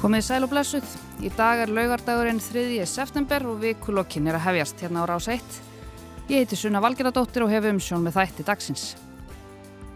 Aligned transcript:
Komið 0.00 0.22
sæl 0.24 0.46
og 0.46 0.48
blessuð. 0.48 0.92
Í 1.20 1.28
dag 1.36 1.60
er 1.60 1.68
laugardagurinn 1.76 2.38
3. 2.40 2.62
september 2.88 3.42
og 3.50 3.58
vikulokkin 3.60 4.30
er 4.30 4.38
að 4.38 4.46
hefjast 4.46 4.78
hérna 4.80 5.02
á 5.04 5.10
rás 5.10 5.26
1. 5.28 5.58
Ég 6.30 6.40
heiti 6.40 6.56
Sunna 6.56 6.80
Valgeradóttir 6.80 7.44
og 7.44 7.50
hef 7.52 7.66
umsjón 7.68 8.06
með 8.06 8.14
þætti 8.16 8.46
dagsins. 8.48 8.84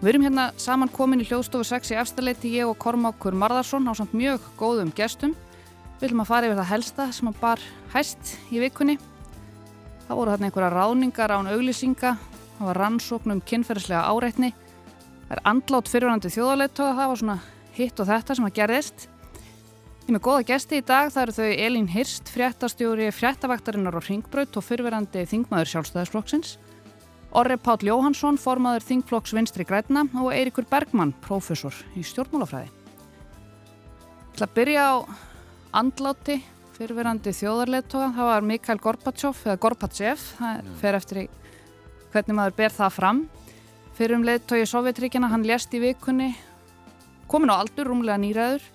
Við 0.02 0.10
erum 0.10 0.26
hérna 0.26 0.44
saman 0.60 0.92
komin 0.92 1.22
í 1.24 1.28
hljóðstofu 1.30 1.64
6 1.70 1.94
í 1.94 1.96
efstaleiti 2.02 2.50
ég 2.52 2.68
og 2.68 2.76
Kormákur 2.84 3.32
Marðarsson 3.32 3.88
á 3.88 3.96
samt 3.96 4.12
mjög 4.12 4.44
góðum 4.60 4.90
gestum. 4.92 5.32
Við 5.94 6.04
viljum 6.04 6.20
að 6.26 6.30
fara 6.34 6.50
yfir 6.50 6.60
það 6.60 6.70
helsta 6.74 7.08
sem 7.16 7.32
að 7.32 7.40
bar 7.40 7.64
hæst 7.96 8.34
í 8.52 8.60
vikunni. 8.60 8.98
Það 10.04 10.20
voru 10.20 10.34
hérna 10.34 10.50
einhverja 10.50 10.70
ráningar 10.74 11.32
án 11.32 11.48
auglýsinga, 11.48 12.12
það 12.58 12.68
var 12.68 12.82
rannsóknum 12.82 13.40
kynferðslega 13.40 14.04
áreitni, 14.12 14.52
það 15.24 15.34
er 15.38 15.44
andlátt 15.48 15.88
fyrirvænandi 15.88 16.36
þjóðaleitóða, 16.36 16.94
það 17.00 17.12
var 17.14 17.24
svona 17.24 17.40
hitt 17.80 18.04
og 18.04 18.12
þetta 18.12 18.36
sem 18.36 18.52
að 18.52 18.56
gerðist. 18.60 19.08
Ég 20.04 20.12
með 20.12 20.20
góða 20.20 20.44
gesti 20.50 20.82
í 20.82 20.84
dag, 20.84 21.06
það 21.08 21.22
eru 21.22 21.32
þau 21.32 21.60
Elín 21.64 21.86
Hirst, 21.88 22.28
fréttastjóri 22.28 23.06
fréttavaktarinnar 23.16 23.94
og 23.96 24.04
ringbraut 24.04 24.58
og 24.60 24.64
fyrverandi 24.66 25.22
þingmaður 25.30 25.70
sjálfstæðisflokksins, 25.70 26.58
Orri 27.32 27.56
Páll 27.56 27.88
Jóhansson, 27.88 28.36
formaður 28.36 28.84
þingflokks 28.84 29.32
vinstri 29.32 29.64
græna 29.64 30.02
og 30.20 30.28
Eirikur 30.36 30.68
Bergmann, 30.68 31.14
prófessor 31.24 31.78
í 31.96 32.04
stjórnmálafræði. 32.04 32.68
Ég 32.68 34.34
ætla 34.34 34.50
að 34.50 34.54
byrja 34.60 34.84
á 34.84 34.94
andláti 35.80 36.38
fyrverandi 36.76 37.32
þjóðarleittóa, 37.40 38.12
það 38.12 38.30
var 38.34 38.46
Mikael 38.52 38.84
Gorbachev, 38.84 39.40
eða 39.48 39.56
Gorbachev, 39.64 40.28
það 40.36 40.70
fer 40.84 41.00
eftir 41.00 41.22
í 41.24 41.26
hvernig 42.12 42.40
maður 42.42 42.60
ber 42.60 42.76
það 42.76 42.96
fram. 43.00 43.24
Fyrir 43.96 44.20
um 44.20 44.28
leittói 44.28 44.60
í 44.66 44.68
Sovjetríkjana, 44.68 45.32
hann 45.32 45.48
lést 45.48 45.72
í 45.72 45.80
vikunni, 45.80 46.34
komin 47.24 47.56
á 47.56 47.56
aldur, 47.56 47.88
rúmlega 47.88 48.20
nýraður, 48.20 48.73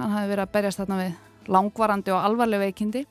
hann 0.00 0.14
hafi 0.14 0.30
verið 0.32 0.44
að 0.46 0.52
berjast 0.56 0.80
þarna 0.80 0.98
við 1.00 1.50
langvarandi 1.50 2.14
og 2.14 2.24
alvarleg 2.24 2.62
veikindi. 2.64 3.04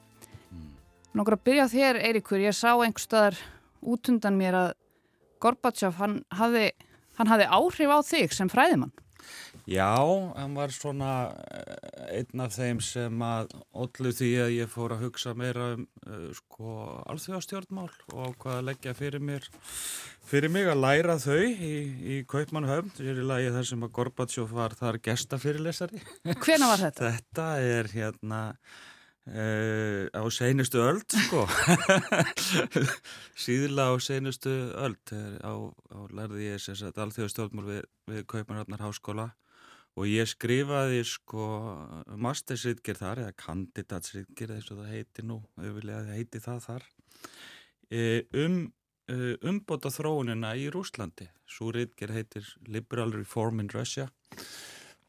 Nókur 1.17 1.37
að 1.37 1.45
byrja 1.47 1.65
á 1.65 1.73
þér, 1.73 1.99
Eirikur, 2.09 2.41
ég 2.41 2.55
sá 2.55 2.71
einhver 2.73 3.03
staðar 3.03 3.39
út 3.81 4.09
undan 4.11 4.37
mér 4.37 4.57
að 4.57 4.69
Gorbachev, 5.39 5.95
hann 5.97 6.19
hafði, 6.35 6.69
hann 7.17 7.29
hafði 7.31 7.47
áhrif 7.55 7.93
á 7.95 7.99
þig 8.03 8.33
sem 8.35 8.51
fræðimann. 8.51 8.91
Já, 9.69 9.95
hann 10.35 10.55
var 10.57 10.73
svona 10.73 11.13
einn 12.17 12.43
af 12.43 12.55
þeim 12.55 12.81
sem 12.83 13.23
að 13.25 13.53
ollu 13.83 14.11
því 14.15 14.29
að 14.43 14.53
ég 14.55 14.71
fór 14.71 14.95
að 14.95 15.05
hugsa 15.05 15.33
meira 15.37 15.71
um 15.75 15.85
uh, 16.05 16.27
sko 16.37 16.75
alþjóðastjórnmál 17.13 17.89
og 18.13 18.37
hvað 18.41 18.59
að 18.59 18.67
leggja 18.71 18.95
fyrir 18.97 19.23
mér 19.23 19.47
fyrir 20.29 20.53
mig 20.53 20.69
að 20.69 20.83
læra 20.83 21.17
þau 21.21 21.41
í, 21.41 21.73
í 22.17 22.19
Kaupmannhöfn, 22.29 22.93
sér 22.97 23.23
í 23.23 23.25
lagi 23.25 23.49
þar 23.55 23.67
sem 23.71 23.87
að 23.87 23.95
Gorbachev 23.97 24.53
var 24.53 24.75
þar 24.77 24.99
gestafyrirlesari. 25.07 26.03
Hvena 26.45 26.69
var 26.69 26.85
þetta? 26.87 27.11
Þetta 27.17 27.49
er 27.65 27.93
hérna 27.95 28.45
Uh, 29.29 30.09
á 30.09 30.25
seinustu 30.33 30.79
öld 30.81 31.05
sko. 31.05 31.43
Síðla 33.43 33.91
á 33.91 34.01
seinustu 34.01 34.49
öld 34.73 35.11
á, 35.45 35.53
á 35.69 35.99
lærði 36.09 36.47
ég 36.47 36.63
alþjóðastjórnmál 36.65 37.67
við, 37.67 37.83
við 38.09 38.23
Kaupanrafnar 38.31 38.81
háskóla 38.81 39.27
og 39.99 40.07
ég 40.07 40.29
skrifaði 40.31 41.03
sko 41.03 41.45
mastersritger 42.23 42.95
þar 42.99 43.25
eða 43.25 43.35
kandidatsritger 43.43 44.55
eins 44.55 44.71
og 44.71 44.81
það 44.81 44.93
heiti 44.95 45.25
nú 45.27 45.41
auðvitað 45.59 46.11
heiti 46.15 46.43
það 46.43 46.65
þar 46.69 46.85
uh, 46.87 48.21
um 48.45 48.59
uh, 49.11 49.35
umbóta 49.51 49.91
þróunina 49.93 50.55
í 50.55 50.69
Rúslandi 50.73 51.29
svo 51.49 51.73
ritger 51.75 52.13
heitir 52.15 52.47
Liberal 52.71 53.11
Reform 53.15 53.59
in 53.63 53.71
Russia 53.73 54.07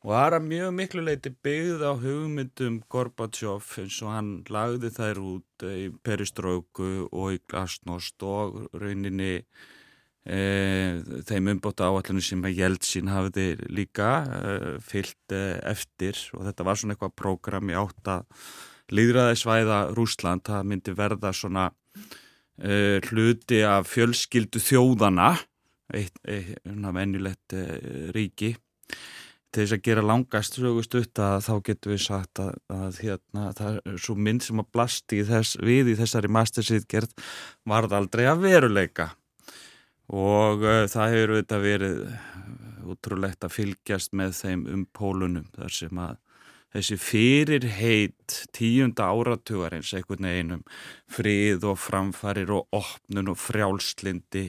og 0.01 0.15
það 0.15 0.37
er 0.37 0.47
mjög 0.47 0.71
miklu 0.79 1.05
leiti 1.05 1.33
byggð 1.45 1.85
á 1.85 1.93
hugmyndum 2.01 2.81
Gorbachev 2.91 3.75
eins 3.83 3.99
og 4.03 4.15
hann 4.15 4.31
lagði 4.49 4.91
þær 4.97 5.21
út 5.35 5.67
í 5.69 5.91
Peristróku 6.03 6.91
og 7.11 7.37
í 7.37 7.43
Glasnost 7.47 8.25
og 8.25 8.63
rauninni 8.73 9.35
e, 9.37 9.45
þeim 10.29 11.55
umbóta 11.55 11.89
áallinu 11.89 12.21
sem 12.23 12.43
að 12.45 12.59
Jeltsin 12.61 13.09
hafiði 13.09 13.69
líka 13.73 14.11
e, 14.21 14.57
fyllt 14.85 15.33
e, 15.33 15.45
eftir. 15.71 16.19
Og 16.37 16.45
þetta 16.49 16.67
var 16.67 16.81
svona 16.81 16.97
eitthvað 16.97 17.17
prógram 17.17 17.71
í 17.73 17.79
átt 17.81 18.11
að 18.13 18.27
líðræðisvæða 18.91 19.79
Rúsland, 19.97 20.45
það 20.45 20.67
myndi 20.69 20.97
verða 20.99 21.33
svona 21.37 21.71
e, 22.59 23.01
hluti 23.09 23.63
af 23.65 23.89
fjölskyldu 23.89 24.61
þjóðana 24.61 25.33
eitt, 25.95 26.19
eitt, 26.29 26.59
eitt 26.67 26.91
venjulegt 26.99 27.57
e, 27.57 27.65
ríki. 28.15 28.55
Til 29.51 29.65
þess 29.65 29.75
að 29.75 29.87
gera 29.89 30.03
langast 30.07 30.61
sögust 30.61 30.93
upp 30.95 31.19
að 31.19 31.41
þá 31.43 31.55
getum 31.67 31.91
við 31.91 32.03
sagt 32.05 32.39
að, 32.39 32.53
að 32.71 33.01
hérna, 33.03 33.47
það 33.59 33.81
er 33.81 33.97
svo 34.05 34.15
mynd 34.15 34.45
sem 34.47 34.61
að 34.63 34.69
blasti 34.77 35.25
þess, 35.27 35.57
við 35.59 35.91
í 35.91 35.97
þessari 35.99 36.31
mastersýtgerð 36.31 37.17
varð 37.67 37.97
aldrei 37.99 38.29
að 38.31 38.45
veruleika 38.45 39.09
og 40.11 40.65
uh, 40.67 40.87
það 40.91 41.15
hefur 41.15 41.35
auðvitað 41.37 41.67
verið 41.67 42.03
útrúlegt 42.91 43.47
að 43.47 43.55
fylgjast 43.55 44.17
með 44.17 44.35
þeim 44.41 44.67
um 44.75 44.83
pólunum 44.97 45.47
þar 45.55 45.77
sem 45.77 46.03
að 46.03 46.19
þessi 46.71 46.97
fyrirheit 47.03 48.37
tíunda 48.55 49.09
áratugarins 49.11 49.91
einhvern 49.97 50.29
veginn 50.29 50.55
um 50.59 50.63
frið 51.11 51.67
og 51.67 51.81
framfarir 51.83 52.53
og 52.55 52.69
opnun 52.77 53.33
og 53.33 53.39
frjálslindi 53.43 54.45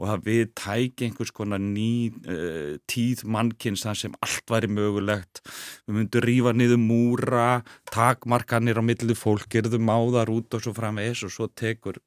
og 0.00 0.10
að 0.10 0.24
við 0.26 0.44
tæki 0.58 1.08
einhvers 1.08 1.32
konar 1.32 1.62
ný 1.62 2.10
uh, 2.10 2.76
tíð 2.90 3.24
mannkynns 3.30 3.84
þar 3.86 4.00
sem 4.00 4.16
allt 4.26 4.50
væri 4.50 4.68
mögulegt. 4.68 5.40
Við 5.86 6.00
myndum 6.00 6.26
rífa 6.26 6.54
niður 6.56 6.82
múra 6.82 7.46
takmarkanir 7.92 8.80
á 8.80 8.84
millu 8.84 9.16
fólk 9.16 9.46
gerðum 9.54 9.88
á 9.88 9.98
þar 10.18 10.34
út 10.34 10.58
og 10.58 10.66
svo 10.66 10.74
framvegs 10.76 11.24
og 11.24 11.32
svo 11.32 11.48
tekur 11.48 12.02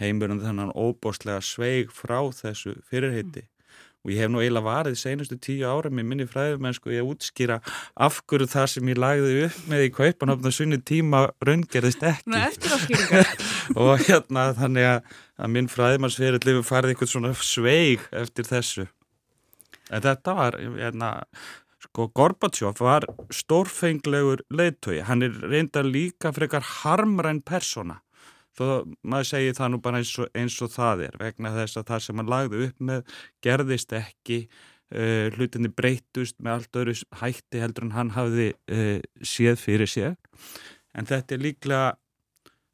heimurinn 0.00 0.42
þennan 0.42 0.74
óbóstlega 0.74 1.40
sveig 1.44 1.94
frá 1.94 2.18
þessu 2.34 2.76
fyrirheiti. 2.90 3.46
Mm. 3.46 3.56
og 4.00 4.12
ég 4.14 4.22
hef 4.22 4.30
nú 4.32 4.40
eiginlega 4.40 4.64
varðið 4.64 4.96
senustu 4.96 5.36
tíu 5.36 5.66
ára 5.68 5.90
með 5.92 6.06
minni 6.08 6.26
fræðumennsku 6.28 6.92
ég 6.94 7.04
útskýra 7.04 7.58
af 8.00 8.22
hverju 8.24 8.48
það 8.48 8.68
sem 8.72 8.88
ég 8.88 9.00
lagði 9.00 9.34
upp 9.44 9.58
með 9.68 9.84
í 9.84 9.90
kaupanöfna 9.92 10.52
sunni 10.56 10.78
tíma 10.80 11.26
raungerðist 11.44 12.06
ekki. 12.08 13.20
Og 13.80 14.06
hérna 14.06 14.46
þannig 14.56 14.88
að, 14.94 15.12
að 15.36 15.52
minn 15.56 15.68
fræðimarsferill 15.68 16.40
lifið 16.40 16.68
farið 16.70 16.94
einhvern 16.94 17.12
svona 17.12 17.34
sveig 17.36 18.08
eftir 18.22 18.48
þessu. 18.48 18.88
En 19.92 20.06
þetta 20.06 20.36
var 20.38 20.56
hérna 20.56 21.14
sko 21.84 22.08
Gorbachev 22.16 22.80
var 22.80 23.04
stórfenglegur 23.34 24.46
leiðtögi, 24.48 25.04
hann 25.04 25.26
er 25.26 25.36
reynda 25.44 25.84
líka 25.84 26.32
frekar 26.32 26.64
harmræn 26.80 27.44
persóna 27.44 28.00
þó 28.60 28.66
maður 29.02 29.30
segi 29.30 29.54
það 29.58 29.72
nú 29.72 29.80
bara 29.84 30.02
eins 30.02 30.12
og, 30.20 30.28
eins 30.36 30.58
og 30.64 30.74
það 30.74 31.06
er 31.08 31.16
vegna 31.20 31.54
þess 31.56 31.80
að 31.80 31.88
það 31.92 32.04
sem 32.06 32.20
hann 32.20 32.34
lagði 32.34 32.66
upp 32.66 32.84
með 32.90 33.16
gerðist 33.46 33.96
ekki 33.96 34.38
uh, 34.46 35.26
hlutinni 35.36 35.72
breytust 35.72 36.38
með 36.38 36.56
allt 36.56 36.82
öðru 36.82 36.98
hætti 37.22 37.64
heldur 37.64 37.88
en 37.88 37.96
hann 37.96 38.14
hafði 38.18 38.52
uh, 38.52 39.00
séð 39.22 39.58
fyrir 39.64 39.90
sér 39.90 40.14
en 40.94 41.08
þetta 41.08 41.36
er 41.36 41.44
líklega 41.46 41.88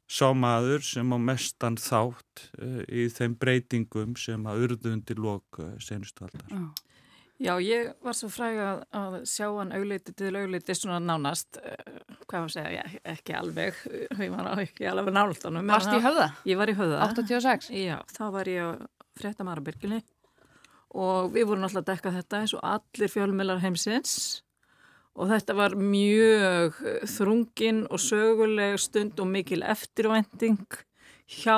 sámaður 0.07 0.83
sem 0.87 1.11
á 1.11 1.17
mestan 1.19 1.77
þátt 1.79 2.47
uh, 2.61 2.81
í 2.87 3.07
þeim 3.11 3.35
breytingum 3.39 4.15
sem 4.19 4.45
að 4.47 4.67
urðu 4.67 4.93
undir 4.95 5.19
lok 5.19 5.59
uh, 5.59 5.73
senustu 5.83 6.27
aldar. 6.27 6.47
Já. 6.51 6.86
Já, 7.37 7.51
ég 7.61 7.91
var 8.01 8.15
svo 8.17 8.31
fræg 8.33 8.57
að, 8.57 8.79
að 8.97 9.15
sjá 9.29 9.45
hann 9.45 9.73
augliti 9.77 10.13
til 10.17 10.31
augliti 10.39 10.73
svona 10.73 10.97
nánast, 11.03 11.59
uh, 11.61 11.99
hvað 12.25 12.39
var 12.39 12.47
að 12.47 12.53
segja, 12.55 12.71
ég, 12.73 12.95
ekki 13.13 13.35
alveg, 13.37 13.81
ég 14.23 14.33
var 14.33 14.63
ekki 14.63 14.87
alveg 14.89 15.13
náltanum. 15.13 15.69
Varst 15.69 15.93
í 15.93 16.01
höfða? 16.01 16.31
Ég 16.49 16.57
var 16.57 16.71
í 16.71 16.75
höfða. 16.79 17.03
86? 17.11 17.69
Já, 17.77 17.99
þá 18.09 18.23
var 18.33 18.49
ég 18.49 18.65
að 18.65 18.87
frétta 19.17 19.45
Marabirkili 19.45 20.01
og 20.97 21.31
við 21.35 21.49
vorum 21.49 21.67
alltaf 21.67 21.83
að 21.83 21.89
dekka 21.91 22.13
þetta 22.15 22.41
eins 22.41 22.55
og 22.57 22.65
allir 22.65 23.11
fjölmjölar 23.11 23.61
heimsins 23.61 24.17
og 25.17 25.31
þetta 25.31 25.55
var 25.57 25.75
mjög 25.77 26.77
þrungin 27.11 27.83
og 27.89 28.01
söguleg 28.01 28.77
stund 28.81 29.19
og 29.21 29.29
mikil 29.29 29.63
eftirvending 29.65 30.61
hjá 31.27 31.57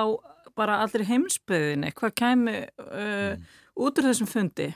bara 0.59 0.81
allir 0.83 1.05
heimsbyðinni. 1.07 1.93
Hvað 1.95 2.15
kemi 2.19 2.55
uh, 2.67 3.35
mm. 3.35 3.49
út 3.79 3.99
úr 3.99 4.09
þessum 4.09 4.29
fundi? 4.29 4.69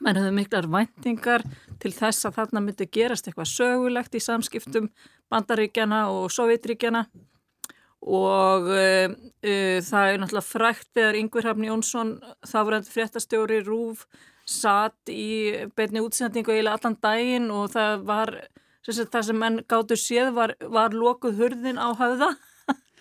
Menn 0.00 0.18
hefðu 0.18 0.34
miklar 0.36 0.68
væntingar 0.70 1.44
til 1.82 1.92
þess 1.96 2.28
að 2.28 2.36
þarna 2.38 2.62
myndi 2.64 2.86
gerast 2.92 3.28
eitthvað 3.28 3.50
sögulegt 3.50 4.14
í 4.14 4.22
samskiptum 4.22 4.88
bandaríkjana 5.32 6.06
og 6.12 6.30
sovjetríkjana 6.34 7.04
og 8.00 8.70
uh, 8.72 9.12
uh, 9.12 9.78
það 9.84 10.06
er 10.06 10.20
náttúrulega 10.22 10.46
frækt 10.46 10.88
þegar 10.96 11.18
Yngvar 11.20 11.50
Hafn 11.50 11.66
Jónsson, 11.68 12.14
þáverandi 12.48 12.92
fréttastjóri 12.94 13.60
Rúf, 13.66 14.06
satt 14.48 15.12
í 15.12 15.66
beitni 15.76 16.00
útsendingu 16.02 16.54
eiginlega 16.54 16.78
allan 16.80 16.96
daginn 17.02 17.50
og 17.54 17.74
það 17.74 18.06
var, 18.08 18.32
sem 18.86 19.04
það 19.04 19.26
sem 19.28 19.38
menn 19.42 19.60
gáttu 19.68 19.98
séð 20.00 20.32
var, 20.38 20.56
var 20.64 20.96
lokuð 20.96 21.42
hurðin 21.42 21.78
á 21.78 21.92
höfða 21.92 22.32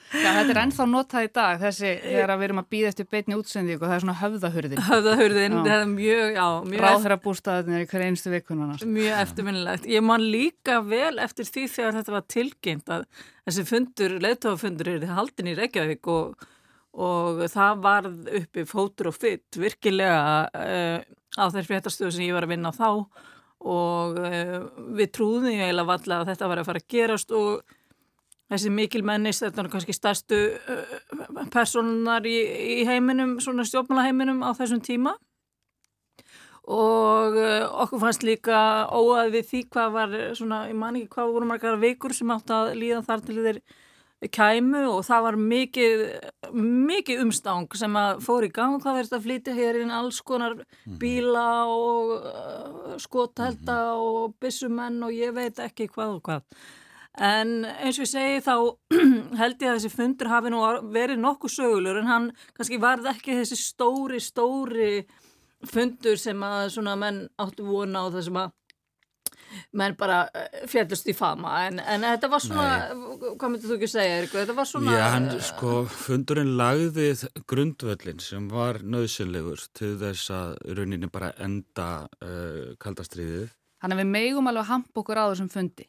Já, 0.09 0.29
þetta 0.33 0.53
er 0.53 0.59
ennþá 0.63 0.85
notað 0.89 1.25
í 1.25 1.29
dag 1.37 1.59
þessi 1.61 1.89
þegar 2.01 2.31
við 2.39 2.45
erum 2.47 2.61
að 2.61 2.69
býða 2.73 2.89
eftir 2.89 3.07
beitni 3.13 3.35
útsendíku 3.37 3.83
og 3.85 3.91
það 3.91 3.95
er 3.95 4.03
svona 4.03 4.15
höfðahurðin. 4.17 4.81
Höfðahurðin, 4.87 5.57
það 5.59 5.73
er 5.75 5.91
mjög, 5.91 6.23
já, 6.33 6.45
mjög 6.71 6.83
Ráðherra 6.85 7.17
bústaðinir 7.25 7.83
í 7.83 7.89
hverja 7.91 8.09
einstu 8.09 8.33
vikunana. 8.33 8.77
Mjög 8.97 9.21
eftirminnilegt. 9.23 9.87
Ég 9.93 10.05
man 10.09 10.25
líka 10.33 10.79
vel 10.85 11.21
eftir 11.21 11.49
því 11.49 11.65
þegar 11.75 11.97
þetta 11.99 12.15
var 12.15 12.27
tilkynnt 12.35 12.93
að 12.95 13.07
þessi 13.45 13.67
fundur, 13.69 14.17
leðtofafundur 14.25 14.93
er 14.95 15.07
haldin 15.13 15.53
í 15.53 15.57
Reykjavík 15.59 16.11
og, 16.15 16.45
og 16.97 17.45
það 17.53 17.85
varð 17.85 18.35
uppi 18.41 18.67
fótur 18.69 19.13
og 19.13 19.19
fytt 19.19 19.61
virkilega 19.61 20.21
uh, 20.49 21.01
á 21.37 21.45
þeir 21.53 21.69
fréttastöðu 21.69 22.15
sem 22.15 22.25
ég 22.25 22.37
var 22.37 22.49
að 22.49 22.57
vinna 22.57 22.73
á 22.73 22.79
þá 22.79 22.89
og 23.69 24.17
uh, 24.23 24.55
við 24.95 25.11
trúðum 25.13 25.51
ég 25.51 25.67
eiginlega 25.67 25.91
valla 25.91 26.23
að 26.23 26.31
þetta 26.31 26.49
var 26.49 26.61
að 26.61 26.71
fara 26.71 26.81
að 26.81 26.93
gerast 26.95 27.35
og 27.35 27.77
þessi 28.49 28.71
mikil 28.73 29.03
mennis, 29.05 29.41
þetta 29.43 29.63
er 29.63 29.71
kannski 29.73 29.95
stærstu 29.95 30.39
uh, 30.57 31.41
personar 31.53 32.25
í, 32.27 32.37
í 32.79 32.85
heiminum, 32.89 33.37
svona 33.43 33.65
stjórnmálaheiminum 33.67 34.41
á 34.45 34.51
þessum 34.57 34.81
tíma 34.85 35.15
og 36.69 37.37
uh, 37.39 37.65
okkur 37.85 38.01
fannst 38.05 38.25
líka 38.25 38.61
óað 38.93 39.35
við 39.37 39.51
því 39.51 39.61
hvað 39.73 39.93
var 39.97 40.17
svona, 40.37 40.63
ég 40.69 40.77
man 40.77 40.97
ekki 40.99 41.13
hvað 41.15 41.35
voru 41.35 41.51
margar 41.51 41.79
vikur 41.81 42.13
sem 42.15 42.33
átt 42.33 42.51
að 42.53 42.75
líða 42.77 43.05
þar 43.07 43.23
til 43.25 43.39
þeir 43.39 43.61
kæmu 44.27 44.81
og 44.89 45.05
það 45.07 45.21
var 45.23 45.37
mikið, 45.39 46.01
mikið 46.51 47.21
umstang 47.23 47.69
sem 47.79 47.93
að 47.95 48.19
fór 48.25 48.49
í 48.49 48.51
gang 48.51 48.75
hvað 48.81 48.97
verðist 48.97 49.15
að 49.15 49.23
flytja 49.27 49.55
hér 49.55 49.79
inn 49.79 49.93
alls 49.95 50.19
konar 50.27 50.57
mhm. 50.59 50.97
bíla 50.99 51.47
og 51.71 52.11
uh, 52.17 52.97
skotelda 52.99 53.79
mhm. 53.93 54.03
og 54.03 54.35
bissumenn 54.41 54.99
og 55.07 55.15
ég 55.15 55.31
veit 55.37 55.63
ekki 55.63 55.87
hvað 55.93 56.17
og 56.17 56.21
hvað 56.27 56.67
En 57.19 57.49
eins 57.67 57.97
og 57.99 58.05
ég 58.05 58.11
segi 58.13 58.43
þá 58.45 58.53
held 59.41 59.63
ég 59.63 59.71
að 59.71 59.79
þessi 59.79 59.91
fundur 59.91 60.29
hafi 60.31 60.51
nú 60.53 60.61
verið 60.93 61.19
nokkuð 61.19 61.55
sögulur 61.57 61.99
en 61.99 62.07
hann 62.07 62.29
kannski 62.55 62.79
varð 62.79 63.09
ekki 63.11 63.41
þessi 63.41 63.59
stóri, 63.59 64.21
stóri 64.23 64.93
fundur 65.67 66.15
sem 66.19 66.39
að 66.47 66.69
svona 66.77 66.95
menn 66.99 67.25
áttu 67.41 67.67
vona 67.67 68.05
á 68.07 68.13
þessum 68.13 68.39
að 68.45 68.55
menn 69.75 69.95
bara 69.99 70.21
eh, 70.37 70.63
fjallust 70.69 71.09
í 71.09 71.15
fama. 71.17 71.55
En, 71.67 71.81
en 71.81 72.05
þetta 72.05 72.29
var 72.31 72.43
svona, 72.43 72.65
Nei. 72.93 73.33
hvað 73.41 73.53
myndir 73.53 73.71
þú 73.71 73.77
ekki 73.77 73.91
segja 73.91 74.17
Erik, 74.21 74.33
þetta 74.37 74.55
var 74.57 74.69
svona 74.69 74.95
Já, 74.95 75.05
hann, 75.15 75.29
sko, 75.49 75.75
fundurinn 76.05 76.55
lagði 76.59 77.09
grundvöllin 77.49 78.23
sem 78.23 78.49
var 78.51 78.81
nöðsynlegur 78.85 79.65
til 79.77 79.95
þess 80.01 80.33
að 80.35 80.55
rauninni 80.77 81.09
bara 81.11 81.33
enda 81.41 81.89
uh, 82.23 82.75
kaldastriðið 82.81 83.49
Þannig 83.79 83.95
að 83.95 84.01
við 84.01 84.09
meigum 84.11 84.49
alveg 84.51 84.65
að 84.65 84.71
hampa 84.73 84.99
okkur 85.01 85.19
á 85.19 85.25
þessum 85.31 85.51
fundi. 85.53 85.85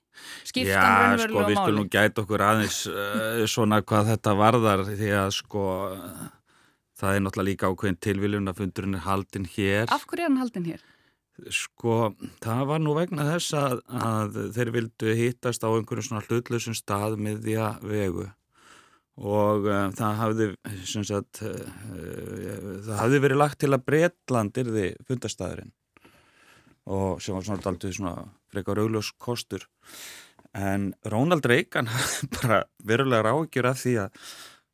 Skiptan 0.46 0.76
raunverulega 0.78 1.18
máli. 1.18 1.24
Já, 1.24 1.26
sko, 1.26 1.48
við 1.48 1.58
skulum 1.58 1.88
gæta 1.90 2.22
okkur 2.22 2.44
aðeins 2.46 2.78
uh, 2.90 3.40
svona 3.50 3.80
hvað 3.82 4.12
þetta 4.12 4.34
varðar 4.38 4.84
því 4.90 5.10
að 5.18 5.32
sko 5.34 5.64
það 7.00 7.16
er 7.16 7.24
náttúrulega 7.24 7.48
líka 7.48 7.70
ákveðin 7.70 8.00
tilviljun 8.06 8.52
að 8.52 8.62
fundurinn 8.62 8.98
er 8.98 9.04
haldinn 9.08 9.48
hér. 9.56 9.90
Af 9.90 10.06
hverju 10.06 10.26
er 10.26 10.28
hann 10.28 10.40
haldinn 10.42 10.68
hér? 10.70 10.86
Sko, 11.56 11.96
það 12.44 12.62
var 12.68 12.82
nú 12.84 12.92
vegna 12.98 13.24
þess 13.30 13.54
að, 13.56 13.78
að 13.96 14.38
þeir 14.56 14.72
vildu 14.74 15.14
hittast 15.16 15.64
á 15.64 15.68
einhverjum 15.72 16.06
svona 16.10 16.24
hlutlausum 16.26 16.76
stað 16.76 17.16
með 17.16 17.40
því 17.46 17.56
að 17.64 17.88
vegu 17.90 18.26
og 19.20 19.66
uh, 19.68 19.88
það 19.96 20.18
hafði 20.20 20.48
sagt, 20.86 21.42
uh, 21.44 21.58
það 22.86 22.94
hafði 23.00 23.22
verið 23.24 23.40
lagt 23.40 23.60
til 23.60 23.72
að 23.72 23.84
Breitland 23.88 24.60
er 24.60 24.70
því 24.70 24.86
fundastæðurinn 25.08 25.72
og 26.86 27.20
sem 27.22 27.36
var 27.36 27.46
svona 27.46 27.70
aldrei 27.70 27.92
svona 27.94 28.14
frekar 28.50 28.80
augljós 28.82 29.12
kostur. 29.18 29.66
En 30.56 30.92
Rónald 31.06 31.46
Reagan 31.46 31.90
bara 32.40 32.64
verulega 32.84 33.28
ráðgjur 33.28 33.70
af 33.70 33.82
því 33.84 33.98
að 34.06 34.24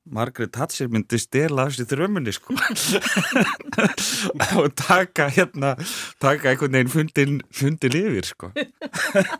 Margaret 0.07 0.53
Thatcher 0.55 0.87
myndi 0.87 1.19
stela 1.19 1.65
af 1.67 1.75
sér 1.75 1.89
þrömmunni 1.91 2.31
sko. 2.35 2.55
Og 4.61 4.69
taka 4.79 5.27
hérna 5.35 5.73
taka 6.23 6.53
einhvern 6.53 6.77
veginn 6.77 6.93
fundin, 6.93 7.41
fundin 7.51 7.97
yfir 7.99 8.29
sko. 8.29 8.53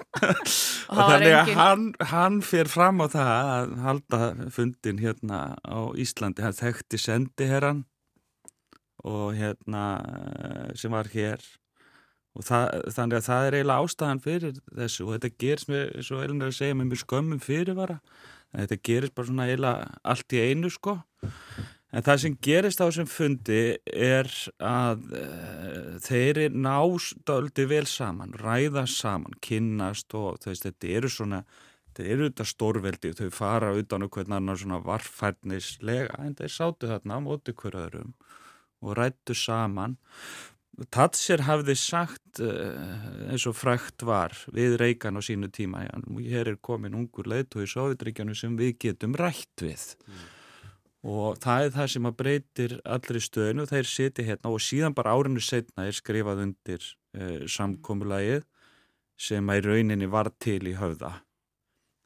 Og 0.91 0.99
þannig 0.99 1.37
að 1.39 1.53
hann, 1.55 1.85
hann 2.11 2.41
fyrir 2.43 2.71
fram 2.73 2.99
á 2.99 3.07
það 3.15 3.31
að 3.35 3.77
halda 3.85 4.21
fundin 4.57 4.99
hérna 5.03 5.41
á 5.63 5.79
Íslandi. 5.95 6.43
Hann 6.43 6.59
þekkti 6.59 6.99
sendiherran 6.99 7.85
og 9.07 9.37
hérna 9.39 9.85
sem 10.75 10.91
var 10.91 11.07
hér 11.15 11.45
og 12.37 12.45
það, 12.45 12.67
þannig 12.97 13.19
að 13.19 13.27
það 13.27 13.47
er 13.47 13.57
eiginlega 13.59 13.87
ástæðan 13.87 14.25
fyrir 14.25 14.59
þessu 14.81 15.07
og 15.07 15.15
þetta 15.15 15.31
gerist 15.45 15.71
með, 15.73 15.85
svo 16.05 16.21
eiginlega 16.21 16.51
að 16.53 16.59
segja 16.59 16.77
með 16.77 16.91
mjög 16.91 17.03
skömmum 17.05 17.41
fyrirvara. 17.45 17.97
En 18.53 18.63
þetta 18.63 18.83
gerist 18.89 19.17
bara 19.17 19.31
svona 19.31 19.49
eiginlega 19.49 19.89
allt 20.13 20.37
í 20.37 20.43
einu 20.45 20.73
sko. 20.73 20.99
En 21.97 22.05
það 22.05 22.19
sem 22.23 22.35
gerist 22.45 22.83
á 22.83 22.89
þessum 22.89 23.09
fundi 23.09 23.61
er 23.87 24.29
að 24.61 25.07
uh, 25.17 25.95
þeir 26.05 26.43
eru 26.43 26.65
nástaldi 26.67 27.65
vel 27.71 27.87
saman 27.89 28.35
ræða 28.37 28.85
saman, 28.91 29.39
kynnast 29.41 30.13
og 30.19 30.43
veist, 30.45 30.67
þetta 30.67 30.93
eru 30.99 31.13
svona 31.13 31.45
þetta 31.97 32.11
eru 32.13 32.29
þetta 32.29 32.47
stórveldi 32.51 33.13
og 33.13 33.21
þau 33.21 33.31
fara 33.33 33.71
utan 33.79 34.05
og 34.05 34.13
hvernig 34.13 34.37
annar 34.37 34.61
svona 34.61 34.83
varfærnislega 34.85 36.19
en 36.27 36.37
þeir 36.37 36.53
sátu 36.53 36.91
þarna 36.91 37.17
á 37.17 37.21
móti 37.25 37.55
hverjaðurum 37.57 38.13
og 38.85 38.99
rættu 38.99 39.37
saman 39.39 39.97
Tatser 40.93 41.41
hafði 41.47 41.73
sagt 41.81 42.41
uh, 42.45 43.31
eins 43.33 43.47
og 43.49 43.55
frækt 43.57 44.05
var 44.05 44.35
við 44.53 44.77
Reykján 44.83 45.17
á 45.17 45.25
sínu 45.25 45.49
tíma 45.49 45.87
hér 46.21 46.51
er 46.53 46.59
komin 46.61 46.97
ungur 46.99 47.29
leiðtói 47.33 47.65
í 47.65 47.71
Sovjetríkjanu 47.73 48.37
sem 48.37 48.59
við 48.59 48.75
getum 48.85 49.17
rætt 49.17 49.65
við. 49.65 49.95
Mm. 50.05 50.27
og 51.07 51.39
það 51.39 51.65
er 51.65 51.73
það 51.77 51.89
sem 51.93 52.09
að 52.09 52.17
breytir 52.19 52.73
allri 52.85 53.21
stöðinu, 53.23 53.67
þeir 53.71 53.89
siti 53.89 54.25
hérna 54.27 54.51
og 54.53 54.61
síðan 54.61 54.95
bara 54.97 55.15
árinu 55.15 55.41
setna 55.41 55.87
er 55.87 55.97
skrifað 55.97 56.43
undir 56.45 56.83
uh, 56.83 57.47
samkómulagið 57.47 58.43
sem 59.17 59.49
að 59.49 59.63
í 59.63 59.67
rauninni 59.71 60.09
var 60.13 60.33
til 60.43 60.61
í 60.67 60.75
höfða. 60.77 61.15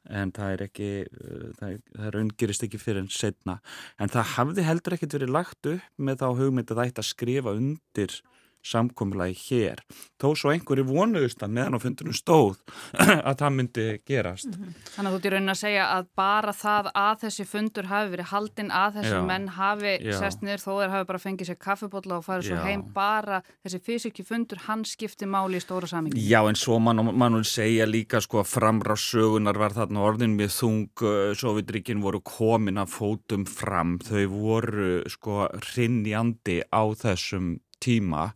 En 0.07 0.31
það 0.31 0.53
er 0.53 0.63
ekki 0.69 0.91
uh, 1.09 1.47
það, 1.59 1.79
það 1.97 2.13
raungirist 2.15 2.69
ekki 2.69 2.79
fyrir 2.79 3.03
en 3.03 3.11
setna 3.11 3.59
en 3.99 4.13
það 4.13 4.35
hafði 4.37 4.69
heldur 4.69 4.95
ekkert 4.95 5.17
verið 5.17 5.35
lagt 5.35 5.73
upp 5.73 5.89
með 5.97 6.21
þá 6.21 6.29
hugmynd 6.39 6.71
að 6.71 6.79
það 6.79 6.93
ætti 6.93 7.03
að 7.03 7.11
skrifa 7.11 7.57
undir 7.57 8.21
samkomlaði 8.65 9.35
hér. 9.47 9.83
Þó 10.21 10.27
svo 10.37 10.53
einhverju 10.53 10.85
vonuðust 10.89 11.43
að 11.43 11.55
meðan 11.57 11.77
á 11.77 11.79
fundunum 11.83 12.15
stóð 12.17 12.59
að 13.29 13.35
það 13.41 13.55
myndi 13.57 13.85
gerast. 14.07 14.51
Mm 14.51 14.63
-hmm. 14.63 14.75
Þannig 14.95 15.09
að 15.09 15.13
þú 15.13 15.19
ert 15.19 15.25
í 15.25 15.33
raunin 15.35 15.55
að 15.55 15.61
segja 15.61 15.85
að 15.97 16.09
bara 16.15 16.53
það 16.53 16.91
að 16.93 17.15
þessi 17.25 17.45
fundur 17.45 17.89
hafi 17.91 18.11
verið 18.15 18.31
haldinn 18.31 18.71
að 18.71 18.99
þessi 18.99 19.15
já, 19.15 19.21
menn 19.31 19.47
hafi 19.47 19.93
sest 20.19 20.41
niður 20.41 20.65
þó 20.65 20.71
þeir 20.79 20.93
hafi 20.95 21.09
bara 21.11 21.23
fengið 21.25 21.47
sér 21.47 21.59
kaffibotla 21.59 22.17
og 22.17 22.25
farið 22.25 22.47
svo 22.51 22.55
já. 22.55 22.63
heim 22.65 22.83
bara 22.93 23.41
þessi 23.63 23.79
fysiki 23.81 24.23
fundur 24.23 24.59
hann 24.67 24.85
skipti 24.85 25.25
máli 25.25 25.57
í 25.57 25.63
stóra 25.63 25.87
samingi 25.87 26.21
Já 26.21 26.41
en 26.47 26.55
svo 26.55 26.79
mann 26.79 27.01
mann 27.17 27.43
segja 27.43 27.85
líka 27.85 28.21
sko 28.21 28.41
að 28.41 28.51
framra 28.51 28.95
sögunar 28.99 29.57
var 29.59 29.75
þarna 29.75 30.03
orðin 30.05 30.37
með 30.37 30.53
þung 30.55 31.03
uh, 31.03 31.33
Sovjetríkin 31.37 32.01
voru 32.03 32.21
komin 32.25 32.79
að 32.81 32.93
fótum 32.95 33.45
fram. 33.49 33.97
Þau 34.03 34.25
voru 34.31 34.91
sko 35.11 35.47
rinjandi 35.73 36.61
á 36.69 36.83
þessum 37.01 37.57
tíma 37.81 38.29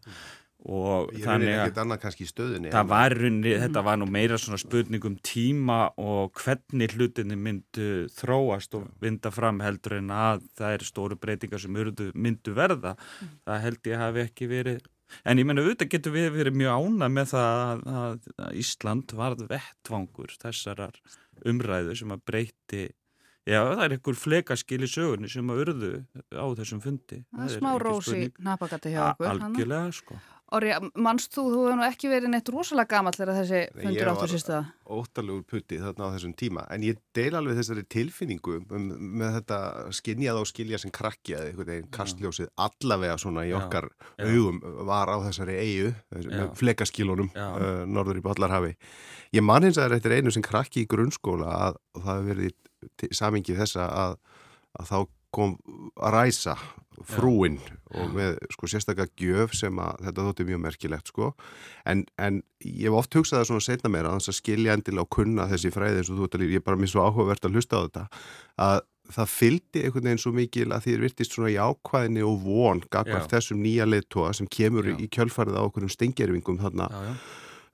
og 0.65 1.11
ég 1.13 1.21
þannig 1.21 1.59
að 1.61 1.75
það 2.73 2.87
var 2.89 3.13
runni, 3.19 3.51
þetta 3.61 3.83
var 3.85 3.99
nú 4.01 4.07
meira 4.09 4.39
svona 4.41 4.57
spurningum 4.57 5.19
tíma 5.25 5.91
og 6.01 6.33
hvernig 6.41 6.95
hlutinni 6.95 7.37
myndu 7.37 8.07
þróast 8.15 8.73
og 8.79 8.87
vinda 9.01 9.29
fram 9.33 9.61
heldur 9.61 9.99
en 9.99 10.09
að 10.15 10.47
það 10.57 10.77
er 10.77 10.87
stóru 10.89 11.19
breytingar 11.21 11.61
sem 11.61 11.77
myndu 12.17 12.57
verða. 12.57 12.95
Mm. 12.95 13.37
það 13.45 13.63
held 13.67 13.91
ég 13.91 14.01
hafi 14.01 14.23
ekki 14.25 14.49
verið 14.49 14.81
en 15.21 15.39
ég 15.39 15.47
menna 15.47 15.61
auðvitað 15.61 15.91
getur 15.93 16.15
við 16.15 16.31
verið 16.33 16.59
mjög 16.63 16.81
ána 16.81 17.09
með 17.13 17.31
það 17.35 17.61
að, 17.61 18.27
að 18.41 18.59
Ísland 18.63 19.15
varð 19.21 19.45
vettvangur 19.51 20.37
þessar 20.41 20.87
umræðu 21.45 21.97
sem 21.99 22.15
að 22.15 22.25
breyti 22.25 22.85
Já, 23.45 23.59
það 23.61 23.83
er 23.85 23.93
einhver 23.93 24.15
flekaskil 24.17 24.81
í 24.81 24.87
sögunni 24.89 25.29
sem 25.29 25.49
að 25.53 25.59
urðu 25.65 25.91
á 26.33 26.45
þessum 26.57 26.79
fundi. 26.81 27.19
Það 27.29 27.43
er 27.45 27.59
smá 27.59 27.73
rósi 27.81 28.21
napagati 28.41 28.93
hjá 28.95 29.03
okkur. 29.11 29.27
Algjörlega, 29.35 29.91
sko. 29.93 30.17
Orri, 30.53 30.69
mannst 31.01 31.33
þú, 31.33 31.43
þú 31.49 31.61
hefur 31.63 31.77
nú 31.79 31.83
ekki 31.87 32.09
verið 32.09 32.29
neitt 32.29 32.49
rosalega 32.53 32.89
gammal 32.91 33.13
þegar 33.15 33.37
þessi 33.39 33.61
fundur 33.81 34.09
áttur 34.11 34.33
það? 34.33 34.67
Ég 34.67 34.89
var 34.91 34.99
óttalugur 35.01 35.45
putti 35.49 35.79
þarna 35.81 36.05
á 36.05 36.13
þessum 36.13 36.35
tíma, 36.37 36.65
en 36.69 36.85
ég 36.85 36.99
deil 37.17 37.31
alveg 37.39 37.57
þessari 37.57 37.83
tilfinningu 37.95 38.59
um, 38.61 38.85
með 39.21 39.39
þetta 39.39 39.59
skinnjað 39.97 40.41
og 40.43 40.49
skilja 40.51 40.79
sem 40.83 40.93
krakkjaði, 40.93 41.49
einhvern 41.49 41.71
veginn 41.73 41.89
kastljósið 41.97 42.51
allavega 42.67 43.17
svona 43.23 43.47
í 43.49 43.55
okkar 43.57 43.89
já, 43.89 44.27
augum 44.29 44.61
var 44.85 45.09
á 45.09 45.17
þessari 45.25 45.57
eigu, 45.63 45.95
flekaskilunum 46.61 47.33
uh, 47.33 47.81
norður 47.89 48.21
í 48.21 48.25
Ballarhafi. 48.29 48.75
Ég 49.33 49.45
man 49.45 49.65
hins 49.65 49.81
að 49.81 49.97
þetta 49.97 50.13
er 50.13 50.21
einu 50.21 50.35
sem 50.37 50.45
krakki 50.45 50.85
í 50.85 50.89
grunnskóla 50.93 51.57
að 51.71 51.81
það 51.97 52.13
hefur 52.13 52.31
verið 52.35 52.55
samingið 53.11 53.61
þessa 53.63 53.89
að, 54.05 54.17
að 54.79 54.91
þá 54.91 54.97
kom 55.35 55.55
að 55.99 56.15
ræsa 56.15 56.55
frúin 57.03 57.57
Já. 57.59 57.75
og 57.99 58.13
með 58.15 58.37
sko 58.53 58.69
sérstaklega 58.71 59.11
gjöf 59.19 59.55
sem 59.57 59.79
að 59.83 60.03
þetta 60.07 60.25
þótti 60.27 60.47
mjög 60.47 60.61
merkilegt 60.63 61.11
sko 61.11 61.31
en, 61.83 62.05
en 62.15 62.41
ég 62.63 62.87
hef 62.87 62.99
oft 63.01 63.17
hugsað 63.17 63.41
það 63.41 63.49
svona 63.49 63.65
setna 63.65 63.91
meira 63.91 64.11
að 64.11 64.21
þess 64.21 64.31
að 64.31 64.37
skilja 64.39 64.75
endilega 64.77 65.03
og 65.03 65.11
kunna 65.17 65.47
þessi 65.51 65.71
fræði 65.75 66.01
eins 66.01 66.11
og 66.11 66.19
þú 66.19 66.29
ætlar 66.29 66.45
ég 66.47 66.61
er 66.61 66.65
bara 66.65 66.79
mér 66.79 66.91
svo 66.93 67.03
áhugavert 67.03 67.47
að 67.47 67.57
hlusta 67.57 67.81
á 67.81 67.85
þetta 67.85 68.05
að 68.65 68.77
það 69.15 69.33
fyldi 69.35 69.81
einhvern 69.83 70.07
veginn 70.09 70.23
svo 70.23 70.33
mikil 70.33 70.69
að 70.73 70.85
því 70.85 70.93
er 70.95 71.03
virtist 71.03 71.35
svona 71.35 71.51
jákvæðinni 71.53 72.23
og 72.25 72.37
von 72.45 72.83
gagvar 72.93 73.27
þessum 73.29 73.59
nýja 73.61 73.85
leittóa 73.85 74.31
sem 74.33 74.47
kemur 74.49 74.87
já. 74.89 74.95
í 74.97 75.09
kjölfarið 75.13 75.59
á 75.59 75.65
okkur 75.67 75.85
um 75.85 75.91
stengjærvingum 75.93 76.61
þarna 76.63 76.87
já, 76.89 77.01
já. 77.09 77.13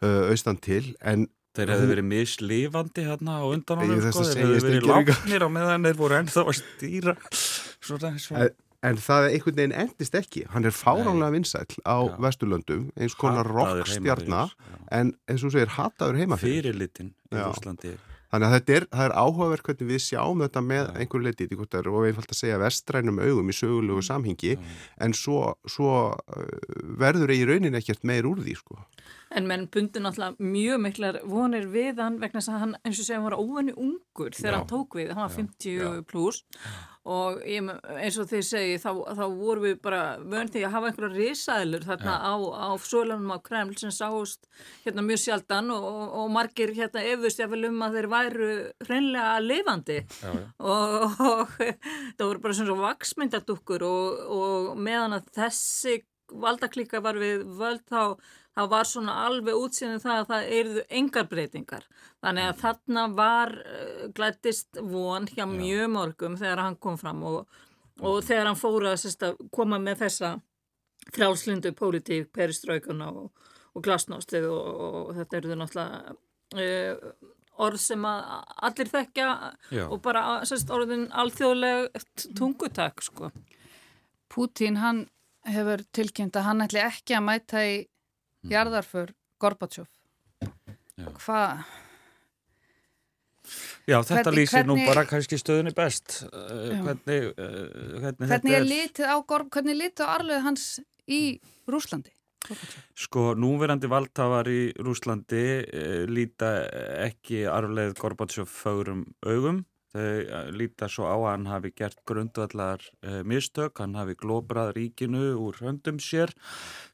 Uh, 0.01 0.31
austan 0.33 0.57
til 0.57 0.95
en 1.05 1.27
Þeir 1.57 1.71
hefðu 1.73 1.87
verið 1.89 2.07
mislifandi 2.07 3.05
hérna 3.07 3.37
á 3.39 3.45
undan 3.47 3.81
honum 3.81 4.03
sko, 4.05 4.25
þeir 4.27 4.43
hefðu 4.45 4.59
verið 4.67 4.85
lágnir 4.87 5.43
á 5.43 5.49
meðan 5.51 5.87
þeir 5.87 5.97
voru 5.99 6.19
ennþá 6.21 6.43
að 6.45 6.59
stýra 6.61 7.15
svona, 7.35 8.13
svona. 8.23 8.45
En, 8.45 8.53
en 8.87 9.01
það 9.03 9.25
er 9.25 9.35
einhvern 9.35 9.57
veginn 9.57 9.75
endist 9.83 10.15
ekki, 10.21 10.45
hann 10.53 10.69
er 10.69 10.77
fáránlega 10.77 11.35
vinsæl 11.35 11.65
á 11.83 11.97
já. 12.07 12.15
Vesturlöndum, 12.23 12.87
eins 12.95 13.17
konar 13.19 13.51
rockstjarnar, 13.51 14.55
en 14.95 15.11
eins 15.27 15.43
og 15.43 15.51
segir 15.51 15.75
hataður 15.75 16.23
heima 16.23 16.39
fyrir. 16.39 16.71
Fyrirlitin 16.71 17.11
í 17.11 17.43
Úslandi 17.49 17.97
Þannig 18.31 18.47
að 18.47 18.53
þetta 18.55 18.75
er, 18.77 18.85
er 19.03 19.13
áhugaverk 19.19 19.65
hvernig 19.67 19.87
við 19.89 20.03
sjáum 20.05 20.41
þetta 20.45 20.61
með 20.63 20.85
ja. 20.85 20.91
einhverju 21.03 21.25
leiti 21.25 21.47
og 21.51 22.05
einfalt 22.07 22.31
að 22.31 22.37
segja 22.37 22.59
vestrænum 22.61 23.19
augum 23.19 23.51
í 23.51 23.55
sögulegu 23.57 23.99
mm. 23.99 24.05
samhingi 24.07 24.53
ja. 24.53 24.75
en 25.03 25.15
svo, 25.17 25.41
svo 25.67 25.95
uh, 26.15 26.45
verður 27.01 27.33
í 27.35 27.41
raunin 27.49 27.75
ekkert 27.75 28.07
meir 28.07 28.29
úr 28.29 28.39
því 28.45 28.55
sko. 28.61 28.79
En 29.31 29.47
menn 29.47 29.67
bundi 29.71 30.01
náttúrulega 30.03 30.35
mjög 30.43 30.81
miklar 30.83 31.19
vonir 31.29 31.67
við 31.71 32.01
hann 32.03 32.19
vegna 32.19 32.41
þess 32.41 32.51
að 32.51 32.63
hann 32.65 32.77
eins 32.83 32.99
og 32.99 33.07
segja 33.07 33.23
var 33.23 33.37
óvenni 33.39 33.75
ungur 33.75 34.33
þegar 34.35 34.53
Já. 34.53 34.57
hann 34.59 34.71
tók 34.71 34.97
við, 34.99 35.13
hann 35.15 35.23
var 35.23 35.35
50 35.37 36.01
pluss 36.11 36.43
og 37.09 37.39
ég, 37.49 37.65
eins 37.97 38.17
og 38.21 38.27
þið 38.29 38.43
segi 38.45 38.73
þá, 38.81 38.89
þá 39.17 39.23
vorum 39.33 39.63
við 39.65 39.79
bara 39.81 40.01
vönd 40.19 40.51
því 40.53 40.61
að 40.67 40.73
hafa 40.75 40.91
einhverja 40.91 41.15
risaðlur 41.15 41.87
þarna 41.87 42.13
ja. 42.13 42.29
á, 42.29 42.35
á 42.37 42.69
sölanum 42.85 43.33
á 43.33 43.37
Kreml 43.41 43.73
sem 43.79 43.93
sást 43.95 44.45
hérna 44.83 45.05
mjög 45.05 45.23
sjaldan 45.23 45.71
og, 45.73 45.87
og, 45.89 46.03
og 46.19 46.29
margir 46.35 46.75
hérna 46.77 47.01
efust 47.13 47.41
jáfnvel 47.41 47.71
um 47.71 47.81
að 47.87 47.97
þeir 47.97 48.09
væru 48.11 48.51
hreinlega 48.85 49.33
lifandi. 49.41 49.97
Og, 50.61 51.17
og 51.25 51.57
það 52.19 52.27
voru 52.27 52.43
bara 52.45 52.59
svona 52.59 52.77
vaksmyndardukkur 52.83 53.87
og 53.87 54.71
meðan 54.77 55.17
að 55.17 55.33
þessi 55.39 55.97
valdaklíka 56.31 57.01
var 57.03 57.17
við 57.19 57.47
völd 57.57 57.81
þá 57.89 58.21
þá 58.57 58.61
var 58.71 58.87
svona 58.89 59.17
alveg 59.25 59.57
útsýðin 59.57 60.03
það 60.03 60.19
að 60.19 60.29
það 60.31 60.53
erðu 60.59 60.85
engar 60.99 61.27
breytingar. 61.31 61.89
Þannig 62.23 62.47
að 62.47 62.53
mm. 62.53 62.61
þarna 62.61 63.03
var 63.17 63.53
uh, 63.57 64.05
glættist 64.17 64.81
von 64.93 65.27
hjá 65.31 65.45
mjög 65.49 65.91
morgum 65.95 66.39
þegar 66.39 66.63
hann 66.65 66.79
kom 66.83 66.97
fram 67.01 67.23
og, 67.27 67.59
og 68.01 68.17
mm. 68.17 68.25
þegar 68.29 68.49
hann 68.51 68.59
fóra 68.59 68.95
að 68.95 69.45
koma 69.55 69.79
með 69.81 70.05
þessa 70.05 70.33
frálslindu 71.11 71.71
pólitík, 71.77 72.29
peristraukuna 72.35 73.09
og, 73.09 73.31
og 73.73 73.85
glasnóstið 73.85 74.49
og, 74.51 74.81
og 74.87 75.13
þetta 75.17 75.39
eruðu 75.39 75.61
náttúrulega 75.61 76.17
uh, 76.61 77.29
orð 77.61 77.81
sem 77.83 78.05
að 78.07 78.19
allir 78.67 78.91
þekkja 78.91 79.29
Já. 79.73 79.85
og 79.85 79.97
bara 80.03 80.23
sérst, 80.47 80.71
orðin 80.73 81.07
alþjóðleg 81.11 82.03
tungutak 82.37 83.03
sko. 83.05 83.31
Pútín 84.31 84.79
hann 84.81 85.05
hefur 85.47 85.83
tilkynnt 85.95 86.37
að 86.37 86.47
hann 86.47 86.65
ætli 86.65 86.81
ekki 86.83 87.17
að 87.17 87.25
mæta 87.27 87.63
í 87.65 87.75
Mhm. 88.41 88.51
jarðarför 88.55 89.13
Gorbachev. 89.41 89.87
Hvað 91.01 91.63
Já, 93.89 93.97
þetta 94.05 94.29
hvernig, 94.29 94.37
lýsir 94.37 94.67
nú 94.69 94.75
bara 94.85 95.03
kannski 95.09 95.37
stöðunni 95.41 95.73
best 95.75 96.21
uh, 96.29 96.69
hvernig, 96.85 97.31
uh, 97.33 98.01
hvernig, 98.03 98.27
hvernig 98.29 98.55
er 98.55 98.67
litið 98.67 99.09
á 99.09 99.17
hvernig 99.25 99.77
litið 99.79 100.05
á 100.05 100.13
arluð 100.13 100.43
hans 100.45 100.65
í 101.09 101.21
Rúslandi? 101.69 102.13
Sko, 102.97 103.31
núverandi 103.37 103.89
valdhafar 103.89 104.49
í 104.49 104.61
Rúslandi 104.77 105.43
uh, 105.65 106.03
líta 106.09 106.53
ekki 107.07 107.43
arluð 107.49 107.97
Gorbachev 107.97 108.47
fögurum 108.49 109.07
augum 109.25 109.63
Þau 109.91 110.03
eh, 110.03 110.51
líta 110.55 110.87
svo 110.87 111.07
á 111.09 111.15
að 111.19 111.25
hann 111.27 111.47
hafi 111.51 111.71
gert 111.75 111.99
grundvallar 112.07 112.83
uh, 113.03 113.21
mistök, 113.27 113.81
hann 113.83 113.97
hafi 113.99 114.15
glóbrað 114.15 114.71
ríkinu 114.77 115.33
úr 115.35 115.59
höndum 115.59 115.99
sér 115.99 116.31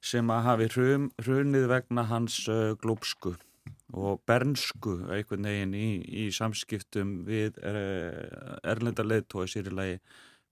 sem 0.02 0.26
að 0.34 0.48
hafi 0.48 0.70
hrunið 0.74 1.68
vegna 1.70 2.08
hans 2.10 2.40
uh, 2.50 2.74
glópsku 2.82 3.36
og 3.94 4.24
bernsku 4.28 4.98
einhvern 5.14 5.46
veginn 5.48 5.78
í, 5.78 5.90
í 6.26 6.26
samskiptum 6.34 7.22
við 7.28 7.62
uh, 7.62 8.58
erlendarleðtói 8.66 9.46
sýrilegi 9.46 10.02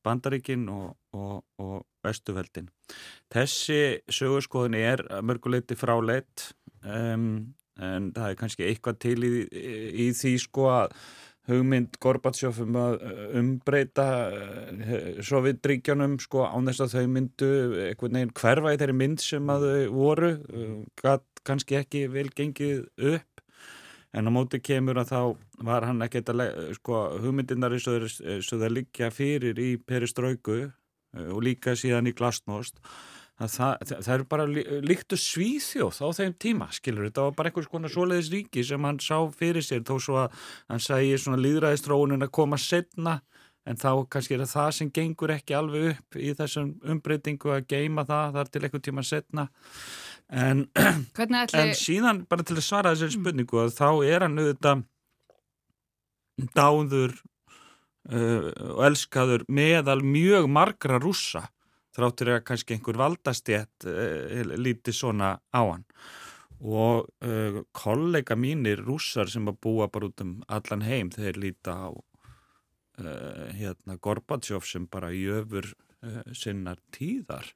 Bandaríkin 0.05 0.67
og, 0.69 0.93
og, 1.17 1.41
og 1.57 1.79
Vestuveldin. 2.05 2.69
Þessi 3.33 4.03
sögurskoðin 4.13 4.77
er 4.77 5.01
mörguleiti 5.25 5.73
fráleitt 5.73 6.51
um, 6.85 7.55
en 7.81 8.11
það 8.13 8.29
er 8.29 8.37
kannski 8.39 8.67
eitthvað 8.69 8.99
til 9.01 9.17
í, 9.25 9.31
í 10.05 10.11
því 10.13 10.35
sko 10.45 10.69
að 10.71 10.99
hugmynd 11.49 11.97
Gorbatsjóf 12.01 12.59
um 12.63 12.77
að 12.79 12.97
uh, 13.05 13.21
umbreyta 13.39 14.07
uh, 14.33 15.21
Sovjetríkjanum 15.25 16.17
sko 16.23 16.45
án 16.47 16.69
þess 16.69 16.85
að 16.85 16.95
þau 16.95 17.13
myndu 17.13 17.49
einhvern 17.87 18.19
veginn 18.19 18.35
hverfa 18.41 18.73
í 18.73 18.79
þeirri 18.81 18.97
mynd 19.01 19.23
sem 19.23 19.51
að 19.53 19.67
þau 19.69 19.95
voru 19.95 20.31
gæt 21.01 21.25
kannski 21.45 21.79
ekki 21.81 22.05
vel 22.13 22.27
gengið 22.33 22.85
upp. 23.13 23.43
En 24.15 24.29
á 24.29 24.31
móti 24.31 24.61
kemur 24.63 25.01
að 25.01 25.11
þá 25.11 25.19
var 25.67 25.85
hann 25.89 26.05
ekkert 26.05 26.31
að 26.31 26.45
sko 26.77 27.01
hugmyndinar 27.19 27.75
eins 27.75 27.89
og 27.91 28.61
það 28.61 28.71
liggja 28.77 29.11
fyrir 29.11 29.59
í 29.59 29.75
peristraugu 29.77 30.69
og 31.15 31.43
líka 31.43 31.75
síðan 31.75 32.07
í 32.07 32.15
glasnost 32.15 32.79
það, 33.39 33.51
það, 33.83 34.01
það 34.05 34.13
er 34.15 34.23
bara 34.31 34.47
líktu 34.85 35.19
svíþjóð 35.19 36.01
á 36.01 36.07
þeim 36.19 36.35
tíma, 36.39 36.69
skilur 36.75 37.09
þetta 37.09 37.27
var 37.27 37.37
bara 37.39 37.51
einhvers 37.51 37.69
konar 37.71 37.91
svoleiðis 37.91 38.31
ríki 38.31 38.63
sem 38.67 38.87
hann 38.87 39.01
sá 39.03 39.17
fyrir 39.35 39.65
sér 39.65 39.83
þó 39.87 39.95
svo 39.99 40.19
að 40.23 40.45
hann 40.71 40.83
sæði 40.83 41.17
svona 41.19 41.41
líðræðistrónin 41.43 42.25
að 42.25 42.33
koma 42.39 42.59
setna 42.61 43.19
en 43.65 43.79
þá 43.81 43.89
kannski 44.13 44.37
er 44.37 44.45
það 44.47 44.71
sem 44.77 44.91
gengur 44.93 45.33
ekki 45.35 45.55
alveg 45.57 45.95
upp 45.95 46.17
í 46.21 46.33
þessum 46.37 46.75
umbreytingu 46.95 47.53
að 47.55 47.69
geima 47.73 48.05
það 48.07 48.35
þar 48.37 48.51
til 48.51 48.61
einhvern 48.63 48.85
tíma 48.87 49.05
setna 49.05 49.47
en, 50.29 50.65
ætli... 51.41 51.61
en 51.61 51.73
síðan 51.77 52.25
bara 52.29 52.45
til 52.45 52.59
að 52.59 52.67
svara 52.67 52.93
þessari 52.93 53.17
spurningu 53.17 53.63
að 53.65 53.73
þá 53.77 53.89
er 54.05 54.27
hann 54.27 54.39
auðvitað 54.39 54.85
dáður 56.55 57.17
uh, 58.11 58.47
og 58.75 58.81
elskaður 58.89 59.45
meðal 59.49 60.01
mjög 60.05 60.49
margra 60.51 61.01
rússa 61.01 61.47
þráttur 61.95 62.33
að 62.35 62.43
kannski 62.49 62.75
einhver 62.75 62.99
valdastjett 62.99 63.87
uh, 63.89 64.53
líti 64.59 64.93
svona 64.95 65.35
á 65.39 65.61
hann. 65.61 65.85
Og 66.65 67.07
uh, 67.25 67.61
kollega 67.75 68.37
mínir 68.39 68.83
rússar 68.85 69.31
sem 69.31 69.47
að 69.51 69.59
búa 69.65 69.89
bara 69.91 70.09
út 70.09 70.23
um 70.23 70.37
allan 70.47 70.85
heim 70.85 71.11
þeir 71.13 71.39
líta 71.41 71.75
á 71.75 71.89
uh, 71.91 73.47
hérna 73.55 73.99
Gorbatsjóf 73.99 74.67
sem 74.69 74.87
bara 74.91 75.13
jöfur 75.15 75.73
sinnar 76.37 76.77
tíðar. 76.93 77.47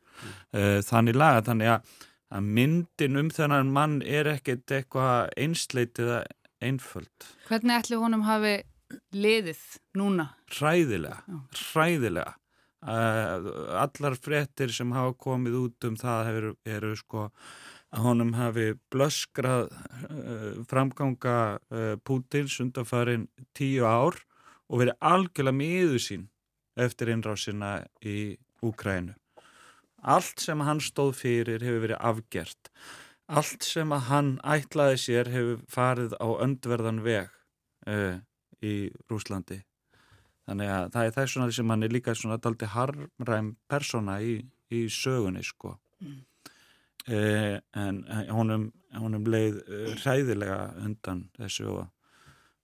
Mm. 0.50 0.80
þannig 0.82 1.18
laga 1.20 1.44
þannig 1.46 1.68
að, 1.70 1.92
að 2.34 2.48
myndin 2.58 3.20
um 3.22 3.28
þennan 3.30 3.70
mann 3.76 4.00
er 4.02 4.26
ekkert 4.32 4.74
eitthvað 4.74 5.30
einsleitið 5.38 6.10
einföld. 6.58 7.28
Hvernig 7.46 7.78
ætli 7.78 8.00
honum 8.02 8.26
hafi 8.26 8.56
liðið 9.14 9.62
núna? 10.00 10.32
Hræðilega 10.50 11.20
Uh, 11.30 12.39
allar 12.82 14.16
frettir 14.16 14.72
sem 14.72 14.92
hafa 14.96 15.14
komið 15.20 15.58
út 15.60 15.88
um 15.90 15.98
það 16.00 16.30
eru, 16.32 16.54
eru 16.64 16.96
sko 16.96 17.26
að 17.90 18.06
honum 18.06 18.34
hafi 18.38 18.74
blöskrað 18.94 19.70
uh, 19.74 20.62
framganga 20.70 21.38
uh, 21.58 21.96
Pútins 22.06 22.60
undanfarin 22.62 23.28
tíu 23.58 23.88
ár 23.88 24.20
og 24.70 24.84
verið 24.84 25.00
algjörlega 25.02 25.58
miður 25.58 26.04
sín 26.04 26.28
eftir 26.80 27.10
innrásina 27.12 27.80
í 28.06 28.38
Úkrænu. 28.64 29.16
Allt 30.00 30.40
sem 30.40 30.62
hann 30.64 30.80
stóð 30.84 31.16
fyrir 31.20 31.64
hefur 31.66 31.84
verið 31.88 32.04
afgjert. 32.12 32.70
Allt 33.28 33.66
sem 33.66 33.92
að 33.92 34.06
hann 34.12 34.30
ætlaði 34.48 35.00
sér 35.02 35.32
hefur 35.34 35.66
farið 35.72 36.16
á 36.22 36.28
öndverðan 36.46 37.02
veg 37.04 37.34
í 38.64 38.76
Rúslandi 39.10 39.64
þannig 40.50 40.72
að 40.74 40.88
það 40.96 41.06
er 41.06 41.16
þess 41.18 41.38
vegna 41.38 41.56
sem 41.58 41.74
hann 41.74 41.86
er 41.86 41.94
líka 41.94 42.16
svona 42.18 42.40
daldi 42.42 42.70
harmræm 42.74 43.54
persóna 43.70 44.18
í, 44.26 44.40
í 44.74 44.82
sögunni 44.94 45.44
sko 45.46 45.76
mm. 46.02 46.18
eh, 47.14 47.56
en 47.78 48.02
honum, 48.34 48.68
honum 48.98 49.30
leið 49.30 49.62
eh, 49.68 49.94
hræðilega 50.02 50.60
undan 50.86 51.28
þessu 51.38 51.70
og 51.76 51.88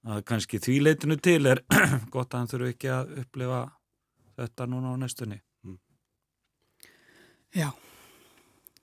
að 0.05 0.21
kannski 0.29 0.61
því 0.61 0.79
leitinu 0.83 1.17
til 1.17 1.41
er 1.49 1.63
gott 2.13 2.33
að 2.33 2.41
hann 2.41 2.51
þurfu 2.51 2.73
ekki 2.73 2.91
að 2.93 3.15
upplifa 3.23 3.61
þetta 4.37 4.69
núna 4.69 4.93
á 4.93 4.95
næstunni 5.01 5.39
mm. 5.65 5.79
Já 7.55 7.69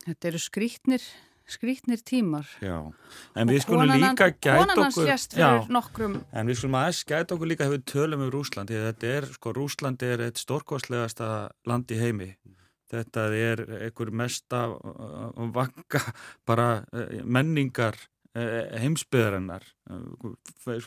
þetta 0.07 0.33
eru 0.33 0.43
skrítnir 0.43 1.05
skrítnir 1.51 2.03
tímar. 2.05 2.47
Já. 2.63 2.93
en 3.37 3.51
við 3.51 3.63
skulum 3.65 3.91
líka 3.91 4.31
gæta 4.33 4.77
okkur 4.87 5.11
já, 5.39 5.51
nokkrum... 5.73 6.19
en 6.33 6.51
við 6.51 6.61
skulum 6.61 6.79
aðeins 6.81 7.03
gæta 7.09 7.37
okkur 7.37 7.51
líka 7.51 7.69
hefur 7.69 7.85
tölum 7.89 8.25
um 8.27 8.33
Rúsland 8.33 8.73
þetta 8.73 9.13
er, 9.19 9.29
sko, 9.37 9.53
Rúsland 9.57 10.03
er 10.07 10.27
eitt 10.27 10.41
stórkostlegasta 10.43 11.29
land 11.69 11.91
í 11.93 12.01
heimi. 12.01 12.33
Þetta 12.93 13.29
er 13.33 13.63
einhver 13.87 14.11
mesta 14.13 14.67
uh, 14.69 15.31
vanga 15.55 16.03
bara 16.49 16.83
uh, 16.93 17.23
menningar 17.25 17.97
eh, 18.37 18.69
heimsbyðarinnar 18.83 19.65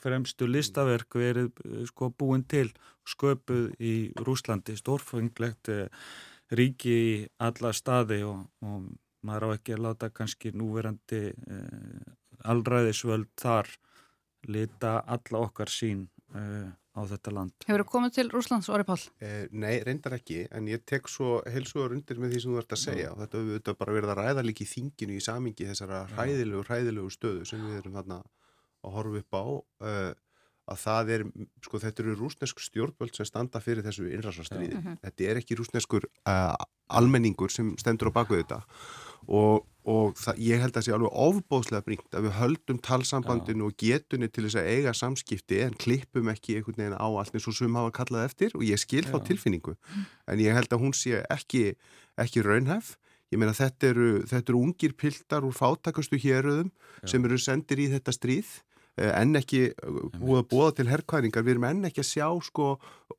fremstu 0.01 0.47
listaverk 0.49 1.17
verið 1.17 1.49
sko 1.89 2.11
búin 2.13 2.45
til 2.49 2.69
sköpuð 3.09 3.73
í 3.81 3.95
Rúslandi 4.21 4.77
stórfenglegt 4.77 5.69
ríki 6.53 6.93
í 6.93 7.11
alla 7.41 7.73
staði 7.73 8.21
og, 8.25 8.45
og 8.65 8.85
maður 9.25 9.49
á 9.51 9.55
ekki 9.57 9.75
að 9.75 9.83
láta 9.87 10.11
kannski 10.13 10.53
núverandi 10.55 11.21
eh, 11.33 12.15
alræðisvöld 12.45 13.31
þar 13.39 13.69
lita 14.51 14.99
alla 15.01 15.45
okkar 15.47 15.71
sín 15.71 16.05
eh, 16.37 16.67
á 16.95 17.01
þetta 17.09 17.33
land. 17.35 17.55
Hefur 17.67 17.83
þú 17.83 17.87
komið 17.91 18.13
til 18.15 18.27
Rúslands, 18.31 18.69
Óri 18.71 18.85
Pál? 18.87 18.99
Eh, 19.19 19.47
nei, 19.51 19.81
reyndar 19.83 20.15
ekki, 20.15 20.45
en 20.55 20.69
ég 20.71 20.85
tek 20.87 21.09
svo 21.11 21.39
helsuður 21.51 21.97
undir 21.97 22.21
með 22.21 22.35
því 22.35 22.43
sem 22.43 22.53
þú 22.53 22.61
ert 22.61 22.75
að 22.75 22.83
segja 22.85 23.13
og 23.13 23.23
þetta 23.23 23.41
hefur 23.41 23.79
bara 23.81 23.95
verið 23.97 24.13
að 24.13 24.21
ræða 24.21 24.45
líka 24.45 24.63
í 24.63 24.69
þinginu 24.71 25.17
í 25.17 25.23
samingi 25.23 25.67
þessara 25.71 26.05
hræðilegu, 26.13 26.67
hræðilegu 26.69 27.11
stöðu 27.13 27.49
sem 27.49 27.65
við 27.65 27.81
erum 27.81 27.97
þarna 27.99 28.21
að 28.85 28.95
horfa 28.95 29.23
upp 29.23 29.35
á 29.35 29.43
uh, 29.45 30.13
að 30.65 30.79
það 30.81 31.11
er, 31.15 31.23
sko 31.65 31.81
þetta 31.81 32.03
eru 32.03 32.15
rúsnesk 32.17 32.61
stjórnvöld 32.63 33.17
sem 33.17 33.27
standa 33.27 33.61
fyrir 33.61 33.85
þessu 33.85 34.07
innræðsarstríði. 34.09 34.79
Ja. 34.79 34.95
Þetta 35.03 35.27
er 35.29 35.41
ekki 35.41 35.57
rúsneskur 35.59 36.07
uh, 36.25 36.55
almenningur 36.89 37.53
sem 37.53 37.73
stendur 37.81 38.09
á 38.13 38.17
baku 38.17 38.39
þetta 38.39 38.63
og, 39.27 39.65
og 39.85 40.17
það, 40.19 40.41
ég 40.45 40.61
held 40.61 40.73
að 40.73 40.77
það 40.79 40.85
sé 40.87 40.95
alveg 40.95 41.17
ofbóðslega 41.25 41.85
bringt 41.85 42.17
að 42.17 42.27
við 42.27 42.35
höldum 42.39 42.81
talsambandinu 42.85 43.65
ja. 43.65 43.69
og 43.69 43.79
getunni 43.81 44.29
til 44.29 44.45
þess 44.47 44.59
að 44.61 44.69
eiga 44.73 44.93
samskipti 44.97 45.61
en 45.65 45.79
klippum 45.81 46.29
ekki 46.33 46.59
einhvern 46.59 46.81
veginn 46.81 46.97
á 46.99 47.07
allt 47.07 47.33
eins 47.35 47.47
og 47.49 47.57
sem 47.57 47.79
hafa 47.79 47.95
kallað 47.99 48.27
eftir 48.29 48.57
og 48.57 48.67
ég 48.67 48.81
skil 48.81 49.05
þá 49.07 49.17
tilfinningu. 49.29 49.75
En 50.29 50.43
ég 50.43 50.57
held 50.57 50.71
að 50.73 50.85
hún 50.85 50.95
sé 50.97 51.23
ekki, 51.33 51.73
ekki 52.21 52.45
raunhæf. 52.45 52.95
Ég 53.33 53.41
meina 53.41 53.55
þetta 53.57 53.89
eru, 53.89 54.09
þetta 54.29 54.51
eru 54.51 54.61
ungir 54.61 54.93
piltar 54.93 55.45
úr 55.47 55.55
fátakastu 55.55 56.19
héröðum 56.21 56.69
sem 57.09 57.23
eru 57.25 57.39
sendir 57.41 57.81
í 57.81 57.89
þetta 57.95 58.13
stríð 58.13 58.51
enn 58.95 59.35
ekki 59.35 59.61
eh, 59.71 59.95
búið 60.15 60.41
að 60.41 60.49
búa 60.51 60.67
til 60.75 60.87
herrkværingar, 60.89 61.43
við 61.43 61.55
erum 61.55 61.67
enn 61.69 61.87
ekki 61.89 62.03
að 62.03 62.09
sjá 62.11 62.27
sko 62.47 62.67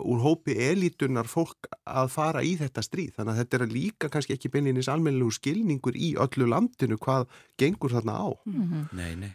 úr 0.00 0.22
hópi 0.24 0.56
elitunar 0.68 1.28
fólk 1.28 1.68
að 1.84 2.12
fara 2.14 2.44
í 2.44 2.54
þetta 2.60 2.84
stríð. 2.84 3.14
Þannig 3.18 3.32
að 3.32 3.40
þetta 3.42 3.58
er 3.58 3.74
líka 3.74 4.10
kannski 4.12 4.36
ekki 4.36 4.52
beinlinis 4.54 4.90
almennilegu 4.92 5.36
skilningur 5.36 5.96
í 5.96 6.14
öllu 6.22 6.48
landinu 6.52 6.98
hvað 7.00 7.28
gengur 7.60 7.92
þarna 7.92 8.16
á. 8.16 8.28
Mm 8.48 8.62
-hmm. 8.62 8.88
Nei, 8.96 9.12
nei. 9.20 9.32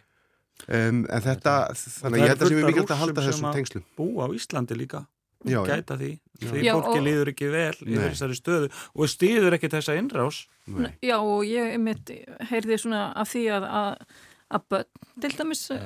Um, 0.68 1.06
En 1.10 1.22
þetta, 1.22 1.74
þannig 1.74 2.18
að 2.18 2.22
ég 2.22 2.30
held 2.30 2.42
að 2.42 2.48
sem 2.48 2.56
við 2.56 2.66
mikilvægt 2.68 2.94
að 2.94 3.02
halda 3.02 3.22
þessum 3.26 3.52
tengslum. 3.52 3.84
Bú 3.98 4.06
á 4.22 4.26
Íslandi 4.30 4.78
líka. 4.78 5.06
Já, 5.42 5.58
gæta 5.66 5.96
því, 5.98 6.10
já. 6.38 6.48
því 6.52 6.60
já, 6.62 6.72
fólki 6.76 6.98
og... 6.98 7.06
líður 7.06 7.30
ekki 7.32 7.48
vel 7.50 7.74
í 7.82 7.96
Nei. 7.96 8.02
þessari 8.04 8.36
stöðu 8.38 8.68
og 8.94 9.10
stýður 9.10 9.56
ekki 9.56 9.70
þessa 9.72 9.96
innrás. 9.98 10.44
Nei. 10.70 10.92
Já 11.02 11.16
og 11.18 11.42
ég 11.48 11.74
mitt 11.82 12.12
heyrði 12.50 12.78
svona 12.78 13.08
af 13.18 13.32
því 13.32 13.42
að, 13.56 13.66
að 13.66 14.20
að 14.52 14.64
börn, 14.72 15.02
til 15.22 15.32
dæmis 15.38 15.66
eh, 15.74 15.84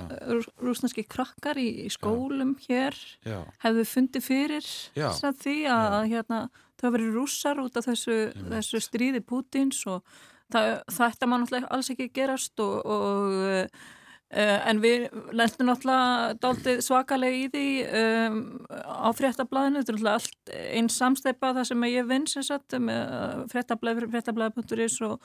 rúsnarski 0.62 1.04
krakkar 1.08 1.58
í, 1.60 1.66
í 1.86 1.90
skólum 1.92 2.54
Já. 2.66 2.68
hér 2.68 3.00
Já. 3.26 3.40
hefðu 3.64 3.84
fundið 3.90 4.26
fyrir 4.26 4.70
því 4.96 5.58
að 5.72 5.98
hérna, 6.12 6.40
það 6.80 6.96
verið 6.98 7.18
rússar 7.18 7.60
út 7.62 7.76
af 7.78 7.88
þessu, 7.88 8.16
þessu 8.50 8.82
stríði 8.84 9.22
Pútins 9.26 9.82
og 9.90 10.02
það, 10.52 10.72
þetta 10.98 11.28
má 11.28 11.38
náttúrulega 11.38 11.70
alls 11.74 11.92
ekki 11.94 12.10
gerast 12.14 12.64
og, 12.64 12.76
og 12.84 13.38
uh, 13.46 13.86
en 14.36 14.82
við 14.82 15.06
lendum 15.36 15.70
náttúrulega 15.70 16.76
svakalega 16.84 17.42
í 17.42 17.50
því 17.52 17.66
um, 18.02 18.40
á 18.74 19.08
fréttablaðinu, 19.14 19.82
þetta 19.82 19.92
er 19.92 19.98
náttúrulega 19.98 20.20
allt 20.20 20.56
einn 20.76 20.92
samsteipa 20.92 21.52
það 21.56 21.68
sem 21.70 21.90
ég 21.92 22.08
vinn 22.10 22.30
sem 22.30 22.46
sagt 22.46 22.78
með 22.82 23.46
fréttablaði.is 23.54 24.98
og 25.06 25.20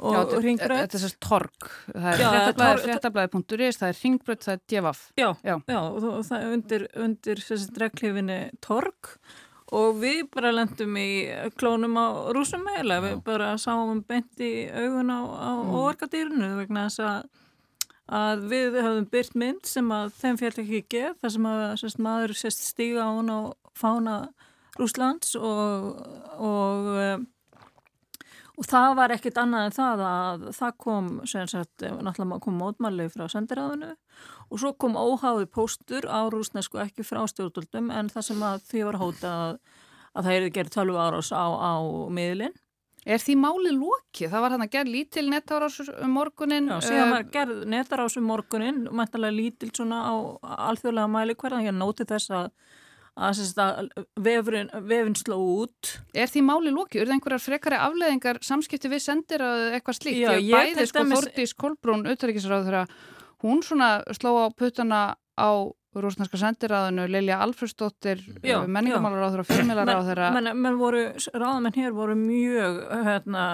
og, 0.00 0.16
og 0.18 0.34
ringbröð 0.42 0.82
Þetta 0.82 0.98
er 0.98 1.02
sérst 1.04 1.20
torg, 1.22 1.70
það 1.92 2.24
er 2.66 2.82
fréttablaði.is 2.86 3.80
það 3.80 3.88
er 3.88 4.00
ringbröð, 4.00 4.42
það 4.46 4.54
er 4.54 4.62
djefaf 4.72 5.04
Já, 5.18 5.28
já. 5.44 5.56
já 5.68 5.78
og, 5.80 6.08
og 6.10 6.26
það 6.28 6.36
er 6.38 6.56
undir, 6.56 6.86
undir 7.06 7.46
reglifinni 7.82 8.40
torg. 8.64 9.14
Og 9.72 9.94
við 10.02 10.26
bara 10.34 10.50
lendum 10.52 10.96
í 11.00 11.10
klónum 11.56 11.94
á 11.96 12.28
rúsum 12.36 12.60
meila, 12.66 12.98
við 13.00 13.22
bara 13.24 13.54
sáum 13.56 14.02
beint 14.04 14.42
í 14.44 14.68
augun 14.68 15.08
á, 15.08 15.20
á 15.24 15.52
mm. 15.64 16.58
vegna 16.60 16.88
þess 16.90 17.06
að 17.08 17.30
að 18.12 18.46
við 18.50 18.78
höfum 18.82 19.06
byrt 19.12 19.36
mynd 19.38 19.68
sem 19.68 19.92
að 19.94 20.10
þeim 20.18 20.38
fjall 20.40 20.54
ekki 20.62 20.80
geð, 20.92 21.12
þar 21.22 21.34
sem 21.34 21.46
að 21.48 21.62
sérst, 21.80 22.00
maður 22.02 22.34
sérst 22.36 22.64
stíga 22.66 23.06
á 23.06 23.10
hún 23.14 23.30
á 23.32 23.40
fána 23.78 24.16
Rúslands 24.80 25.34
og, 25.36 26.02
og 26.40 26.90
Og 28.60 28.66
það 28.68 28.94
var 28.98 29.14
ekkit 29.14 29.38
annað 29.40 29.66
en 29.66 29.74
það 29.76 30.02
að 30.06 30.42
það 30.58 30.72
kom, 30.84 31.06
sem 31.28 31.46
sagt, 31.48 31.84
náttúrulega 31.88 32.42
kom 32.44 32.58
mótmæli 32.60 33.06
frá 33.12 33.24
sendiráðinu 33.32 33.94
og 34.52 34.60
svo 34.60 34.74
kom 34.76 34.98
óháði 35.00 35.46
póstur 35.48 36.04
á 36.04 36.28
rúsnesku 36.28 36.82
ekki 36.82 37.06
frá 37.06 37.22
stjórnvöldum 37.32 37.88
en 37.96 38.10
það 38.12 38.26
sem 38.28 38.44
að 38.44 38.66
því 38.68 38.82
var 38.90 38.98
hóta 39.00 39.30
að, 39.46 39.54
að 40.12 40.28
það 40.28 40.36
er 40.36 40.50
gerð 40.58 40.74
12 40.76 41.00
árás 41.00 41.32
á, 41.32 41.44
á 41.48 41.72
miðlinn. 42.12 42.58
Er 43.02 43.18
því 43.18 43.34
máli 43.40 43.72
lóki? 43.74 44.28
Það 44.30 44.44
var 44.44 44.54
hann 44.54 44.62
að 44.62 44.74
gera 44.76 44.94
lítil 44.94 45.24
netárás 45.32 45.80
um 45.82 46.12
morgunin? 46.14 46.68
Já, 46.70 46.76
síðan 46.86 47.16
var 47.16 47.24
uh, 47.24 47.30
gerð 47.34 47.64
netárás 47.72 48.18
um 48.20 48.28
morgunin, 48.30 48.84
mæntalega 48.94 49.34
lítil 49.34 49.72
svona 49.72 50.04
á 50.06 50.14
alþjóðlega 50.68 51.10
mæli 51.10 51.34
hverðan, 51.40 51.66
ég 51.66 51.74
nóti 51.74 52.06
þess 52.06 52.30
að 52.36 52.52
að 53.12 53.90
vefinn 54.16 55.16
sló 55.18 55.36
út 55.36 55.90
Er 56.16 56.30
því 56.32 56.42
máli 56.46 56.72
lóki? 56.72 57.00
Er 57.00 57.06
það 57.10 57.16
einhverjar 57.18 57.44
frekari 57.44 57.76
afleðingar 57.76 58.40
samskipti 58.44 58.88
við 58.88 59.02
sendir 59.04 59.44
að 59.44 59.64
eitthvað 59.76 59.98
slíkt? 59.98 60.20
Já, 60.22 60.30
ég 60.40 60.72
bæði 60.72 60.86
sko. 60.88 61.04
Þortís 61.12 61.52
Kolbrún 61.58 62.06
auðvitaðrikisráð 62.06 62.70
þegar 62.70 62.94
hún 63.44 63.62
svona 63.66 63.90
sló 64.16 64.32
á 64.40 64.46
puttana 64.56 65.02
á 65.36 65.50
rúsnarska 66.00 66.38
sendiráðinu, 66.40 67.04
Lilja 67.10 67.36
Alfredsdóttir 67.44 68.22
menningamálar 68.40 69.26
á 69.28 69.32
þeirra, 69.34 69.44
fjölmilar 69.44 69.90
á 69.92 70.00
þeirra 70.06 70.30
menn, 70.32 70.48
menn 70.64 70.78
voru, 70.80 71.02
ráðamenn 71.36 71.76
hér 71.76 71.92
voru 71.96 72.16
mjög 72.16 72.78
hérna, 73.04 73.44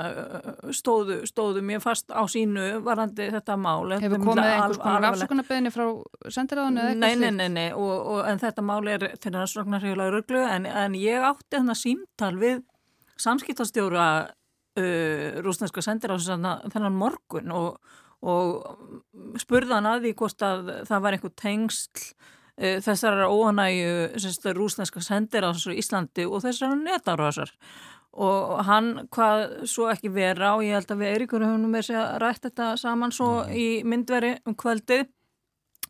stóðu, 0.70 1.18
stóðu 1.26 1.64
mjög 1.66 1.82
fast 1.82 2.14
á 2.14 2.22
sínu 2.30 2.68
varandi 2.86 3.26
þetta 3.34 3.58
mál. 3.58 3.90
Hefur 3.98 4.22
komið 4.22 4.52
einhvers 4.52 4.82
konar 4.84 5.08
afsökunarbeginni 5.10 5.74
frá 5.74 5.84
sendiráðinu 6.30 6.84
eða 6.84 6.94
eitthvað? 6.94 7.18
Nei, 7.18 7.26
nei, 7.26 7.36
nei, 7.42 7.52
nei 7.58 7.68
og, 7.74 7.94
og, 7.98 8.24
en 8.30 8.42
þetta 8.46 8.66
mál 8.70 8.80
er 8.86 9.08
þeirra 9.18 9.44
afsökunarhjóðlega 9.48 10.14
röglu 10.14 10.46
en, 10.46 10.70
en 10.70 10.98
ég 10.98 11.30
átti 11.32 11.58
þarna 11.58 11.78
símtal 11.78 12.34
við 12.38 12.62
samskiptastjóra 13.18 14.08
uh, 14.28 15.40
rúsnarska 15.42 15.82
sendiráðinu 15.82 16.60
þennan 16.70 17.02
morgun 17.02 17.50
og 17.50 17.96
og 18.22 19.38
spurðan 19.38 19.86
að 19.86 20.06
því 20.06 20.14
hvort 20.18 20.42
að 20.42 20.72
það 20.88 21.04
var 21.04 21.16
einhver 21.16 21.34
tengsl 21.38 22.02
uh, 22.02 22.78
þessar 22.84 23.22
óanægu 23.28 24.54
rúsneska 24.58 25.02
sendir 25.04 25.46
á 25.46 25.50
Íslandi 25.54 26.26
og 26.26 26.42
þessar 26.46 26.74
netarásar 26.80 27.54
og 28.18 28.64
hann 28.66 29.06
hvað 29.14 29.68
svo 29.70 29.86
ekki 29.92 30.10
vera 30.10 30.56
og 30.56 30.64
ég 30.66 30.74
held 30.74 30.90
að 30.90 31.04
við 31.04 31.12
Eiríkur 31.12 31.44
höfum 31.44 31.68
með 31.70 31.90
sér 31.90 32.00
að 32.00 32.16
rætt 32.24 32.48
þetta 32.48 32.72
saman 32.80 33.14
svo 33.14 33.30
mm. 33.44 33.54
í 33.54 33.68
myndveri 33.86 34.32
um 34.48 34.56
kvöldið 34.58 35.06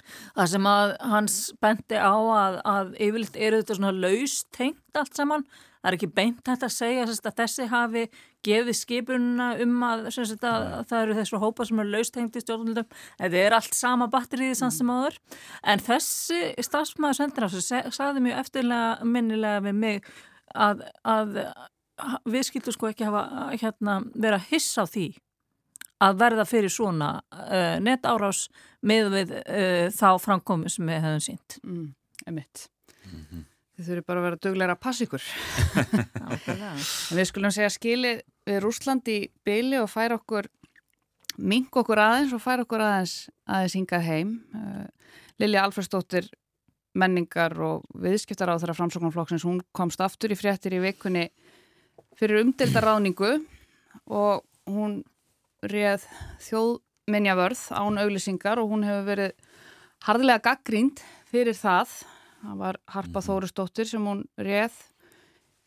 Það 0.09 0.51
sem 0.53 0.69
að 0.71 0.93
hans 1.13 1.37
bendi 1.63 1.99
á 2.01 2.15
að, 2.17 2.59
að 2.65 2.93
yfirleitt 2.97 3.39
eru 3.39 3.61
þetta 3.61 3.79
svona 3.79 3.95
laustengt 4.05 5.01
allt 5.01 5.19
saman. 5.19 5.45
Það 5.79 5.91
er 5.91 5.97
ekki 5.99 6.11
beint 6.19 6.43
þetta 6.47 6.69
að 6.69 6.75
segja 6.75 7.07
að 7.07 7.39
þessi 7.39 7.69
hafi 7.71 8.05
gefið 8.47 8.79
skipununa 8.79 9.49
um 9.65 9.77
að, 9.87 10.09
að, 10.11 10.35
að 10.43 10.85
það 10.91 11.03
eru 11.03 11.17
þessu 11.19 11.43
hópa 11.43 11.67
sem 11.69 11.83
eru 11.83 11.95
laustengt 11.95 12.39
í 12.39 12.43
stjórnvöldum. 12.45 12.91
Það 13.21 13.39
er 13.43 13.57
allt 13.59 13.79
sama 13.79 14.11
batteriðið 14.13 14.61
sann 14.61 14.75
sem 14.75 14.93
áður. 14.93 15.19
En 15.63 15.83
þessi 15.87 16.43
stafsmæður 16.67 17.35
þessu 17.39 17.65
sagði 17.95 18.25
mjög 18.27 18.43
eftirlega 18.45 19.09
minnilega 19.17 19.65
við 19.69 19.83
mig 19.85 20.13
að 20.59 20.85
við 22.29 22.47
skildum 22.47 22.75
sko 22.75 22.91
ekki 22.93 23.09
hafa 23.09 23.51
hérna, 23.55 24.01
vera 24.15 24.39
hiss 24.51 24.77
á 24.79 24.87
því 24.87 25.11
að 26.05 26.19
verða 26.21 26.47
fyrir 26.47 26.73
svona 26.73 27.11
uh, 27.35 27.77
netárás 27.83 28.47
með 28.87 29.13
við 29.17 29.33
uh, 29.41 29.87
þá 29.95 30.11
framkomi 30.23 30.71
sem 30.71 30.87
við 30.87 31.03
hefum 31.03 31.25
sínt. 31.25 31.59
Mm, 31.65 31.89
emitt. 32.31 32.69
Þið 33.79 33.89
þurfum 33.89 34.07
bara 34.09 34.21
að 34.21 34.27
vera 34.27 34.41
dögleira 34.43 34.75
að 34.75 34.83
passa 34.83 35.07
ykkur. 35.07 35.27
en 36.51 37.19
við 37.21 37.29
skulum 37.31 37.53
segja 37.55 37.71
skilið 37.71 38.23
við 38.49 38.61
Rúsland 38.65 39.11
í 39.13 39.19
byli 39.47 39.79
og 39.79 39.87
færa 39.93 40.17
okkur, 40.19 40.49
mink 41.39 41.79
okkur 41.79 42.03
aðeins 42.03 42.35
og 42.35 42.43
færa 42.43 42.67
okkur 42.67 42.83
aðeins 42.83 43.15
aðeins 43.47 43.77
hingað 43.79 44.09
heim. 44.09 44.35
Uh, 44.51 45.15
Lilja 45.39 45.63
Alfredsdóttir 45.63 46.27
menningar 46.99 47.55
og 47.63 47.87
viðskiptar 48.03 48.51
á 48.51 48.59
þeirra 48.59 48.75
framsóknarflokksins, 48.81 49.47
hún 49.47 49.63
komst 49.71 50.03
aftur 50.03 50.35
í 50.35 50.39
fréttir 50.39 50.75
í 50.75 50.83
vikunni 50.83 51.29
fyrir 52.19 52.43
umdeldarráningu 52.43 53.37
og 54.11 54.43
hún 54.67 55.01
réð 55.63 56.07
þjóðminjavörð 56.49 57.63
án 57.79 58.03
auglisingar 58.03 58.59
og 58.59 58.73
hún 58.73 58.87
hefur 58.87 59.07
verið 59.13 59.37
hardilega 60.07 60.45
gaggrínd 60.51 61.03
fyrir 61.31 61.57
það. 61.59 61.95
Það 62.43 62.61
var 62.63 62.81
Harpa 62.95 63.21
mhm. 63.21 63.27
Þórisdóttir 63.29 63.91
sem 63.91 64.05
hún 64.07 64.25
réð 64.39 64.77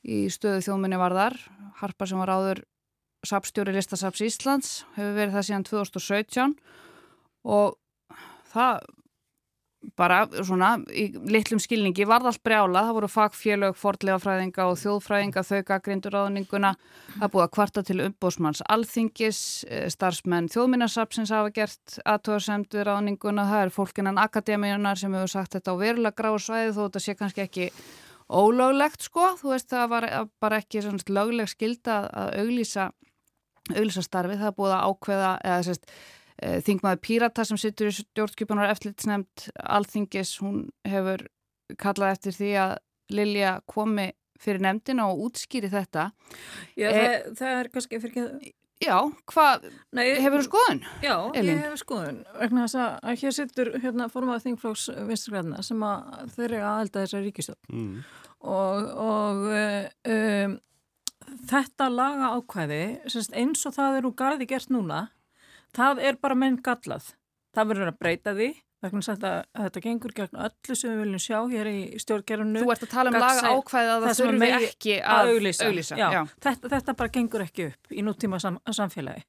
í 0.01 0.23
stöðu 0.34 0.63
þjóðminjavarðar. 0.65 1.38
Harpa 1.81 2.07
sem 2.10 2.21
var 2.21 2.31
áður 2.34 2.63
sapstjóri 3.27 3.75
Listasaps 3.75 4.23
Íslands 4.25 4.71
hefur 4.95 5.13
verið 5.17 5.36
það 5.36 5.47
síðan 5.47 5.67
2017 5.67 6.55
og 7.53 7.77
það 8.53 8.79
bara 9.97 10.19
svona 10.45 10.75
í 10.93 11.07
litlum 11.31 11.59
skilningi 11.61 12.05
varð 12.09 12.29
allt 12.31 12.41
brjála, 12.45 12.83
það 12.87 12.97
voru 12.97 13.09
fagfélög 13.11 13.77
fordlegafræðinga 13.79 14.67
og 14.69 14.77
þjóðfræðinga 14.81 15.43
þau 15.47 15.61
gaggrindur 15.67 16.15
ráðninguna, 16.15 16.73
það 17.17 17.33
búið 17.33 17.45
að 17.45 17.53
kvarta 17.57 17.83
til 17.87 17.97
umbósmanns 18.05 18.61
alþingis 18.71 19.41
eh, 19.69 19.87
starfsmenn 19.93 20.51
þjóðminnarsapsins 20.53 21.33
hafa 21.33 21.53
gert 21.55 21.97
aðtóðarsemd 22.05 22.77
við 22.77 22.87
ráðninguna. 22.87 23.47
Það 23.49 23.65
er 23.65 23.75
fólkinan 23.75 24.21
akademíunar 24.21 25.01
sem 25.01 25.17
hefur 25.17 25.33
sagt 25.33 25.57
þetta 25.57 25.75
á 25.75 25.81
verulega 25.81 26.17
gráð 26.21 26.39
svæði 26.45 26.71
þó 26.77 26.81
þetta 26.85 27.03
sé 27.07 27.17
kannski 27.19 27.45
ekki 27.47 27.69
ólöglegt 28.31 29.09
sko, 29.09 29.33
þú 29.41 29.55
veist 29.55 29.71
það 29.73 29.91
var 29.91 30.09
bara 30.39 30.61
ekki 30.61 30.85
svona 30.85 31.15
lögleg 31.19 31.51
skilda 31.51 32.03
að 32.07 32.35
auglýsa 32.45 32.91
auglýsa 33.71 34.03
starfi, 34.03 34.39
það 34.39 34.57
búið 34.57 34.73
að 34.75 34.87
ákveða 34.89 35.31
eða 35.45 35.61
sérst 35.67 35.93
þingmaður 36.41 37.04
Pírata 37.06 37.45
sem 37.45 37.60
sittur 37.62 37.91
í 37.91 37.95
stjórnskipunar 37.95 38.71
eftirlitsnefnd 38.73 39.51
Alþingis, 39.62 40.38
hún 40.41 40.63
hefur 40.88 41.27
kallað 41.82 42.17
eftir 42.17 42.38
því 42.38 42.56
að 42.63 42.73
Lilja 43.12 43.60
komi 43.69 44.08
fyrir 44.41 44.63
nefndina 44.63 45.06
og 45.12 45.27
útskýri 45.27 45.69
þetta. 45.71 46.10
Já, 46.80 46.88
e 46.89 46.95
það, 46.95 47.30
það 47.38 47.60
er 47.60 47.69
kannski 47.75 48.01
fyrir 48.01 48.15
ekki... 48.15 48.54
Já, 48.82 48.95
hvað, 49.30 49.67
hefur 49.93 50.39
þú 50.39 50.45
skoðun? 50.47 50.80
Já, 51.06 51.13
Elín? 51.38 51.51
ég 51.51 51.60
hefur 51.67 51.82
skoðun. 51.84 52.17
Vegna 52.39 52.63
þess 52.65 52.80
að 52.82 53.19
hér 53.21 53.36
sittur 53.38 53.69
hérna 53.84 54.08
formaður 54.10 54.45
þingflóks 54.47 54.88
vinsturgræðina 55.10 55.62
sem 55.67 55.86
að 55.86 56.34
þeir 56.34 56.47
eru 56.47 56.62
aðelda 56.71 57.04
þessar 57.04 57.25
ríkistöld 57.27 57.69
mm. 57.69 57.91
og, 58.56 58.89
og 59.06 59.45
um, 60.15 60.56
þetta 61.51 61.89
laga 61.93 62.32
ákvæði, 62.39 62.82
eins 63.43 63.65
og 63.69 63.77
það 63.77 63.99
eru 63.99 64.13
gardi 64.17 64.49
gert 64.49 64.73
núna 64.73 65.04
það 65.77 66.03
er 66.10 66.19
bara 66.21 66.38
menn 66.38 66.60
gallað. 66.63 67.13
Það 67.51 67.71
verður 67.71 67.91
að 67.91 67.97
breyta 67.99 68.36
því 68.38 68.51
að 68.81 69.43
þetta 69.53 69.81
gengur 69.84 70.13
gegn 70.17 70.38
öllu 70.41 70.75
sem 70.75 70.89
við 70.89 71.01
viljum 71.03 71.21
sjá 71.21 71.38
hér 71.51 71.67
í 71.69 71.99
stjórngerðinu. 72.01 72.63
Þú 72.63 72.71
ert 72.73 72.86
að 72.86 72.93
tala 72.95 73.12
um 73.12 73.17
laga 73.21 73.51
ákvæði 73.53 73.91
að 73.93 74.05
það 74.05 74.21
þurfi 74.21 74.49
ekki 74.57 74.95
að 75.01 75.29
auðlýsa. 75.29 75.67
auðlýsa. 75.67 75.97
Já, 75.99 76.07
já. 76.15 76.21
Þetta, 76.41 76.71
þetta 76.73 76.95
bara 76.97 77.13
gengur 77.17 77.43
ekki 77.45 77.67
upp 77.69 77.93
í 77.93 78.05
núttíma 78.07 78.39
sam, 78.41 78.57
samfélagi. 78.65 79.21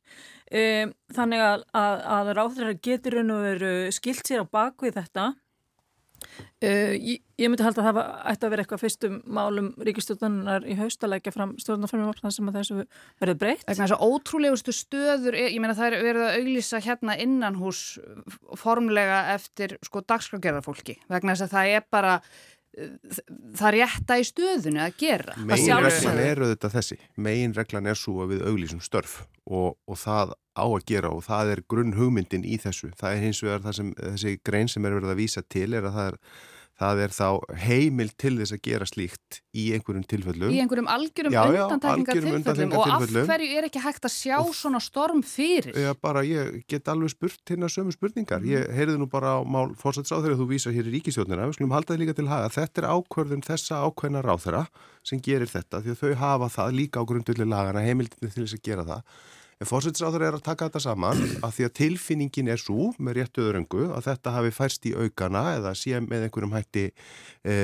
Um, 0.53 0.95
þannig 1.13 1.45
að, 1.45 1.67
að, 1.83 1.97
að 2.17 2.33
ráðræðar 2.39 2.81
getur 2.89 3.19
skilt 3.93 4.25
sér 4.25 4.45
á 4.45 4.47
bakvið 4.49 4.97
þetta 5.03 5.29
Uh, 6.63 6.95
ég, 6.95 7.23
ég 7.41 7.51
myndi 7.51 7.65
halda 7.67 7.83
að 7.83 7.89
það 7.89 8.01
ætti 8.33 8.47
að 8.47 8.55
vera 8.55 8.65
eitthvað 8.65 8.83
fyrstum 8.85 9.19
málum 9.39 9.73
ríkistjóðanar 9.83 10.69
í 10.69 10.77
haust 10.79 11.03
að 11.03 11.15
leggja 11.17 11.35
fram 11.35 11.57
stjórnarframvarnar 11.63 12.35
sem 12.37 12.51
að 12.51 12.59
þessu 12.61 12.79
verður 13.23 13.41
breytt. 13.43 13.67
Þannig 13.67 13.83
að 13.83 13.85
þessu 13.85 14.13
ótrúlegustu 14.13 14.77
stöður, 14.77 15.39
ég 15.43 15.61
meina 15.63 15.77
það 15.79 15.91
er 15.91 16.09
verið 16.09 16.29
að 16.29 16.39
auglýsa 16.41 16.83
hérna 16.87 17.19
innan 17.27 17.61
hús 17.61 17.83
formlega 18.61 19.25
eftir 19.35 19.77
sko 19.83 20.05
dagskragerðarfólki 20.07 20.99
vegna 21.11 21.37
þess 21.37 21.49
að 21.49 21.57
það 21.57 21.77
er 21.77 21.87
bara 21.93 22.17
það 22.73 23.75
rétta 23.77 24.17
í 24.17 24.25
stöðunni 24.25 24.81
að 24.81 24.95
gera. 25.03 25.35
Megin 25.45 25.83
reglan 25.85 26.21
er 26.23 26.41
auðvitað 26.41 26.77
þessi. 26.79 26.99
Megin 27.21 27.57
reglan 27.57 27.91
er 27.91 27.99
svo 27.99 28.23
að 28.25 28.37
við 28.37 28.47
auglísum 28.49 28.81
störf 28.85 29.19
og, 29.45 29.77
og 29.85 29.99
það 30.01 30.33
á 30.53 30.65
að 30.65 30.87
gera 30.89 31.13
og 31.13 31.25
það 31.27 31.53
er 31.57 31.65
grunn 31.69 31.95
hugmyndin 31.97 32.47
í 32.47 32.59
þessu 32.61 32.93
það 32.99 33.17
er 33.17 33.23
hins 33.27 33.43
vegar 33.45 33.63
það 33.67 33.79
sem 33.79 33.93
þessi 34.01 34.39
grein 34.45 34.73
sem 34.73 34.89
er 34.89 34.99
verið 34.99 35.15
að 35.15 35.23
vísa 35.23 35.45
til 35.49 35.71
er 35.73 35.87
að 35.89 35.97
það 35.99 36.11
er 36.13 36.19
það 36.83 37.01
er 37.05 37.15
þá 37.15 37.27
heimil 37.63 38.09
til 38.19 38.33
þess 38.39 38.55
að 38.57 38.61
gera 38.67 38.87
slíkt 38.89 39.39
í 39.59 39.67
einhverjum 39.77 40.05
tilfellum. 40.09 40.53
Í 40.53 40.61
einhverjum 40.63 40.89
algjörum 40.91 41.37
undantekningar 41.37 42.79
og 42.79 42.95
af 42.97 43.05
hverju 43.29 43.59
er 43.59 43.67
ekki 43.69 43.83
hægt 43.85 44.09
að 44.09 44.15
sjá 44.15 44.37
og 44.41 44.55
svona 44.57 44.81
storm 44.83 45.23
fyrir? 45.27 45.77
Já, 45.77 45.93
bara 46.01 46.25
ég 46.27 46.63
get 46.71 46.89
alveg 46.91 47.13
spurt 47.13 47.53
hérna 47.53 47.71
sömu 47.73 47.95
spurningar. 47.95 48.45
Ég 48.49 48.67
mm. 48.67 48.77
heyrði 48.79 48.97
nú 49.01 49.09
bara 49.13 49.37
á 49.39 49.41
mál 49.45 49.75
fórsætsáð 49.79 50.27
þegar 50.27 50.41
þú 50.41 50.49
vísa 50.55 50.75
hér 50.75 50.89
í 50.89 50.97
ríkisjónina, 50.97 51.45
við 51.51 51.59
skulum 51.59 51.77
halda 51.77 51.95
þið 51.95 52.03
líka 52.05 52.17
til 52.19 52.31
haga. 52.33 52.55
Þetta 52.57 52.83
er 52.83 52.89
ákvörðun 52.97 53.47
þessa 53.47 53.83
ákveðna 53.87 54.25
ráþara 54.27 54.65
sem 55.07 55.23
gerir 55.23 55.51
þetta 55.51 55.85
því 55.85 55.95
að 55.95 56.03
þau 56.03 56.25
hafa 56.25 56.51
það 56.57 56.75
líka 56.81 57.05
á 57.05 57.09
grundulli 57.13 57.47
lagana 57.47 57.85
heimildinu 57.85 58.33
til 58.33 58.47
þess 58.47 58.59
að 58.59 58.67
gera 58.71 58.89
það. 58.89 59.07
En 59.63 59.69
fórsættisáður 59.71 60.25
er 60.27 60.35
að 60.35 60.43
taka 60.43 60.67
þetta 60.67 60.81
saman 60.83 61.21
að 61.39 61.53
því 61.55 61.67
að 61.69 61.75
tilfinningin 61.79 62.49
er 62.51 62.59
svo 62.59 62.89
með 62.99 63.21
réttu 63.21 63.45
öðröngu 63.45 63.85
að 63.95 64.09
þetta 64.09 64.33
hafi 64.35 64.51
færst 64.57 64.89
í 64.91 64.95
aukana 64.97 65.43
eða 65.61 65.75
sé 65.79 66.01
með 66.03 66.25
einhverjum 66.27 66.57
hætti 66.57 66.83
e, 67.47 67.55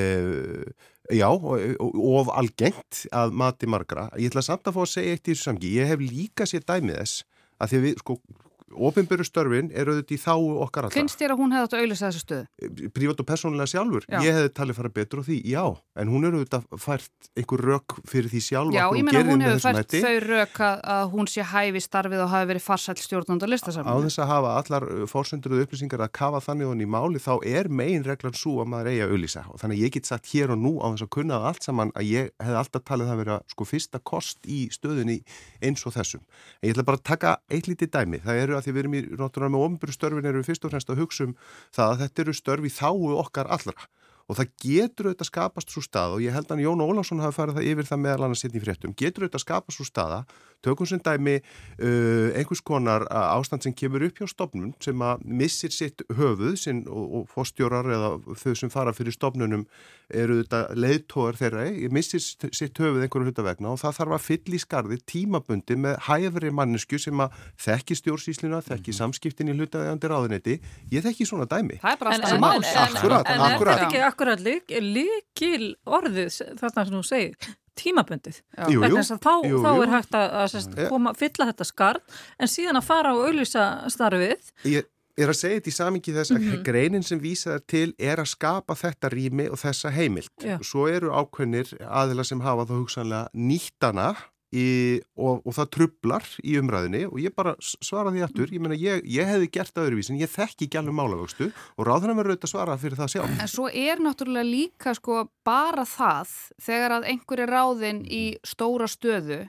já, 1.18 1.26
of 1.26 2.30
algengt 2.30 3.00
að 3.10 3.34
mati 3.42 3.66
margra. 3.66 4.06
Ég 4.14 4.30
ætla 4.30 4.46
samt 4.46 4.70
að 4.70 4.78
fá 4.78 4.84
að 4.84 4.92
segja 4.92 5.16
eitt 5.16 5.24
í 5.24 5.34
þessu 5.34 5.48
samgi. 5.48 5.72
Ég 5.80 5.90
hef 5.90 6.04
líka 6.04 6.46
sér 6.46 6.62
dæmið 6.68 7.00
þess 7.00 7.24
að 7.58 7.72
því 7.72 7.80
að 7.80 7.86
við, 7.88 7.98
sko, 8.04 8.18
ofinböru 8.74 9.24
störfin 9.26 9.70
er 9.72 9.88
auðvitað 9.90 10.14
í 10.14 10.20
þá 10.20 10.32
okkar 10.64 10.88
alltaf. 10.88 10.98
Finnst 10.98 11.20
þér 11.20 11.34
að 11.34 11.40
hún 11.42 11.54
hefði 11.54 11.68
átt 11.68 11.76
að 11.76 11.82
auðvisa 11.84 12.08
þessu 12.08 12.22
stöðu? 12.24 12.46
Eh, 12.62 12.88
Prívat 12.94 13.22
og 13.22 13.28
persónulega 13.28 13.70
sjálfur. 13.72 14.06
Já. 14.08 14.18
Ég 14.24 14.36
hefði 14.38 14.52
talið 14.58 14.78
fara 14.78 14.92
betur 14.98 15.22
á 15.22 15.24
því, 15.28 15.38
já. 15.48 15.64
En 15.98 16.12
hún 16.12 16.26
er 16.28 16.36
auðvitað 16.36 16.66
fært 16.82 17.30
einhver 17.38 17.64
rök 17.68 17.96
fyrir 18.08 18.30
því 18.32 18.42
sjálf 18.48 18.74
já, 18.76 18.84
að 18.84 18.96
hún 18.98 19.10
gerir 19.12 19.32
hún 19.32 19.44
hefur 19.46 19.64
fært 19.64 19.96
þau 19.98 20.18
rök 20.26 20.60
að, 20.68 20.82
að 20.94 21.04
hún 21.14 21.30
sé 21.32 21.46
hæfi 21.52 21.82
starfið 21.82 22.24
og 22.24 22.32
hafi 22.32 22.50
verið 22.52 22.64
farsælt 22.66 23.02
stjórnund 23.02 23.46
og 23.46 23.52
listasamlega. 23.52 23.96
Á 23.98 24.04
þess 24.06 24.22
að 24.22 24.30
hafa 24.32 24.54
allar 24.62 24.88
uh, 24.88 25.04
fórsönduruð 25.10 25.64
upplýsingar 25.66 26.04
að 26.04 26.12
kafa 26.18 26.42
þannig 26.44 26.70
og 26.70 26.82
í 26.84 26.88
máli 26.88 27.22
þá 27.22 27.32
er 27.48 27.70
megin 27.72 28.06
reglan 28.06 28.36
svo 28.36 28.60
að 28.62 28.70
maður 28.74 28.92
eigi 28.92 29.02
að 29.06 29.14
auðlýsa. 29.14 29.44
Þannig 29.62 29.82
ég 29.84 29.94
get 29.96 30.10
sagt 30.10 30.30
hér 30.32 30.54
og 30.54 30.60
nú 30.62 30.74
á 30.78 30.86
þess 30.92 31.06
að 31.06 31.12
kunna 31.18 31.40
allt 31.48 31.66
saman 31.66 31.92
að 31.98 32.10
ég 32.12 32.30
hef 32.42 32.60
alltaf 32.62 32.84
talið 32.88 33.10
það 33.12 33.22
vera 33.22 33.38
sko 33.52 33.68
fyrsta 33.68 34.02
kost 34.04 34.48
í 34.48 34.60
stöðunni 34.74 35.18
eins 35.64 35.84
og 35.88 35.94
þessum. 35.96 36.22
En 36.60 36.68
ég 36.70 36.76
ætla 36.76 36.86
bara 36.88 37.00
að 37.00 37.06
taka 37.08 37.34
eitt 37.50 37.68
lítið 37.70 37.92
dæmi. 37.94 38.22
Það 38.24 38.42
eru 38.44 38.57
að 38.58 38.66
því 38.66 38.74
við 38.74 38.82
erum 38.82 38.96
í 38.98 39.02
náttúrulega 39.18 39.54
með 39.54 39.64
ofnbjörn 39.66 39.96
störfin 39.96 40.28
eru 40.30 40.42
við 40.42 40.50
fyrst 40.50 40.66
og 40.66 40.74
fremst 40.74 40.92
að 40.92 41.00
hugsa 41.02 41.28
um 41.28 41.36
það 41.76 41.94
að 41.94 42.02
þetta 42.02 42.24
eru 42.24 42.36
störfi 42.38 42.74
þáu 42.74 43.16
okkar 43.22 43.50
allra. 43.56 43.88
Og 44.28 44.36
það 44.36 44.50
getur 44.60 45.08
auðvitað 45.08 45.30
skapast 45.30 45.70
svo 45.72 45.80
stað 45.80 46.18
og 46.18 46.24
ég 46.26 46.34
held 46.36 46.50
að 46.52 46.60
Jón 46.66 46.84
Ólásson 46.84 47.22
hafi 47.24 47.38
farið 47.38 47.58
það 47.58 47.68
yfir 47.70 47.88
það 47.88 48.02
meðal 48.04 48.26
annars 48.26 48.42
sérn 48.44 48.58
í 48.58 48.60
fréttum, 48.60 48.92
getur 48.92 49.24
auðvitað 49.24 49.44
skapast 49.46 49.80
svo 49.80 49.86
staða 49.88 50.18
tökum 50.64 50.88
sem 50.88 51.02
dæmi 51.04 51.38
uh, 51.38 52.30
einhvers 52.38 52.62
konar 52.64 53.06
ástand 53.10 53.66
sem 53.66 53.74
kemur 53.76 54.04
upp 54.08 54.18
hjá 54.18 54.28
stopnum 54.30 54.72
sem 54.82 55.04
að 55.04 55.24
missir 55.24 55.74
sitt 55.74 56.02
höfuð 56.18 56.56
sin, 56.60 56.84
og, 56.88 57.06
og 57.20 57.30
fórstjórar 57.32 57.88
eða 57.94 58.10
þau 58.42 58.56
sem 58.58 58.72
fara 58.72 58.94
fyrir 58.96 59.14
stopnunum 59.14 59.66
eru 60.08 60.38
þetta 60.40 60.60
leiðtóðar 60.78 61.36
þeirra, 61.36 61.64
missir 61.92 62.22
sitt 62.22 62.80
höfuð 62.80 63.04
einhverju 63.04 63.28
hlutavegna 63.28 63.74
og 63.74 63.80
það 63.82 63.98
þarf 63.98 64.16
að 64.16 64.24
fyll 64.24 64.56
í 64.56 64.62
skarði 64.62 64.98
tímabundi 65.12 65.76
með 65.84 65.98
hæfri 66.08 66.52
mannesku 66.54 67.00
sem 67.02 67.20
að 67.20 67.36
þekki 67.66 67.98
stjórnsísluna, 68.00 68.62
þekki 68.64 68.94
mm. 68.94 68.98
samskiptin 69.02 69.52
í 69.52 69.56
hlutavegandi 69.58 70.10
ráðunetti, 70.10 70.58
ég 70.94 71.04
þekki 71.04 71.28
svona 71.28 71.48
dæmi. 71.50 71.78
Það 71.82 71.94
er 71.94 72.02
bara 72.02 72.16
alltaf 72.16 72.42
mál. 72.42 72.58
Akkurat, 72.88 73.28
en, 73.28 73.46
akkurat. 73.50 73.54
En 73.54 73.54
er 73.54 73.64
þetta 73.68 73.88
ekki 73.88 74.04
akkurat 74.08 74.44
líkil 74.88 75.72
orðið 75.84 76.38
þarna 76.62 76.86
sem 76.88 76.96
þú 76.96 77.06
segir? 77.06 77.56
Tímabundið. 77.78 78.42
Jú, 78.68 78.82
jú, 78.82 79.00
þá, 79.06 79.32
jú, 79.46 79.62
þá 79.64 79.70
er 79.72 79.94
hægt 79.96 80.14
að, 80.18 80.28
að 80.42 80.52
sest, 80.54 80.78
koma, 80.90 81.14
fylla 81.18 81.48
þetta 81.52 81.66
skarð 81.68 82.20
en 82.38 82.52
síðan 82.52 82.80
að 82.80 82.88
fara 82.90 83.16
og 83.16 83.26
auðvisa 83.28 83.66
starfið. 83.94 84.52
Ég 84.68 84.88
er 85.18 85.32
að 85.32 85.38
segja 85.38 85.58
þetta 85.58 85.70
í 85.70 85.76
samingi 85.76 86.14
þess 86.14 86.32
að 86.32 86.38
mm 86.38 86.48
-hmm. 86.48 86.64
greinin 86.66 87.06
sem 87.06 87.20
vísaður 87.20 87.62
til 87.66 87.94
er 87.98 88.22
að 88.22 88.32
skapa 88.32 88.74
þetta 88.78 89.10
rými 89.14 89.48
og 89.50 89.58
þessa 89.58 89.90
heimilt 89.90 90.44
Já. 90.44 90.58
svo 90.62 90.86
eru 90.88 91.10
ákveðnir 91.10 91.74
aðila 91.82 92.24
sem 92.24 92.40
hafa 92.40 92.66
þá 92.68 92.74
hugsanlega 92.78 93.28
nýttana 93.34 94.14
Í, 94.48 95.00
og, 95.20 95.42
og 95.44 95.52
það 95.52 95.66
trublar 95.76 96.24
í 96.40 96.54
umræðinni 96.56 97.02
og 97.10 97.18
ég 97.20 97.34
bara 97.36 97.52
svara 97.60 98.08
því 98.14 98.22
aftur 98.24 98.52
ég, 98.54 98.70
ég, 98.80 99.02
ég 99.18 99.28
hefði 99.28 99.50
gert 99.52 99.74
það 99.74 99.90
öðruvísin, 99.90 100.20
ég 100.22 100.32
þekki 100.32 100.64
ekki 100.64 100.78
alveg 100.80 100.96
málavöxtu 100.96 101.50
og 101.76 101.84
ráðan 101.84 102.16
verður 102.16 102.32
auðvitað 102.32 102.52
svara 102.54 102.78
fyrir 102.80 102.96
það 102.96 103.12
sjálf. 103.12 103.34
En 103.44 103.52
svo 103.52 103.68
er 103.68 104.00
náttúrulega 104.00 104.48
líka 104.48 104.94
sko 104.96 105.26
bara 105.44 105.84
það 105.84 106.32
þegar 106.64 106.96
að 106.96 107.10
einhverju 107.12 107.48
ráðin 107.52 108.00
í 108.08 108.24
stóra 108.40 108.88
stöðu 108.88 109.42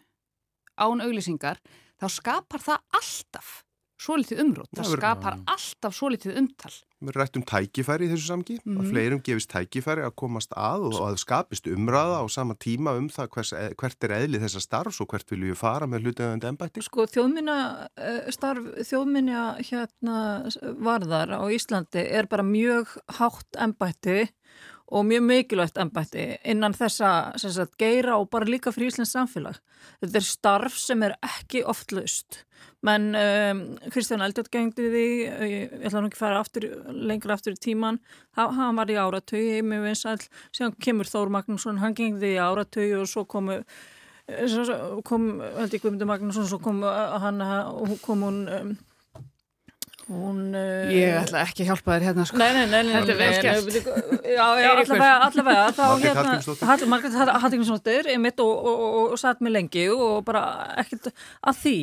án 0.76 1.06
auglýsingar 1.06 1.64
þá 1.96 2.08
skapar 2.12 2.68
það 2.68 3.00
alltaf 3.00 3.56
svo 4.00 4.16
litið 4.20 4.44
umrótt, 4.46 4.70
það 4.78 4.94
skapar 4.96 5.36
ja. 5.36 5.42
alltaf 5.54 5.96
svo 5.96 6.10
litið 6.14 6.38
umtal. 6.40 6.72
Við 7.00 7.16
rættum 7.16 7.44
tækifæri 7.48 8.08
í 8.08 8.12
þessu 8.12 8.28
samgi, 8.28 8.56
mm 8.60 8.64
-hmm. 8.64 8.80
að 8.80 8.90
fleirum 8.94 9.22
gefist 9.24 9.52
tækifæri 9.52 10.04
að 10.04 10.16
komast 10.20 10.56
að 10.56 10.88
og 10.90 10.98
að 11.08 11.20
skapist 11.20 11.68
umræða 11.68 12.24
á 12.24 12.26
sama 12.28 12.56
tíma 12.56 12.96
um 13.00 13.08
það 13.10 13.30
hvers, 13.36 13.54
e, 13.54 13.70
hvert 13.80 14.04
er 14.04 14.16
eðlið 14.18 14.44
þessa 14.48 14.64
starfs 14.64 15.00
og 15.00 15.08
hvert 15.08 15.32
vilju 15.32 15.56
fara 15.56 15.88
með 15.88 16.08
hlutauðandi 16.08 16.50
ennbætti. 16.52 16.84
Sko 16.84 17.08
þjóðminna 17.08 17.60
e, 17.96 18.32
starf, 18.32 18.64
þjóðminna 18.88 19.44
hérna 19.60 20.18
varðar 20.80 21.36
á 21.40 21.44
Íslandi 21.48 22.04
er 22.04 22.28
bara 22.28 22.44
mjög 22.44 22.98
hátt 23.20 23.60
ennbætti 23.60 24.28
og 24.28 24.79
mjög 25.06 25.25
mikilvægt 25.25 25.78
ennbætti 25.78 26.25
innan 26.49 26.73
þessa 26.73 27.12
sagt, 27.38 27.78
geira 27.78 28.17
og 28.17 28.30
bara 28.34 28.49
líka 28.49 28.73
fyrir 28.73 28.89
Íslands 28.89 29.13
samfélag. 29.13 29.60
Þetta 30.02 30.17
er 30.17 30.25
starf 30.25 30.78
sem 30.82 31.04
er 31.06 31.13
ekki 31.25 31.62
oft 31.67 31.93
laust. 31.93 32.43
Menn 32.86 33.12
um, 33.15 33.62
Kristján 33.91 34.23
Eldjátt 34.23 34.49
gengdi 34.54 34.88
því 34.88 35.06
ég 35.52 35.78
ætla 35.84 36.02
nú 36.02 36.10
ekki 36.10 36.19
að 36.19 36.23
fara 36.23 36.41
aftur, 36.41 36.67
lengra 36.89 37.36
aftur 37.36 37.56
í 37.58 37.60
tíman 37.60 37.99
hann 38.39 38.80
var 38.80 38.91
í 38.91 38.97
áratögi 38.99 39.62
með 39.67 39.89
vinsæl, 39.89 40.17
síðan 40.56 40.75
kemur 40.80 41.10
Þór 41.12 41.32
Magnússon 41.36 41.82
hann 41.84 41.95
gengdi 41.97 42.34
í 42.38 42.39
áratögi 42.39 42.95
og 42.99 43.08
svo 43.12 43.25
komu 43.28 43.60
kom, 45.08 45.32
held 45.58 45.75
ég 45.75 45.84
Guðmundur 45.84 46.08
Magnússon 46.08 46.47
svo 46.47 46.62
kom 46.63 46.80
hann 46.86 47.43
og 47.43 47.97
kom 48.06 48.23
hún 48.28 48.39
um, 48.47 48.73
Hún... 50.10 50.39
Uh, 50.58 50.89
Ég 50.89 51.13
ætla 51.19 51.43
ekki 51.45 51.62
að 51.63 51.69
hjálpa 51.69 51.93
þér 51.95 52.06
hérna 52.08 52.24
sko. 52.26 52.39
Nei, 52.41 52.48
nei, 52.56 52.65
nei, 52.72 52.93
Þetta 52.95 53.13
er 53.13 53.19
vel 53.19 53.30
nei, 53.30 53.41
gert. 53.45 53.69
nei, 53.69 53.84
nei, 54.10 54.34
Já, 54.34 54.45
já, 54.58 54.69
Eiríkur. 54.72 54.95
allavega, 54.95 55.15
allavega 55.28 55.67
þá 55.78 55.84
hérna, 55.86 56.24
Hallgrímsdóttir. 56.24 56.67
Hall- 56.72 56.89
Margrét 56.95 57.17
Hallgrímsdóttir 57.45 58.10
einmitt 58.15 58.41
og, 58.41 58.52
og, 58.72 58.84
og, 58.89 59.00
og 59.13 59.22
satt 59.22 59.41
mig 59.45 59.54
lengi 59.54 59.86
og 59.93 60.24
bara 60.26 60.43
ekkert 60.82 61.12
að 61.13 61.62
því 61.63 61.76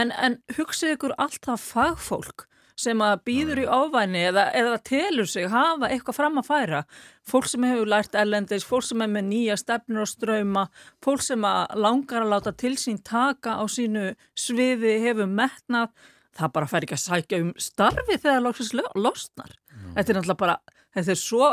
en, 0.00 0.12
en 0.16 0.38
hugsið 0.56 0.96
ykkur 0.96 1.16
allt 1.20 1.42
það 1.44 1.64
fagfólk 1.68 2.46
sem 2.76 3.00
að 3.00 3.20
býður 3.24 3.60
í 3.62 3.68
ávæni 3.72 4.24
eða, 4.28 4.42
eða 4.52 4.74
telur 4.84 5.28
sig 5.32 5.46
hafa 5.48 5.88
eitthvað 5.88 6.18
fram 6.18 6.40
að 6.42 6.48
færa 6.50 6.80
fólk 7.24 7.46
sem 7.48 7.64
hefur 7.64 7.88
lært 7.88 8.18
ellendis, 8.20 8.66
fólk 8.68 8.84
sem 8.84 9.00
er 9.00 9.08
með 9.14 9.24
nýja 9.30 9.56
stefnur 9.56 10.02
og 10.04 10.10
ströyma, 10.10 10.66
fólk 11.04 11.24
sem 11.24 11.46
að 11.48 11.72
langar 11.80 12.26
að 12.26 12.34
láta 12.34 12.52
til 12.52 12.74
sín 12.76 13.00
taka 13.00 13.56
á 13.56 13.64
sínu 13.64 14.10
sviði, 14.36 14.92
hefur 15.06 15.24
metnað 15.32 15.88
það 16.36 16.52
bara 16.58 16.68
fær 16.70 16.84
ekki 16.86 16.96
að 16.98 17.04
sækja 17.04 17.40
um 17.44 17.52
starfi 17.60 18.18
þegar 18.22 18.44
loksins 18.44 18.74
lo- 18.76 18.92
losnar. 18.94 19.52
Þetta 19.96 20.12
er 20.12 20.18
náttúrulega 20.20 20.40
bara, 20.44 20.58
þetta 20.96 21.14
er 21.16 21.20
svo 21.22 21.50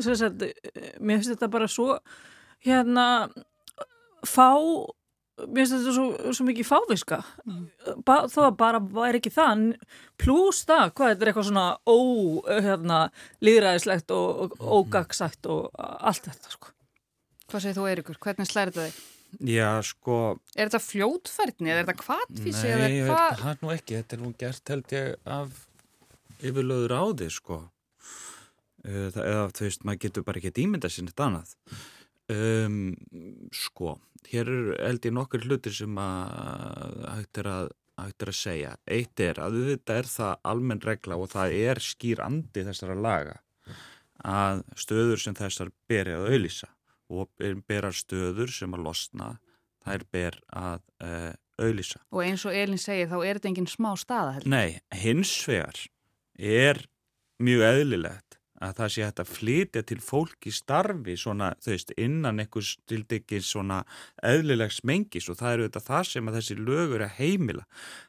sem 0.00 0.16
sagt, 0.16 0.42
eh, 0.42 0.92
mér 1.00 1.20
finnst 1.20 1.34
þetta 1.34 1.50
bara 1.52 1.68
svo 1.68 1.98
hérna 2.64 3.06
fá 4.26 4.48
mér 5.48 5.64
finnst 5.66 5.74
þetta 5.74 5.94
svo, 5.96 6.32
svo 6.36 6.44
mikið 6.46 6.68
fáviska. 6.68 7.18
Ba, 8.06 8.22
þó 8.30 8.38
að 8.50 8.56
bara 8.60 8.80
væri 8.80 9.20
ekki 9.20 9.32
það 9.34 9.64
pluss 10.20 10.64
það, 10.68 10.92
hvað 10.96 11.12
þetta 11.12 11.24
er 11.26 11.30
eitthvað 11.32 11.48
svona 11.48 11.66
ó, 11.88 11.96
hérna, 12.66 12.98
líðræðislegt 13.42 14.14
og, 14.14 14.44
og 14.60 14.68
ógagsætt 14.78 15.48
og 15.50 15.70
allt 15.80 16.28
þetta 16.28 16.52
sko. 16.56 16.72
Hvað 17.50 17.64
segir 17.66 17.76
þú 17.80 17.88
Eiríkur? 17.90 18.20
Hvernig 18.22 18.48
slæri 18.48 18.72
þetta 18.72 18.86
þig? 18.88 19.00
Já, 19.40 19.68
sko, 19.88 20.16
Er 20.56 20.68
þetta 20.68 20.80
fljótfærni 20.84 21.70
eða 21.72 21.78
er 21.80 21.86
þetta 21.86 21.98
kvatfísi 22.02 22.66
eða 22.68 22.88
nei, 22.88 22.96
ég 22.98 23.06
hvað? 23.08 23.28
veit 23.30 23.42
það 23.46 23.62
nú 23.64 23.70
ekki, 23.72 23.96
þetta 24.00 24.16
er 24.18 24.20
nú 24.22 24.32
gert 24.42 24.72
held 24.74 24.92
ég 24.92 25.30
af 25.38 25.54
yfirlöður 26.42 26.92
á 26.92 27.02
því, 27.16 27.28
sko. 27.32 27.58
Það, 28.82 29.18
eða 29.24 29.42
þú 29.56 29.64
veist, 29.68 29.84
maður 29.86 30.00
getur 30.04 30.24
bara 30.26 30.40
ekki 30.42 30.64
ímyndað 30.66 30.92
sinni 30.96 31.12
þetta 31.12 31.26
annað. 31.30 31.54
Um, 32.32 32.76
sko, 33.54 33.94
hér 34.30 34.50
er 34.50 34.68
held 34.88 35.06
ég 35.08 35.14
nokkur 35.16 35.46
hlutir 35.46 35.74
sem 35.76 35.96
að 36.02 36.98
hægt 37.12 37.40
er 37.42 37.48
að, 37.52 37.70
hægt 38.02 38.26
er 38.26 38.32
að 38.32 38.38
segja. 38.38 38.74
Eitt 38.98 39.22
er 39.22 39.40
að 39.42 39.58
þetta 39.70 39.96
er 40.02 40.10
það 40.12 40.34
almenn 40.52 40.82
regla 40.86 41.18
og 41.20 41.30
það 41.32 41.56
er 41.62 41.82
skýr 41.82 42.22
andi 42.26 42.66
þessara 42.68 42.98
laga 42.98 43.38
að 44.22 44.60
stöður 44.78 45.18
sem 45.18 45.34
þessar 45.34 45.72
beri 45.90 46.12
að 46.14 46.28
auðlýsa 46.30 46.68
og 47.12 47.30
berar 47.68 47.94
stöður 47.96 48.52
sem 48.52 48.74
að 48.76 48.86
losna 48.88 49.30
þær 49.82 50.04
ber 50.14 50.38
að 50.54 50.84
uh, 51.04 51.32
auðlýsa. 51.60 52.02
Og 52.12 52.24
eins 52.24 52.44
og 52.48 52.56
Elin 52.56 52.80
segir 52.80 53.10
þá 53.10 53.18
er 53.20 53.38
þetta 53.38 53.50
engin 53.52 53.70
smá 53.70 53.92
staða 54.00 54.36
heldur. 54.36 54.52
Nei, 54.54 54.78
hins 55.02 55.34
vegar 55.48 55.80
er 56.38 56.84
mjög 57.42 57.66
eðlilegt 57.68 58.38
að 58.62 58.76
það 58.78 58.92
sé 58.94 59.06
hægt 59.06 59.20
að 59.22 59.30
flytja 59.32 59.82
til 59.90 59.98
fólk 60.02 60.46
í 60.46 60.52
starfi 60.54 61.16
svona, 61.18 61.52
þú 61.62 61.72
veist, 61.72 61.92
innan 61.98 62.42
einhvers 62.42 62.76
tildekis 62.90 63.48
svona 63.50 63.80
eðlilegs 64.22 64.82
mengis 64.86 65.28
og 65.32 65.40
það 65.40 65.56
eru 65.56 65.68
þetta 65.68 65.84
það 65.88 66.10
sem 66.12 66.30
að 66.30 66.38
þessi 66.38 66.58
lögur 66.60 67.06
að 67.06 67.16
heimila 67.18 67.64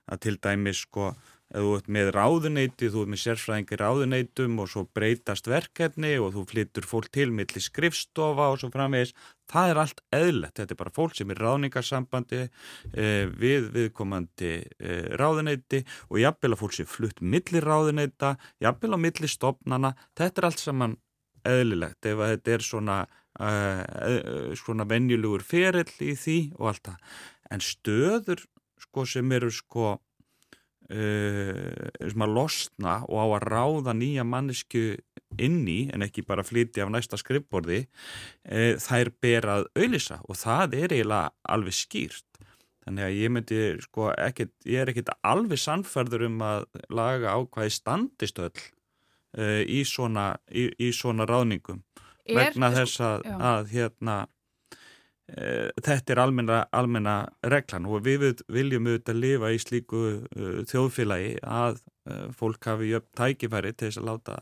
að 0.05 0.21
til 0.27 0.35
dæmis 0.45 0.83
sko 0.85 1.13
þú 1.53 1.73
ert 1.77 1.89
með 1.91 2.09
ráðuneyti, 2.15 2.89
þú 2.89 3.03
ert 3.03 3.11
með 3.13 3.21
sérfræðingi 3.23 3.79
ráðuneytum 3.81 4.59
og 4.63 4.69
svo 4.71 4.83
breytast 4.95 5.49
verkefni 5.51 6.15
og 6.21 6.33
þú 6.35 6.45
flyttur 6.49 6.87
fólk 6.89 7.11
til 7.13 7.29
milli 7.35 7.61
skrifstofa 7.61 8.49
og 8.53 8.61
svo 8.61 8.71
framvegis 8.73 9.13
það 9.51 9.73
er 9.73 9.81
allt 9.83 10.03
eðlert, 10.15 10.55
þetta 10.57 10.73
er 10.73 10.81
bara 10.81 10.95
fólk 10.95 11.17
sem 11.17 11.33
er 11.33 11.41
ráðningarsambandi 11.43 12.41
eh, 12.43 13.25
við 13.29 13.69
viðkomandi 13.75 14.53
eh, 14.63 15.09
ráðuneyti 15.19 15.83
og 16.09 16.21
jafnvel 16.23 16.55
að 16.55 16.61
fólk 16.63 16.77
sem 16.79 16.89
flutt 16.89 17.21
milli 17.21 17.61
ráðuneyta, 17.61 18.35
jafnvel 18.63 18.97
á 18.97 18.99
milli 19.05 19.29
stopnana, 19.29 19.93
þetta 20.17 20.41
er 20.41 20.49
allt 20.49 20.63
saman 20.63 20.97
eðlilegt 21.43 22.07
ef 22.07 22.23
þetta 22.23 22.55
er 22.55 22.63
svona 22.63 22.97
uh, 23.39 24.53
svona 24.57 24.87
venjulegur 24.89 25.43
ferill 25.45 25.91
í 26.03 26.15
því 26.19 26.39
og 26.59 26.73
allt 26.73 26.89
það. 26.89 27.13
En 27.53 27.63
stöður 27.63 28.43
sko 28.81 29.05
sem 29.09 29.31
eru 29.35 29.51
sko 29.53 29.97
Uh, 30.93 31.89
sem 31.97 32.21
að 32.21 32.33
losna 32.35 32.99
og 33.07 33.17
á 33.17 33.25
að 33.39 33.45
ráða 33.49 33.93
nýja 33.97 34.25
mannesku 34.27 34.83
inn 35.41 35.63
í 35.65 35.87
en 35.89 36.05
ekki 36.05 36.21
bara 36.27 36.45
flytja 36.45 36.85
af 36.85 36.91
næsta 36.93 37.17
skrifborði 37.17 37.79
uh, 37.87 38.75
þær 38.77 39.09
ber 39.23 39.47
að 39.55 39.65
auðlisa 39.73 40.19
og 40.27 40.37
það 40.37 40.75
er 40.83 40.93
eiginlega 40.93 41.31
alveg 41.55 41.77
skýrt. 41.79 42.27
Þannig 42.83 43.07
að 43.07 43.17
ég 43.17 43.33
myndi 43.33 43.59
sko 43.87 44.11
ekkit, 44.11 44.53
ég 44.69 44.83
er 44.83 44.91
ekkit 44.91 45.09
alveg 45.25 45.63
sannferður 45.63 46.27
um 46.27 46.45
að 46.45 46.67
laga 46.93 47.33
ákvæði 47.39 47.73
standistöll 47.79 48.51
uh, 48.53 49.63
í, 49.65 49.81
svona, 49.87 50.33
í, 50.51 50.67
í 50.77 50.91
svona 50.93 51.25
ráðningum 51.25 51.81
Er, 52.23 52.37
vegna 52.37 52.69
þess 52.71 53.01
að, 53.03 53.25
að 53.35 53.73
hérna 53.73 54.17
þetta 55.23 56.11
er 56.13 56.19
almenna, 56.19 56.57
almenna 56.75 57.13
reglan 57.47 57.87
og 57.87 58.03
við 58.03 58.41
viljum 58.51 58.89
auðvitað 58.89 59.21
lifa 59.21 59.53
í 59.55 59.61
slíku 59.61 60.01
uh, 60.19 60.57
þjóðfélagi 60.67 61.37
að 61.47 61.79
uh, 61.79 62.27
fólk 62.35 62.67
hafi 62.67 62.91
jöfn 62.91 63.13
tækifæri 63.15 63.71
til 63.71 63.87
þess 63.87 64.01
að 64.01 64.09
láta 64.09 64.35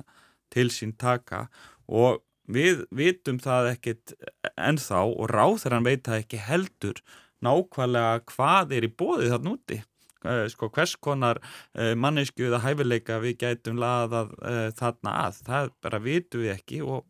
til 0.51 0.67
sín 0.73 0.95
taka 0.97 1.45
og 1.85 2.23
við 2.51 2.81
vitum 2.89 3.37
það 3.39 3.69
ekkit 3.75 4.15
ennþá 4.57 5.03
og 5.05 5.29
ráþarann 5.31 5.85
veit 5.85 6.01
það 6.07 6.23
ekki 6.23 6.41
heldur 6.49 7.05
nákvæmlega 7.45 8.25
hvað 8.33 8.75
er 8.79 8.89
í 8.89 8.93
bóðið 8.97 9.35
þarna 9.35 9.55
úti 9.55 9.81
Eh, 10.21 10.45
sko 10.53 10.69
hvers 10.69 10.93
konar 11.01 11.39
uh, 11.41 11.95
mannesku 11.97 12.45
eða 12.45 12.59
hæfileika 12.61 13.17
við 13.23 13.39
gætum 13.41 13.79
laðað 13.81 14.35
uh, 14.37 14.67
þarna 14.77 15.13
að, 15.23 15.39
það 15.47 15.71
bara 15.81 15.99
vitum 16.03 16.43
við 16.43 16.53
ekki 16.53 16.81
og 16.85 17.07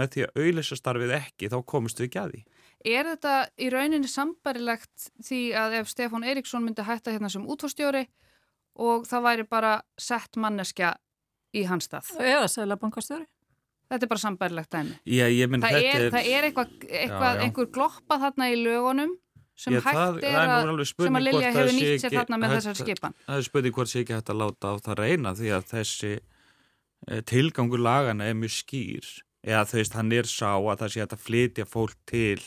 með 0.00 0.14
því 0.14 0.24
að 0.24 0.38
auðlisa 0.40 0.78
starfið 0.80 1.12
ekki 1.18 1.50
þá 1.52 1.58
komumst 1.68 2.00
við 2.00 2.08
ekki 2.08 2.22
að 2.22 2.32
því. 2.32 2.40
Er 2.84 3.06
þetta 3.08 3.34
í 3.56 3.70
rauninni 3.72 4.08
sambarilegt 4.10 5.08
því 5.24 5.40
að 5.56 5.78
ef 5.80 5.88
Stefán 5.88 6.26
Eiríksson 6.26 6.64
myndi 6.66 6.84
hætta 6.84 7.14
hérna 7.14 7.30
sem 7.32 7.46
útfórstjóri 7.48 8.04
og 8.74 9.06
það 9.08 9.24
væri 9.28 9.46
bara 9.48 9.78
sett 9.96 10.36
manneskja 10.36 10.94
í 11.54 11.64
hans 11.68 11.88
stað? 11.88 12.10
eða 12.20 12.50
sæla 12.50 12.76
bankastjóri 12.76 13.26
Þetta 13.84 14.06
er 14.06 14.10
bara 14.10 14.20
sambarilegt 14.22 14.72
dæmi. 14.72 14.94
Já, 15.04 15.26
ég 15.28 15.50
minn 15.52 15.62
þetta 15.62 15.80
er, 15.80 16.06
er... 16.06 16.12
það 16.14 16.28
er 16.32 16.46
eitthvað, 16.48 16.70
eitthvað 16.88 17.34
Já, 17.34 17.36
já. 17.36 17.42
einhver 17.44 17.66
gloppa 17.74 18.16
þarna 18.22 18.48
í 18.50 18.56
lögunum 18.58 19.12
sem 19.54 19.76
Já, 19.76 19.80
hægt 19.84 19.98
það- 19.98 20.16
er 20.24 20.38
að, 20.40 20.84
sem 20.88 21.18
að 21.18 21.24
Lilja 21.28 21.50
hefur 21.52 21.74
nýtt 21.76 22.00
sér 22.00 22.08
ekki 22.08 22.18
þarna 22.18 22.38
með 22.42 22.54
þessar 22.56 22.78
skipan. 22.80 23.14
Það 23.26 23.36
er 23.36 23.46
spurning 23.48 23.76
hvort 23.76 23.92
sé 23.92 24.00
ekki 24.02 24.16
hægt 24.16 24.32
að 24.32 24.40
láta 24.40 24.72
á 24.72 24.74
það 24.88 24.98
reyna 25.02 25.34
því 25.38 25.52
að 25.54 25.68
þessi 25.70 26.12
eh, 26.16 27.22
tilgangur 27.28 27.84
lagana 27.84 28.26
er 28.26 28.38
mjög 28.40 28.56
skýr 28.56 29.12
eða 29.44 29.64
þú 29.68 29.78
veist, 29.78 29.96
hann 30.00 30.12
er 30.16 30.30
sá 30.32 30.50
að 30.56 30.78
það 30.80 30.94
sé 30.94 31.04
að 31.04 31.16
flytja 31.28 31.68
fólk 31.68 31.96
til 32.08 32.40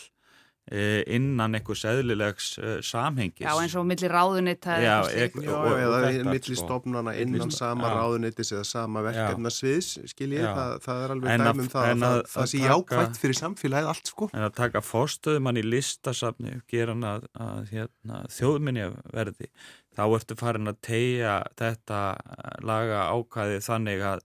innan 0.67 1.55
einhvers 1.55 1.83
eðlilegs 1.87 2.47
eh, 2.59 2.79
samhengis. 2.83 3.45
Já, 3.45 3.53
eins 3.61 3.75
og 3.79 3.85
milli 3.87 4.09
ráðunita 4.11 4.75
Já, 4.83 4.95
slíkt. 5.07 5.21
ek- 5.37 5.45
Já, 5.45 5.51
og- 5.55 5.65
og 5.71 5.77
eða 5.79 5.99
þetta, 6.07 6.25
milli 6.33 6.55
sko. 6.57 6.65
stofnana 6.65 7.13
innan 7.21 7.51
sama 7.55 7.87
ráðunitis 7.95 8.51
eða 8.51 8.65
sama 8.67 9.01
verkefna 9.05 9.49
sviðs, 9.53 9.93
skil 10.11 10.29
ég, 10.35 10.43
Já. 10.43 10.51
það, 10.57 10.73
það 10.87 11.03
er 11.05 11.13
alveg 11.15 11.29
En 11.31 11.39
að- 11.39 11.47
dæmum 11.53 11.69
það 11.71 11.87
en 11.91 11.99
að, 11.99 12.07
að- 12.07 12.23
það, 12.27 12.31
það 12.33 12.43
að 12.43 12.51
sé 12.51 12.59
jákvægt 12.67 13.17
fyrir 13.23 13.37
samfélagið 13.41 13.87
allt 13.93 14.07
sko. 14.11 14.29
En 14.33 14.41
að 14.49 14.55
taka 14.55 14.81
fórstöðumann 14.81 15.57
í 15.57 15.63
listasafni 15.63 16.61
gera 16.67 16.91
hann 16.93 17.03
að, 17.03 17.27
að 17.39 17.69
hérna, 17.71 18.19
þjóðminni 18.27 18.89
verði, 19.13 19.47
þá 19.95 20.03
ertu 20.19 20.35
farin 20.37 20.67
að 20.67 20.81
tegja 20.81 21.37
þetta 21.55 22.01
eh, 22.17 22.59
laga 22.67 23.07
ákvæði 23.15 23.63
þannig 23.63 24.03
að, 24.03 24.19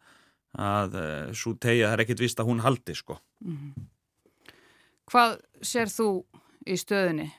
að 0.58 0.98
svo 1.38 1.54
tegja, 1.54 1.86
það 1.88 1.92
er 1.96 2.04
ekkit 2.04 2.20
vist 2.26 2.40
að 2.42 2.50
hún 2.50 2.60
haldi 2.66 2.94
sko. 2.98 3.20
Hvað 5.12 5.40
sér 5.62 5.90
þú 5.92 6.06
í 6.66 6.76
stöðunni? 6.80 7.30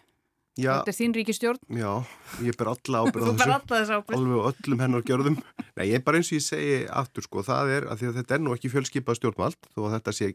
Já, 0.54 0.84
Þetta 0.86 0.92
er 0.92 0.96
þín 1.00 1.14
ríkistjórn. 1.18 1.58
já, 1.82 1.92
ég 2.46 2.54
ber 2.60 2.68
alla 2.70 3.00
ábyrð 3.02 3.24
á 3.24 3.26
Þú 3.26 3.32
þessu. 3.32 3.40
bara 3.42 3.54
alltaf 3.58 3.80
þess 3.80 3.94
ábyrgð. 3.96 4.18
alveg 4.20 4.50
öllum 4.68 4.82
hennar 4.84 5.02
gjörðum 5.08 5.38
Nei, 5.74 5.86
ég 5.90 6.04
bara 6.06 6.20
eins 6.20 6.30
og 6.30 6.36
ég 6.38 6.44
segi 6.46 6.76
aftur 6.94 7.26
sko, 7.26 7.42
það 7.48 7.72
er 7.74 7.88
að, 7.90 8.04
að 8.06 8.20
þetta 8.20 8.36
er 8.38 8.44
nú 8.46 8.54
ekki 8.54 8.70
fjölskipað 8.70 9.18
stjórnvald 9.18 9.58
þó 9.74 9.80
að 9.88 9.96
þetta 9.96 10.14
sé 10.14 10.28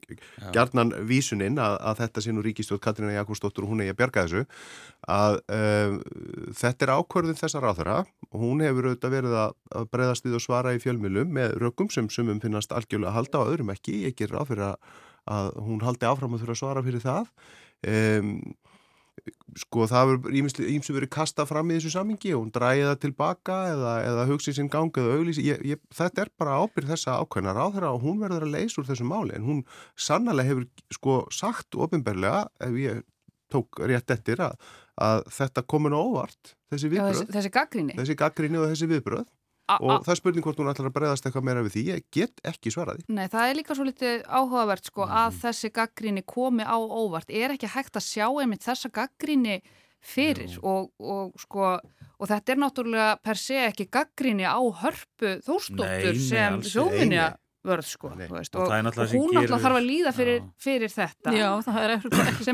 gjarnan 0.56 0.90
vísuninn 1.06 1.60
að, 1.62 1.76
að 1.86 2.00
þetta 2.02 2.24
sé 2.26 2.34
nú 2.34 2.42
ríkistjórn 2.42 2.82
Katrína 2.82 3.14
Jakobsdóttur 3.14 3.68
og 3.68 3.70
hún 3.76 3.84
eigi 3.86 3.94
að 3.94 4.00
bjarga 4.02 4.26
þessu 4.26 4.42
að 5.06 5.38
um, 5.54 6.02
þetta 6.64 6.88
er 6.88 6.94
ákvörðin 6.98 7.38
þessar 7.38 7.68
áþara 7.70 7.96
og 8.02 8.38
hún 8.42 8.66
hefur 8.66 8.90
auðvitað 8.90 9.14
verið 9.20 9.38
að, 9.44 9.54
að 9.78 9.88
breyðast 9.94 10.26
við 10.26 10.34
og 10.40 10.46
svara 10.48 10.74
í 10.74 10.82
fjölmjölum 10.82 11.30
með 11.38 11.54
rökum 11.62 11.94
sem 11.94 12.10
sumum 12.10 12.42
finnast 12.42 12.74
algjörlega 12.74 13.14
að 13.14 13.20
halda 13.22 13.44
og 13.46 13.54
öðrum 13.54 13.70
ekki, 13.78 14.00
ég 14.10 14.18
ger 14.18 14.34
ráð 14.34 14.50
fyrir 14.50 14.66
að, 14.72 14.94
að 15.38 15.54
hún 15.62 15.86
haldi 15.86 16.10
áfram 16.10 16.34
að 16.34 16.42
þurfa 16.42 16.58
að 16.58 16.64
svara 16.66 16.82
fyrir 16.90 17.06
það 17.06 17.30
um, 17.86 18.32
sko 19.58 19.86
það 19.90 20.12
hefur 20.14 20.38
ímsu 20.68 20.94
verið 20.96 21.10
kastað 21.14 21.50
fram 21.50 21.70
í 21.70 21.78
þessu 21.78 21.92
samingi 21.94 22.34
og 22.36 22.44
hún 22.44 22.52
dræði 22.54 22.86
það 22.86 22.98
tilbaka 23.04 23.58
eða, 23.74 23.94
eða 24.06 24.26
hugsi 24.30 24.54
sinn 24.56 24.70
gang 24.72 25.00
eða 25.00 25.18
auglýsi. 25.18 25.44
Ég, 25.46 25.62
ég, 25.74 25.82
þetta 25.94 26.24
er 26.24 26.32
bara 26.40 26.58
ábyrð 26.62 26.92
þessa 26.94 27.18
ákveðna 27.22 27.54
ráðherra 27.56 27.92
og 27.94 28.04
hún 28.06 28.20
verður 28.22 28.48
að 28.48 28.54
leysa 28.56 28.82
úr 28.82 28.90
þessu 28.90 29.08
máli. 29.08 29.36
En 29.38 29.46
hún 29.48 29.62
sannlega 29.98 30.48
hefur 30.50 30.68
sko 30.94 31.20
sagt 31.34 31.78
ofinberlega 31.78 32.46
ef 32.68 32.78
ég 32.82 33.02
tók 33.52 33.80
rétt 33.88 34.12
eftir 34.12 34.42
að, 34.44 34.56
að 35.00 35.24
þetta 35.32 35.64
komin 35.70 35.96
á 35.96 36.00
óvart 36.00 36.54
þessi 36.72 36.90
viðbröð, 36.92 37.22
þessi, 37.22 37.32
þessi 38.00 38.16
gaggrinni. 38.18 38.60
og 38.60 38.72
þessi 38.72 38.88
viðbröð 38.90 39.26
og 39.76 40.04
það 40.04 40.12
er 40.14 40.20
spurning 40.20 40.44
hvort 40.46 40.56
hún 40.62 40.70
ætlar 40.72 40.88
að 40.90 40.94
bregðast 40.96 41.26
eitthvað 41.28 41.44
meira 41.48 41.62
við 41.66 41.74
því, 41.76 41.82
ég 41.92 42.04
get 42.10 42.40
ekki 42.44 42.72
svaraði. 42.72 43.04
Nei, 43.08 43.26
það 43.28 43.50
er 43.50 43.58
líka 43.60 43.74
svo 43.76 43.84
litið 43.88 44.22
áhugavert 44.26 44.84
sko 44.88 45.04
Mhm. 45.06 45.16
að 45.22 45.40
þessi 45.42 45.70
gaggríni 45.72 46.22
komi 46.24 46.64
á 46.64 46.76
óvart. 46.78 47.28
Er 47.28 47.50
ekki 47.56 47.68
hægt 47.68 47.94
að 47.96 48.06
sjá 48.08 48.26
einmitt 48.40 48.64
þessa 48.64 48.88
gaggríni 48.90 49.60
fyrir 50.00 50.58
og, 50.62 50.90
og 51.00 51.32
sko 51.42 51.80
og 52.20 52.26
þetta 52.28 52.52
er 52.54 52.56
náttúrulega 52.62 53.18
per 53.22 53.34
se 53.36 53.54
ekki 53.68 53.88
gaggríni 53.90 54.46
á 54.46 54.58
hörpu 54.58 55.36
nei, 55.84 56.14
sem 56.18 56.60
þjóðminja 56.62 57.34
vörð 57.66 57.84
sko. 57.84 58.08
Veist, 58.16 58.54
Og 58.56 58.62
og, 58.62 58.72
er 58.72 58.82
hún 59.18 59.28
gerir- 59.34 59.50
náttúrulega 59.50 59.60
þarf 59.60 59.76
að 59.76 59.86
líða 59.90 60.12
fyrir, 60.14 60.42
fyrir 60.56 60.88
þetta. 60.94 61.32
Já, 61.34 61.48
það 61.66 61.78
er 61.84 61.90
ekki, 61.98 62.08
ekki 62.08 62.44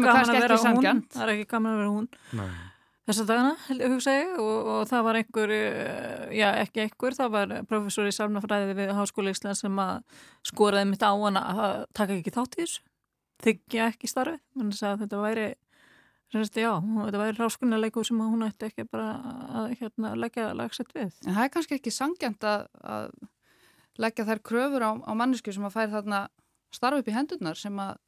er 1.31 1.45
gaman 1.47 1.75
að 1.75 1.79
vera 1.79 1.91
hún. 1.95 2.51
Þessa 3.05 3.25
dagana, 3.29 3.51
hugsa 3.93 4.15
ég, 4.17 4.31
og, 4.41 4.69
og 4.73 4.87
það 4.89 5.03
var 5.05 5.19
einhver, 5.19 5.51
eh, 5.53 6.31
já 6.39 6.47
ekki 6.63 6.87
einhver, 6.87 7.17
það 7.19 7.35
var 7.35 7.51
professor 7.69 8.09
í 8.09 8.15
sálnafræði 8.17 8.77
við 8.79 8.93
Háskóla 8.97 9.35
Ísland 9.35 9.59
sem 9.61 9.81
að 9.83 10.23
skoraði 10.49 10.89
mitt 10.89 11.05
á 11.05 11.13
hana 11.13 11.43
að 11.53 11.75
taka 11.93 12.17
ekki 12.17 12.33
þátt 12.33 12.57
í 12.57 12.63
þessu, 12.63 12.81
þykja 13.45 13.91
ekki 13.93 14.09
starfi, 14.09 14.41
þess 14.57 14.87
að 14.89 15.05
þetta 15.05 15.21
væri, 15.21 15.45
semst, 16.33 16.57
já, 16.57 16.71
þetta 16.81 17.21
væri 17.21 17.37
ráskunarleikur 17.43 18.09
sem 18.09 18.25
hún 18.25 18.49
ætti 18.49 18.71
ekki 18.71 18.89
bara 18.89 19.11
að 19.61 19.77
hérna, 19.83 20.15
leggja 20.25 20.49
lagsett 20.57 20.97
við. 20.97 21.13
En 21.27 21.37
það 21.37 21.45
er 21.45 21.55
kannski 21.59 21.77
ekki 21.77 21.93
sangjant 21.93 22.49
að, 22.49 22.67
að 22.81 23.13
leggja 24.01 24.29
þær 24.31 24.45
kröfur 24.49 24.89
á, 24.89 24.91
á 24.97 25.13
mannesku 25.13 25.53
sem 25.53 25.69
að 25.69 25.77
færi 25.77 25.93
þarna 25.93 26.25
starf 26.73 27.05
upp 27.05 27.13
í 27.13 27.19
hendurnar 27.21 27.61
sem 27.61 27.77
að 27.85 27.99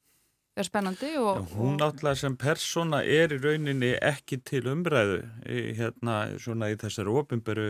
er 0.56 0.64
spennandi 0.68 1.10
og, 1.20 1.42
Já, 1.42 1.56
hún 1.58 1.76
náttúrulega 1.80 2.16
sem 2.22 2.36
persóna 2.40 3.02
er 3.04 3.34
í 3.36 3.40
rauninni 3.42 3.90
ekki 4.00 4.38
til 4.48 4.62
umræðu 4.72 5.18
í, 5.52 5.64
hérna, 5.76 6.14
svona 6.40 6.70
í 6.72 6.78
þessari 6.80 7.12
ofinberu 7.12 7.66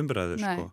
umræðu 0.00 0.38
Nei. 0.40 0.54
sko. 0.56 0.70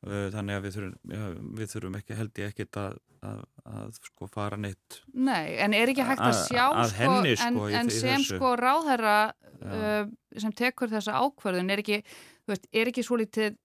Uh, 0.00 0.30
þannig 0.32 0.56
að 0.56 0.62
við 0.64 0.76
þurfum, 0.78 0.92
já, 1.12 1.24
við 1.60 1.72
þurfum 1.74 1.96
ekki 1.98 2.16
held 2.16 2.38
ég 2.40 2.52
ekkit 2.54 2.76
að, 2.80 2.94
að, 3.28 3.40
að 3.68 3.98
sko 4.00 4.28
fara 4.32 4.56
neitt 4.56 4.96
Nei, 5.12 5.58
en 5.60 5.74
er 5.76 5.92
ekki 5.92 6.06
hægt 6.08 6.22
að 6.24 6.38
sjá 6.46 6.62
að 6.70 6.86
sko, 6.94 7.02
henni, 7.02 7.34
en, 7.36 7.58
sko, 7.58 7.66
í- 7.68 7.74
en 7.76 7.90
í 7.92 7.96
sem 7.98 8.14
þessu. 8.24 8.38
sko 8.40 8.52
ráðherra 8.62 9.16
uh, 9.60 10.06
sem 10.40 10.54
tekur 10.56 10.88
þessa 10.94 11.18
ákverðun 11.20 11.74
er 11.76 11.82
ekki, 11.84 11.98
þú 12.46 12.54
veist, 12.54 12.64
er 12.72 12.88
ekki 12.94 13.04
svo 13.04 13.20
lítið 13.20 13.50
uh, 13.52 13.58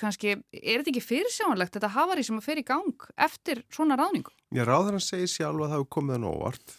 kannski, 0.00 0.34
er 0.52 0.80
þetta 0.82 0.92
ekki 0.94 1.04
fyrirsjáanlegt 1.04 1.76
þetta 1.78 1.92
hafari 1.94 2.24
sem 2.26 2.38
að 2.40 2.46
fer 2.48 2.62
í 2.62 2.66
gang 2.66 3.08
eftir 3.28 3.62
svona 3.72 3.98
ráðningu? 4.00 4.32
Já, 4.54 4.64
ráðan 4.68 5.00
segir 5.04 5.30
sjálf 5.30 5.60
að 5.60 5.68
það 5.68 5.76
hefur 5.78 5.92
komið 5.98 6.18
hann 6.18 6.30
óvart 6.30 6.78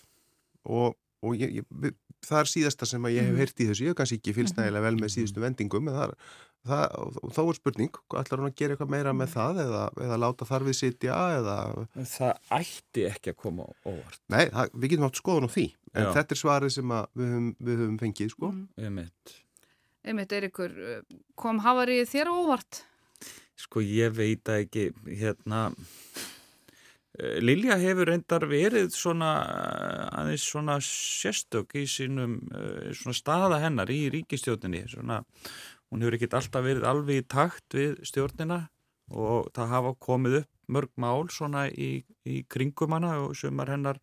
og, 0.66 0.98
og 1.24 1.38
ég, 1.40 1.62
ég, 1.62 1.96
það 2.26 2.42
er 2.42 2.52
síðasta 2.56 2.88
sem 2.90 3.06
að 3.06 3.16
ég 3.20 3.24
hef 3.28 3.32
Mhm. 3.36 3.40
heyrt 3.44 3.60
í 3.64 3.70
þessu, 3.70 3.86
ég 3.86 3.94
hef 3.94 4.00
kannski 4.02 4.20
ekki 4.20 4.34
fylgst 4.40 4.58
nægilega 4.58 4.82
vel 4.90 4.98
með 5.00 5.14
síðustu 5.16 5.40
vendingum, 5.46 5.88
en 5.90 5.96
það 6.02 6.10
er 6.12 6.20
Það, 6.66 6.94
þá 7.30 7.40
er 7.46 7.54
spurning, 7.60 7.98
ætlar 8.18 8.40
hún 8.42 8.48
að 8.50 8.56
gera 8.58 8.74
eitthvað 8.74 8.90
meira 8.90 9.12
með 9.14 9.28
það 9.36 9.60
eða, 9.62 9.82
eða 10.02 10.16
láta 10.18 10.48
þar 10.50 10.64
við 10.66 10.74
sitja 10.80 11.18
eða, 11.38 11.58
Það 12.10 12.40
ætti 12.58 13.04
ekki 13.06 13.30
að 13.30 13.38
koma 13.38 13.68
óvart 13.86 14.18
nei, 14.34 14.48
það, 14.50 14.72
við 14.74 14.90
getum 14.96 15.06
átt 15.06 15.20
skoðun 15.22 15.46
á 15.46 15.52
því, 15.54 15.66
en 15.94 16.08
Já. 16.08 16.10
þetta 16.18 16.34
er 16.34 16.40
svarið 16.42 16.74
sem 16.74 16.94
að 16.98 17.06
við 17.22 17.30
höfum, 17.36 17.52
við 17.70 17.78
höfum 17.84 18.00
fengið, 18.02 18.32
sko. 18.34 18.50
Einmitt. 20.06 20.34
Eiríkur, 20.38 20.76
uh, 20.76 21.22
kom 21.39 21.63
hafarið 21.65 22.06
þér 22.12 22.34
óvart? 22.34 22.86
Sko 23.56 23.80
ég 23.84 24.12
veit 24.15 24.50
að 24.52 24.65
ekki 24.65 24.84
hérna 25.15 25.62
eh, 27.15 27.38
Lilja 27.39 27.78
hefur 27.80 28.10
reyndar 28.12 28.44
verið 28.52 28.89
svona 28.96 29.32
eh, 29.48 30.02
aðeins 30.20 30.48
svona 30.50 30.76
sérstök 30.84 31.78
í 31.80 31.86
sínum 31.88 32.41
eh, 32.52 32.91
svona 32.91 33.15
staða 33.15 33.62
hennar 33.63 33.91
í 33.91 34.02
ríkistjórninni 34.12 34.84
svona, 34.91 35.22
hún 35.88 36.04
hefur 36.04 36.20
ekkert 36.20 36.36
alltaf 36.41 36.68
verið 36.68 36.89
alveg 36.91 37.24
í 37.24 37.28
takt 37.32 37.78
við 37.80 37.96
stjórnina 38.12 38.65
og 39.15 39.48
það 39.56 39.72
hafa 39.72 39.96
komið 40.04 40.39
upp 40.41 40.52
mörg 40.76 40.91
mál 41.00 41.30
svona 41.32 41.68
í, 41.70 42.04
í 42.28 42.41
kringum 42.52 42.98
hana 42.98 43.15
og 43.24 43.36
sumar 43.38 43.72
hennar 43.72 44.02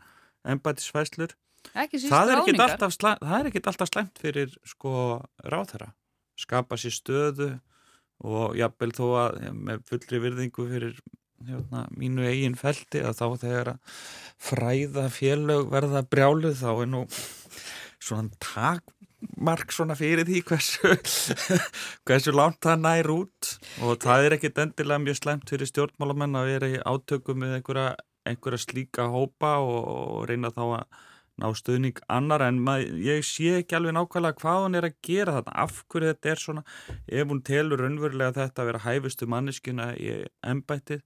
síst 0.81 1.37
það 1.73 2.33
er 2.33 2.39
ráðningar? 2.41 2.77
alltaf, 2.77 2.97
er 3.23 3.69
alltaf 3.73 3.91
slæmt 3.91 4.23
fyrir 4.23 4.55
sko 4.67 4.95
ráþæra 5.45 5.93
skapa 6.39 6.79
sér 6.81 6.95
stöðu 6.97 7.51
og 8.23 8.57
jafnvel 8.59 8.93
þó 8.95 9.07
að 9.25 9.43
með 9.57 9.85
fullri 9.89 10.23
virðingu 10.23 10.69
fyrir 10.71 10.99
hérna, 11.47 11.87
mínu 11.99 12.27
eigin 12.29 12.59
felti 12.59 13.03
að 13.03 13.19
þá 13.19 13.27
þegar 13.45 13.71
að 13.75 14.03
fræða 14.43 15.07
félög 15.13 15.71
verða 15.73 16.05
brjáluð 16.07 16.59
þá 16.61 16.71
er 16.73 16.91
nú 16.93 17.03
svona 18.03 18.31
takmark 18.43 19.75
svona 19.75 19.97
fyrir 19.99 20.27
því 20.29 20.43
hversu 20.47 20.95
hversu 22.07 22.35
langt 22.35 22.63
það 22.63 22.85
nær 22.87 23.11
út 23.15 23.53
og 23.83 23.99
það 24.03 24.29
er 24.29 24.39
ekkit 24.39 24.63
endilega 24.67 25.05
mjög 25.05 25.21
slæmt 25.21 25.55
fyrir 25.55 25.71
stjórnmálamenn 25.71 26.39
að 26.39 26.51
vera 26.55 26.73
í 26.73 26.83
átökum 26.83 27.43
með 27.43 27.59
einhverja, 27.59 27.89
einhverja 28.29 28.63
slíka 28.63 29.09
hópa 29.11 29.57
og, 29.63 29.81
og 29.83 30.29
reyna 30.31 30.55
þá 30.55 30.65
að 30.69 31.01
ná 31.41 31.49
stuðning 31.57 32.01
annar 32.13 32.45
en 32.45 32.61
mað, 32.65 32.85
ég 33.03 33.25
sé 33.25 33.59
ekki 33.63 33.79
alveg 33.79 33.97
nákvæmlega 33.97 34.41
hvað 34.43 34.65
hún 34.67 34.79
er 34.79 34.89
að 34.89 34.97
gera 35.09 35.37
þarna, 35.39 35.55
af 35.65 35.79
hverju 35.89 36.11
þetta 36.13 36.33
er 36.33 36.43
svona? 36.43 36.65
Ef 37.09 37.31
hún 37.33 37.45
telur 37.47 37.81
raunverulega 37.83 38.37
þetta 38.37 38.63
að 38.65 38.73
vera 38.73 38.83
hæfustu 38.87 39.31
manneskjuna 39.33 39.93
í 39.97 40.17
embættið 40.53 41.01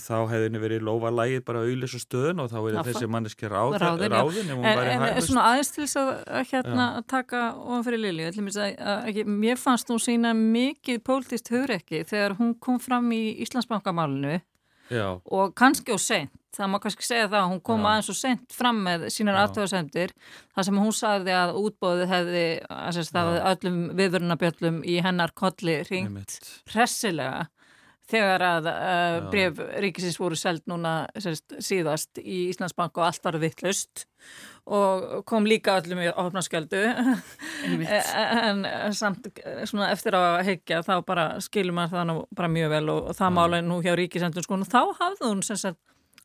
þá 0.00 0.14
hefði 0.30 0.46
henni 0.46 0.60
verið 0.62 0.84
lofa 0.86 1.10
lægið 1.12 1.42
bara 1.44 1.62
auðlis 1.64 1.94
og 1.98 2.02
stöðun 2.02 2.40
og 2.40 2.48
þá 2.50 2.56
er 2.60 2.78
þessi 2.86 3.08
manneski 3.12 3.50
ráð, 3.52 3.74
ráðin, 3.82 4.14
ráðin 4.14 4.52
En, 4.54 4.64
en 4.64 5.02
hæfust. 5.04 5.28
svona 5.28 5.44
aðeins 5.50 5.72
til 5.74 5.82
þess 5.84 5.98
að, 6.00 6.08
að 6.24 6.46
hérna 6.54 6.86
að 6.96 7.04
taka 7.12 7.42
ofan 7.60 7.84
fyrir 7.84 8.02
ætlum 8.30 8.48
ég 8.48 8.56
að, 8.64 9.04
að 9.04 9.60
fannst 9.60 9.92
hún 9.92 10.00
sína 10.00 10.32
mikið 10.38 11.02
pólitist 11.04 11.52
hugrekki 11.52 12.00
þegar 12.08 12.36
hún 12.40 12.54
kom 12.64 12.80
fram 12.80 13.12
í 13.12 13.36
Íslandsbankamálinu 13.44 14.38
Já, 14.92 15.06
og 15.24 15.54
kannski 15.56 15.92
og 15.94 16.00
seint, 16.00 16.32
það 16.54 16.70
má 16.72 16.78
kannski 16.82 17.06
segja 17.06 17.28
það 17.28 17.40
að 17.40 17.50
hún 17.52 17.62
kom 17.68 17.82
Já. 17.84 17.88
aðeins 17.90 18.12
og 18.12 18.18
seint 18.18 18.54
fram 18.54 18.82
með 18.86 19.08
sínar 19.14 19.38
Já. 19.38 19.42
aftöðasendir, 19.48 20.14
þar 20.54 20.68
sem 20.68 20.80
hún 20.84 20.94
sagði 20.96 21.34
að 21.38 21.56
útbóðið 21.62 22.14
hefði, 22.14 22.46
að 22.70 23.00
það 23.16 23.32
Já. 23.34 23.42
öllum 23.52 23.82
viðvörunabjöllum 24.00 24.80
í 24.86 25.00
hennar 25.04 25.34
kolli 25.38 25.80
ringt 25.90 26.38
hressilega 26.72 27.48
þegar 28.10 28.42
að 28.44 28.66
uh, 28.68 29.18
bref 29.32 29.60
ríkisins 29.80 30.18
voru 30.20 30.36
seld 30.36 30.64
núna 30.68 31.06
sérst, 31.16 31.56
síðast 31.64 32.20
í 32.20 32.50
Íslandsbank 32.50 32.98
og 33.00 33.06
allt 33.06 33.24
var 33.24 33.38
vittlust 33.40 34.04
og 34.64 35.24
kom 35.28 35.48
líka 35.48 35.78
öllum 35.80 36.02
í 36.04 36.10
opnaskjöldu 36.10 36.82
en 38.48 38.64
samt 38.96 39.30
svona, 39.68 39.90
eftir 39.92 40.16
að 40.16 40.38
heikja 40.50 40.82
þá 40.84 40.94
bara 41.06 41.26
skilur 41.44 41.76
maður 41.76 41.96
það 41.96 42.06
nú 42.10 42.18
bara 42.36 42.52
mjög 42.52 42.76
vel 42.76 42.84
og, 42.92 43.10
og 43.10 43.18
það 43.20 43.34
mála 43.40 43.64
nú 43.64 43.80
hjá 43.84 43.92
ríkisendun 44.00 44.46
sko 44.46 44.60
og 44.60 44.68
þá 44.68 44.80
hafði 45.00 45.30
hún 45.30 45.44
sem 45.46 45.60
sagt 45.60 45.80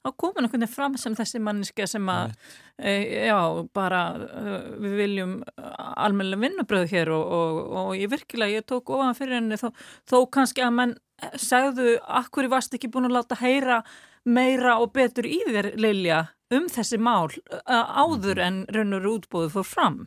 á 0.06 0.10
komin 0.16 0.46
einhvern 0.46 0.64
veginn 0.64 0.72
fram 0.72 0.98
sem 0.98 1.16
þessi 1.18 1.42
manniske 1.44 1.88
sem 1.90 2.12
að, 2.12 2.36
e, 2.80 2.94
já, 3.28 3.40
bara 3.76 4.04
e, 4.16 4.58
við 4.86 4.98
viljum 5.04 5.34
almennilega 5.58 6.44
vinnubröð 6.46 6.88
hér 6.94 7.14
og, 7.16 7.34
og, 7.40 7.60
og 7.82 7.92
ég 8.00 8.12
virkilega, 8.12 8.62
ég 8.62 8.68
tók 8.70 8.94
ofan 8.96 9.18
fyrir 9.18 9.40
henni 9.40 9.60
þó, 9.60 9.70
þó 10.08 10.18
kannski 10.32 10.64
að 10.64 10.76
menn 10.78 10.96
segðu, 11.36 11.98
akkur 12.08 12.48
í 12.48 12.54
vast 12.54 12.76
ekki 12.76 12.92
búin 12.92 13.10
að 13.10 13.18
láta 13.18 13.40
heyra 13.42 13.82
meira 14.28 14.78
og 14.82 14.92
betur 14.96 15.28
í 15.28 15.40
þér, 15.48 15.74
Lilja, 15.80 16.24
um 16.54 16.68
þessi 16.72 17.00
mál 17.02 17.30
uh, 17.30 17.86
áður 18.04 18.42
en 18.44 18.60
raunur 18.74 19.08
útbúið 19.16 19.56
fór 19.56 19.68
fram. 19.68 20.04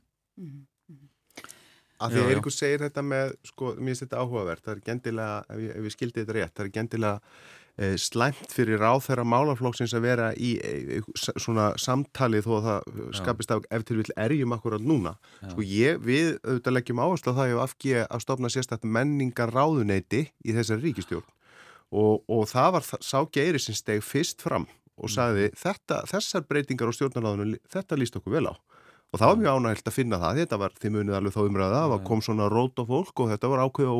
Af 2.03 2.11
því 2.11 2.19
Já, 2.19 2.23
að 2.23 2.29
já. 2.29 2.35
Eirikur 2.35 2.55
segir 2.55 2.83
þetta 2.83 3.03
með, 3.07 3.35
sko, 3.47 3.75
mér 3.79 3.93
finnst 3.93 4.05
þetta 4.07 4.23
áhugavert, 4.23 4.65
það 4.65 4.75
er 4.75 4.85
gendilega, 4.89 5.43
ef 5.49 5.59
ég, 5.63 5.75
ef 5.79 5.89
ég 5.89 5.95
skildi 5.95 6.23
þetta 6.23 6.39
rétt, 6.39 6.55
það 6.57 6.65
er 6.65 6.73
gendilega 6.77 7.21
e, 7.21 7.62
slæmt 7.97 8.53
fyrir 8.53 8.83
ráþæra 8.83 9.25
málaflokksins 9.25 9.95
að 9.97 10.05
vera 10.05 10.27
í 10.37 10.51
e, 10.61 10.99
svona 11.17 11.71
samtali 11.81 12.43
þó 12.45 12.51
að 12.59 12.67
það 12.67 13.07
skapist 13.17 13.55
af 13.55 13.63
ef 13.73 13.87
til 13.89 13.97
vill 14.03 14.17
erjum 14.21 14.53
akkurat 14.53 14.85
núna. 14.85 15.15
Já. 15.41 15.53
Sko 15.55 15.65
ég, 15.65 16.03
við 16.05 16.35
auðvitað 16.43 16.77
leggjum 16.77 17.01
áherslu 17.01 17.33
á 17.33 17.39
það 17.39 17.53
ég 17.53 17.63
afgi 17.65 17.95
að 18.05 18.25
stopna 18.27 18.53
sérstætt 18.53 18.85
menningar 18.85 19.55
ráðuneyti 19.55 20.27
í 20.45 20.57
þessari 20.57 20.91
ríkistjórn 20.91 21.25
og, 21.93 22.23
og 22.29 22.47
það 22.51 22.77
var 22.77 22.87
sá 23.05 23.19
geiri 23.33 23.61
sem 23.61 23.77
steg 23.77 24.05
fyrst 24.05 24.45
fram 24.45 24.67
og 25.03 25.11
sagði 25.13 25.49
þetta, 25.59 26.03
þessar 26.11 26.45
breytingar 26.49 26.93
á 26.93 26.97
stjórnaráðunum, 26.97 27.57
þetta 27.73 27.99
líst 27.99 28.17
okkur 28.19 28.37
vel 28.37 28.53
á. 28.53 28.55
Og 29.13 29.21
það 29.21 29.29
var 29.29 29.41
mjög 29.41 29.57
ánægilt 29.59 29.89
að 29.91 29.97
finna 29.97 30.19
það, 30.23 30.39
þetta 30.41 30.59
var, 30.63 30.75
þið 30.81 30.93
munið 30.95 31.17
alveg 31.19 31.35
þá 31.35 31.41
umræða, 31.43 31.81
það 31.93 32.05
kom 32.09 32.23
svona 32.25 32.49
rót 32.49 32.81
á 32.81 32.85
fólk 32.89 33.21
og 33.21 33.33
þetta 33.33 33.51
var 33.53 33.65
ákveða 33.67 33.97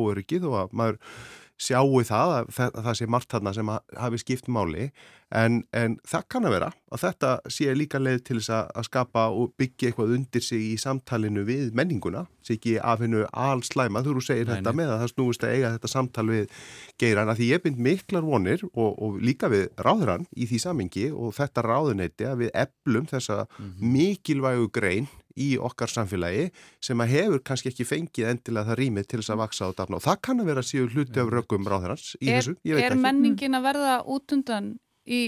sjáu 1.61 2.01
það 2.07 2.31
að 2.37 2.47
það, 2.55 2.69
að 2.73 2.83
það 2.87 2.97
sé 2.99 3.07
margt 3.07 3.29
þarna 3.33 3.53
sem 3.53 3.67
ha- 3.73 3.83
hafi 3.99 4.17
skipt 4.23 4.47
máli 4.47 4.89
en, 5.33 5.63
en 5.73 5.95
það 6.07 6.25
kann 6.29 6.45
að 6.47 6.53
vera 6.55 6.69
að 6.93 7.01
þetta 7.03 7.29
sé 7.55 7.73
líka 7.73 7.99
leið 8.01 8.19
til 8.27 8.37
þess 8.37 8.51
að, 8.53 8.67
að 8.77 8.87
skapa 8.89 9.23
og 9.33 9.53
byggja 9.57 9.89
eitthvað 9.89 10.13
undir 10.17 10.45
sig 10.45 10.65
í 10.67 10.75
samtalinu 10.81 11.45
við 11.47 11.71
menninguna 11.77 12.25
sé 12.45 12.57
ekki 12.57 12.75
af 12.83 13.01
hennu 13.01 13.23
allslæma 13.31 14.03
þú 14.05 14.13
eru 14.13 14.23
segir 14.27 14.45
Nei, 14.49 14.53
þetta 14.57 14.75
með 14.77 14.93
að 14.93 15.01
það 15.03 15.11
snúist 15.15 15.47
að 15.47 15.55
eiga 15.55 15.73
þetta 15.77 15.91
samtal 15.93 16.27
við 16.29 16.61
geirana 17.01 17.37
því 17.39 17.49
ég 17.49 17.63
bind 17.65 17.81
miklar 17.89 18.27
vonir 18.27 18.65
og, 18.73 18.91
og 18.93 19.17
líka 19.25 19.49
við 19.53 19.65
ráðurann 19.81 20.27
í 20.37 20.47
því 20.51 20.61
samingi 20.67 21.09
og 21.11 21.33
þetta 21.39 21.65
ráðuneyti 21.65 22.29
að 22.29 22.45
við 22.45 22.53
eflum 22.65 23.09
þessa 23.09 23.43
mikilvægu 23.81 24.69
grein 24.75 25.09
í 25.39 25.55
okkar 25.57 25.89
samfélagi 25.89 26.49
sem 26.83 26.99
að 27.01 27.13
hefur 27.15 27.41
kannski 27.47 27.71
ekki 27.71 27.87
fengið 27.89 28.27
endilega 28.29 28.69
það 28.69 28.79
rýmið 28.83 29.07
til 29.09 29.19
þess 29.21 29.33
að 29.33 29.39
vaksa 29.41 29.69
og 29.71 29.75
dafna. 29.79 29.97
Og 29.97 30.05
það 30.05 30.19
kann 30.27 30.43
að 30.43 30.49
vera 30.51 30.63
síðu 30.67 30.89
hluti 30.93 31.21
af 31.23 31.31
rökum 31.33 31.69
ráðurans 31.73 32.11
í 32.19 32.27
Er, 32.29 32.37
þessu, 32.37 32.53
ég 32.69 32.77
veit 32.77 32.85
er 32.85 32.93
ekki. 32.93 33.01
menningin 33.07 33.57
að 33.57 33.65
verða 33.65 33.95
út 34.13 34.35
undan 34.37 34.67
í 35.07 35.23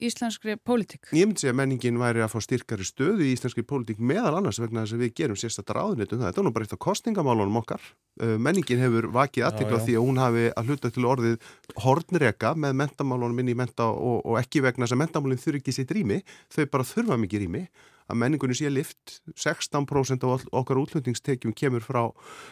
íslenskri 0.00 0.56
pólitík? 0.56 1.10
Ég 1.12 1.28
myndi 1.28 1.42
segja 1.42 1.52
að 1.52 1.58
menningin 1.60 1.98
væri 2.00 2.22
að 2.24 2.32
fá 2.32 2.40
styrkari 2.44 2.86
stöðu 2.88 3.26
í 3.26 3.34
íslenskri 3.34 3.64
pólitík 3.68 4.00
meðal 4.00 4.38
annars 4.38 4.60
vegna 4.62 4.84
þess 4.84 4.96
að 4.96 5.04
við 5.04 5.12
gerum 5.20 5.38
sérstættar 5.40 5.78
ráðunitum 5.80 6.22
það. 6.22 6.30
Þetta 6.30 6.42
er 6.42 6.46
nú 6.46 6.52
bara 6.56 6.66
eitt 6.66 6.74
af 6.76 6.82
kostningamálunum 6.86 7.60
okkar. 7.60 7.84
Uh, 8.20 8.34
Menningin 8.40 8.80
hefur 8.80 9.10
vakið 9.14 9.46
aðtikla 9.48 9.82
því 9.84 9.98
að 9.98 10.08
hún 10.08 10.20
hafi 10.22 10.46
að 10.54 10.72
hluta 10.72 10.92
til 10.94 11.06
orðið 11.10 11.48
hornreka 11.84 12.54
með 12.56 12.76
mentamálunum 12.80 13.44
inn 13.44 13.52
í 13.52 13.58
menta 13.60 13.90
og, 13.92 14.20
og 14.24 14.40
ekki 14.40 14.64
vegna 14.64 14.86
þess 14.86 14.96
að 14.96 15.02
mentamálun 15.04 15.44
þurfi 15.44 15.62
ekki 15.62 15.76
sitt 15.76 15.94
rými, 15.96 16.20
þau 16.48 16.64
bara 16.72 16.90
þurfa 16.94 17.20
mikið 17.20 17.44
rými 17.44 17.64
að 18.10 18.18
menningunni 18.18 18.56
sé 18.58 18.70
lift 18.72 19.20
16% 19.38 20.26
af 20.26 20.46
okkar 20.50 20.80
útlutningstekjum 20.80 21.54
kemur 21.56 21.84
frá 21.84 22.02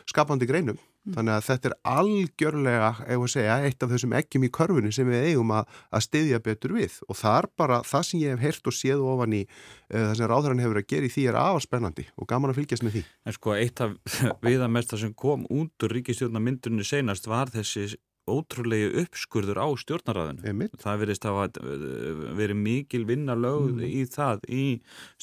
skapandi 0.06 0.46
greinum 0.46 0.78
þannig 1.14 1.34
að 1.34 1.46
þetta 1.48 1.70
er 1.70 1.76
algjörlega 1.92 2.90
ef 3.04 3.24
að 3.24 3.32
segja, 3.34 3.58
eitt 3.68 3.84
af 3.84 3.92
þessum 3.92 4.16
ekkjum 4.18 4.46
í 4.46 4.50
körfunni 4.58 4.92
sem 4.94 5.08
við 5.08 5.28
eigum 5.30 5.54
að, 5.56 5.76
að 5.94 6.04
styðja 6.08 6.40
betur 6.44 6.74
við. 6.78 6.98
Og 7.08 7.18
það 7.18 7.38
er 7.40 7.50
bara 7.62 7.80
það 7.88 8.06
sem 8.08 8.22
ég 8.22 8.34
hef 8.34 8.44
heyrt 8.46 8.70
og 8.70 8.76
séð 8.78 9.04
ofan 9.12 9.36
í 9.38 9.42
uh, 9.44 9.94
það 9.94 10.14
sem 10.20 10.30
ráðhverjan 10.32 10.64
hefur 10.64 10.82
að 10.82 10.90
gera 10.94 11.08
í 11.08 11.14
því 11.14 11.28
er 11.30 11.40
afar 11.42 11.64
spennandi 11.64 12.08
og 12.16 12.30
gaman 12.30 12.52
að 12.52 12.60
fylgjast 12.62 12.86
með 12.86 12.98
því. 12.98 13.04
En 13.24 13.38
sko 13.38 13.56
eitt 13.56 13.84
af 13.84 13.96
viðamesta 14.46 15.00
sem 15.00 15.14
kom 15.14 15.46
út 15.52 15.86
úr 15.86 15.96
ríkistjórnarmyndunni 15.98 16.86
senast 16.86 17.30
var 17.30 17.52
þessi 17.54 17.90
ótrúlegi 18.30 18.88
uppskurður 19.02 19.60
á 19.62 19.68
stjórnaræðinu. 19.82 20.68
Það 20.80 21.00
verðist 21.02 21.26
hafa 21.28 21.46
uh, 21.62 22.22
verið 22.38 22.60
mikil 22.60 23.02
vinna 23.08 23.36
lögð 23.38 23.82
í 23.86 24.04
það 24.10 24.46
í 24.52 24.64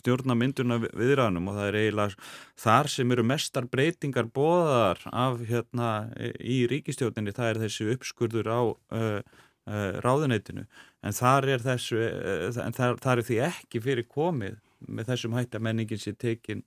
stjórnarmynduna 0.02 0.80
viðræðanum 0.86 1.52
og 1.52 1.60
það 1.60 1.70
er 1.70 1.80
eiginlega 1.82 2.30
þar 2.66 2.92
sem 2.96 3.16
eru 3.16 3.28
mestar 3.32 3.70
breytingar 3.72 4.30
bóðar 4.36 5.02
af 5.12 5.42
hérna 5.50 5.92
í 6.40 6.64
ríkistjórninni 6.72 7.36
það 7.36 7.52
er 7.54 7.64
þessi 7.66 7.90
uppskurður 7.96 8.52
á 8.52 8.62
uh, 8.66 9.20
uh, 9.22 9.90
ráðuneytinu. 10.06 10.68
En 11.06 11.14
þar 11.14 11.52
er 11.56 11.66
þessu 11.66 12.00
en 12.02 12.74
þar, 12.74 12.98
þar 13.04 13.22
er 13.22 13.28
því 13.28 13.42
ekki 13.50 13.84
fyrir 13.84 14.08
komið 14.10 14.62
með 14.86 15.12
þessum 15.12 15.36
hætti 15.38 15.60
að 15.60 15.68
menningin 15.68 16.02
sé 16.02 16.14
tekin 16.18 16.64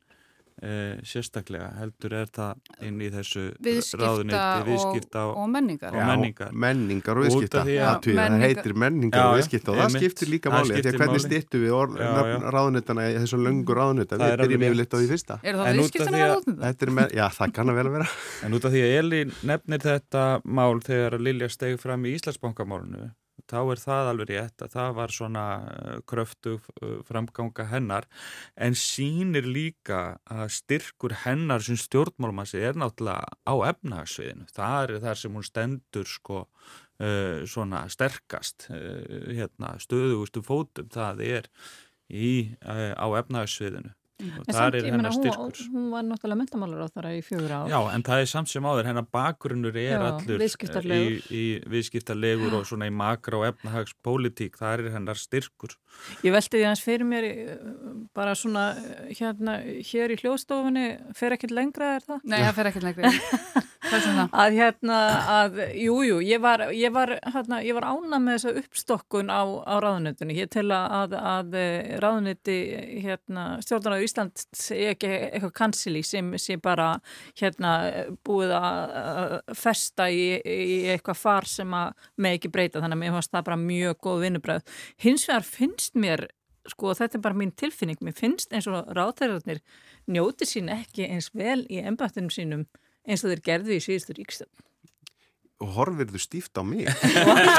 uh, 0.62 0.98
sérstaklega 1.06 1.68
heldur 1.78 2.12
er 2.18 2.26
það 2.34 2.54
inn 2.88 2.98
í 3.00 3.08
þessu 3.14 3.44
Viðskipta, 3.62 4.02
ráðuneyti, 4.04 4.64
viðskipta 4.68 5.22
og, 5.28 5.36
og 5.42 5.48
menningar. 5.54 5.94
og 5.94 6.06
menningar. 6.10 6.52
menningar 6.52 7.18
og 7.20 7.26
viðskipta 7.28 7.62
að- 7.62 7.70
Athugið, 7.88 8.18
það 8.18 8.22
menningar- 8.22 8.44
heitir 8.48 8.74
menningar 8.84 9.18
Já, 9.18 9.26
og 9.28 9.34
já, 9.34 9.38
viðskipta 9.42 9.68
og 9.72 9.76
það 9.78 9.84
einmitt. 9.86 10.02
skiptir 10.02 10.32
líka 10.34 10.50
máli 10.54 10.74
því 10.78 10.82
að 10.92 10.98
hvernig 11.02 11.24
styrtu 11.26 11.62
við 11.62 11.72
Já, 11.98 12.10
já. 12.28 12.38
ráðunetana 12.58 13.06
í 13.08 13.14
þessu 13.22 13.38
löngu 13.44 13.78
ráðuneta 13.78 14.18
Það 14.18 14.30
við 14.34 14.42
byrjum 14.44 14.66
yfirleitt 14.68 14.94
á 14.94 14.98
því 14.98 15.08
fyrsta 15.14 15.38
Er 15.42 15.54
það 15.54 15.66
En 15.68 15.68
út 15.68 15.68
af 15.68 15.78
viðskiptan 15.78 16.12
því 16.12 16.18
að 16.18 16.18
að- 16.18 16.28
verða 16.28 16.38
út 16.38 16.48
undan? 16.48 16.64
Þetta 16.68 16.82
er 16.88 16.92
með, 16.98 17.14
já 17.18 17.26
það 17.38 17.52
kann 17.58 17.68
að 17.68 17.78
vel 17.78 17.86
að 17.88 17.94
vera 17.98 18.08
En 18.48 18.52
út 18.58 18.64
af 18.64 18.72
því 18.72 18.82
að 18.88 18.98
Elín 18.98 19.32
nefnir 19.52 19.78
þetta 19.88 20.24
mál 20.44 20.80
þegar 20.82 21.18
Lilja 21.22 21.48
steg 21.48 21.78
fram 21.80 22.02
í 22.04 22.14
Íslandsbankamálinu, 22.18 23.10
þá 23.48 23.58
er 23.60 23.82
það 23.82 24.10
alveg 24.12 24.30
rétt 24.32 24.64
að 24.64 24.74
það 24.74 24.90
var 24.98 25.14
svona 25.14 25.44
kröftu 26.08 26.56
framganga 27.08 27.68
hennar 27.70 28.08
en 28.56 28.76
sínir 28.78 29.48
líka 29.48 30.18
að 30.28 30.48
styrkur 30.58 31.16
hennar 31.24 31.64
sem 31.64 31.78
stjórnmálmassi 31.80 32.60
er 32.60 32.78
náttúrulega 32.78 33.38
á 33.48 33.54
efnahagsviðinu. 33.72 34.48
Það 34.54 34.78
er 34.82 35.02
þar 35.06 35.22
sem 35.22 35.38
hún 35.38 35.46
stendur 35.46 36.08
sko 36.08 36.40
uh, 36.44 37.44
svona 37.48 37.84
sterkast 37.92 38.68
uh, 38.72 39.28
hérna, 39.32 39.76
stöðugustu 39.82 40.42
fótum, 40.46 40.90
það 40.92 41.24
er 41.26 41.52
í, 42.08 42.56
uh, 42.62 42.92
á 42.94 43.06
efnahagsviðinu. 43.22 43.94
Og 44.18 44.48
samt, 44.50 44.74
er 44.74 44.86
hennar 44.88 45.12
hún, 45.14 45.20
styrkur. 45.22 45.58
hún 45.70 45.90
var 45.92 46.02
náttúrulega 46.02 46.38
mentamálar 46.40 46.80
á 46.82 46.88
þara 46.90 47.12
í 47.14 47.20
fjögur 47.22 47.52
ár. 47.54 47.68
Já, 47.70 47.78
en 47.94 48.02
það 48.02 48.22
er 48.24 48.30
samt 48.32 48.50
sem 48.50 48.66
áður, 48.66 48.88
hennar 48.90 49.06
bakgrunnur 49.14 49.76
er 49.78 49.92
Já, 49.92 50.00
allur 50.08 50.42
viðskiptalegur. 50.42 51.12
í, 51.14 51.38
í 51.38 51.44
viðskiptalegur 51.70 52.56
og 52.58 52.66
svona 52.66 52.88
í 52.90 52.94
makra 52.98 53.38
og 53.38 53.46
efnahagspólitík, 53.52 54.58
það 54.58 54.74
er 54.74 54.90
hennar 54.96 55.22
styrkur. 55.22 55.76
Ég 56.26 56.34
velti 56.34 56.56
því 56.56 56.64
aðeins 56.66 56.82
fyrir 56.82 57.06
mér 57.06 57.28
eh, 57.30 57.54
bara 58.18 58.34
svona 58.38 58.66
eh, 58.74 59.14
hérna 59.20 59.60
hér 59.62 60.16
í 60.16 60.18
hljóðstofunni 60.18 60.86
fer 61.14 61.38
ekkert 61.38 61.54
lengra 61.54 61.94
er 62.00 62.06
það? 62.10 62.26
Nei, 62.26 62.40
það 62.42 62.54
fer 62.58 62.72
ekkert 62.72 62.88
lengri. 62.90 63.14
Er. 63.88 64.28
Að 64.32 64.56
hérna 64.58 64.98
að, 65.32 65.58
jú, 65.78 65.96
jú, 66.04 66.18
ég 66.24 66.42
var, 66.42 66.64
ég 66.76 66.92
var, 66.94 67.14
hérna, 67.24 67.60
ég 67.64 67.76
var 67.76 67.86
ána 67.88 68.20
með 68.22 68.38
þessa 68.38 68.62
uppstokkun 68.62 69.32
á, 69.32 69.42
á 69.64 69.74
ráðunetunni. 69.82 70.36
Ég 70.38 70.50
tel 70.52 70.66
að, 70.74 71.16
að 71.16 71.56
ráðuneti 72.02 72.58
hérna, 73.04 73.46
stjórnar 73.64 73.98
á 73.98 74.04
Ísland 74.04 74.44
sé 74.56 74.80
ekki 74.92 75.10
eitthvað 75.10 75.54
kansili 75.60 76.02
sem 76.06 76.30
sé 76.40 76.58
bara 76.62 76.90
hérna 77.40 77.74
búið 78.26 78.56
að 78.58 79.36
festa 79.58 80.08
í, 80.12 80.24
í 80.42 80.80
eitthvað 80.94 81.22
far 81.22 81.48
sem 81.48 81.76
að 81.76 82.08
með 82.16 82.38
ekki 82.38 82.52
breyta. 82.54 82.82
Þannig 82.82 82.98
að 82.98 83.04
mér 83.04 83.16
fannst 83.18 83.36
það 83.36 83.46
bara 83.50 83.62
mjög 83.62 84.02
góð 84.08 84.26
vinnubröð. 84.26 84.74
Hins 85.04 85.28
vegar 85.28 85.48
finnst 85.48 85.96
mér 85.98 86.28
sko 86.68 86.92
þetta 86.96 87.18
er 87.18 87.24
bara 87.24 87.38
mín 87.38 87.54
tilfinning, 87.56 88.00
mér 88.04 88.16
finnst 88.16 88.52
eins 88.52 88.68
og 88.68 88.90
ráðherrarnir 88.96 89.62
njóti 90.10 90.48
sín 90.48 90.68
ekki 90.72 91.06
eins 91.08 91.30
vel 91.36 91.62
í 91.72 91.80
embættinum 91.80 92.32
sínum 92.32 92.66
eins 93.06 93.22
og 93.24 93.34
þeir 93.34 93.44
gerðu 93.50 93.76
í 93.76 93.84
síðustu 93.84 94.16
ríkstönd. 94.16 94.64
og 95.58 95.72
horfir 95.74 96.06
þú 96.06 96.20
stíft 96.22 96.54
á 96.54 96.62
mig 96.62 96.86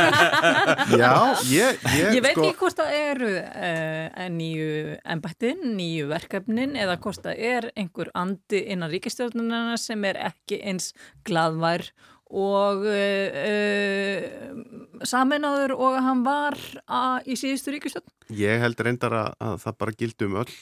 Já, 1.02 1.36
ég 1.52 1.82
Ég, 1.84 2.14
Ég 2.16 2.22
veit 2.24 2.32
sko, 2.38 2.46
ekki 2.46 2.60
hvort 2.62 2.78
það 2.80 2.94
eru 2.96 3.32
uh, 3.44 4.22
nýju 4.32 4.70
embættin, 5.16 5.66
nýju 5.76 6.08
verkefnin 6.12 6.78
eða 6.80 6.96
hvort 7.04 7.26
það 7.26 7.44
er 7.50 7.68
einhver 7.76 8.12
andi 8.16 8.62
innan 8.72 8.92
ríkistjórnuna 8.94 9.76
sem 9.82 10.06
er 10.08 10.22
ekki 10.30 10.62
eins 10.64 10.94
gladvær 11.28 11.90
og 12.30 12.86
uh, 12.86 13.30
uh, 13.42 14.80
saminnaður 15.08 15.74
og 15.78 15.98
að 15.98 16.06
hann 16.06 16.24
var 16.26 16.58
að, 16.86 17.30
í 17.32 17.38
síðustu 17.40 17.74
ríkistjórn. 17.74 18.06
Ég 18.38 18.62
held 18.62 18.82
reyndar 18.86 19.16
að, 19.18 19.30
að 19.42 19.56
það 19.64 19.78
bara 19.82 19.96
gildum 19.98 20.36
öll, 20.38 20.56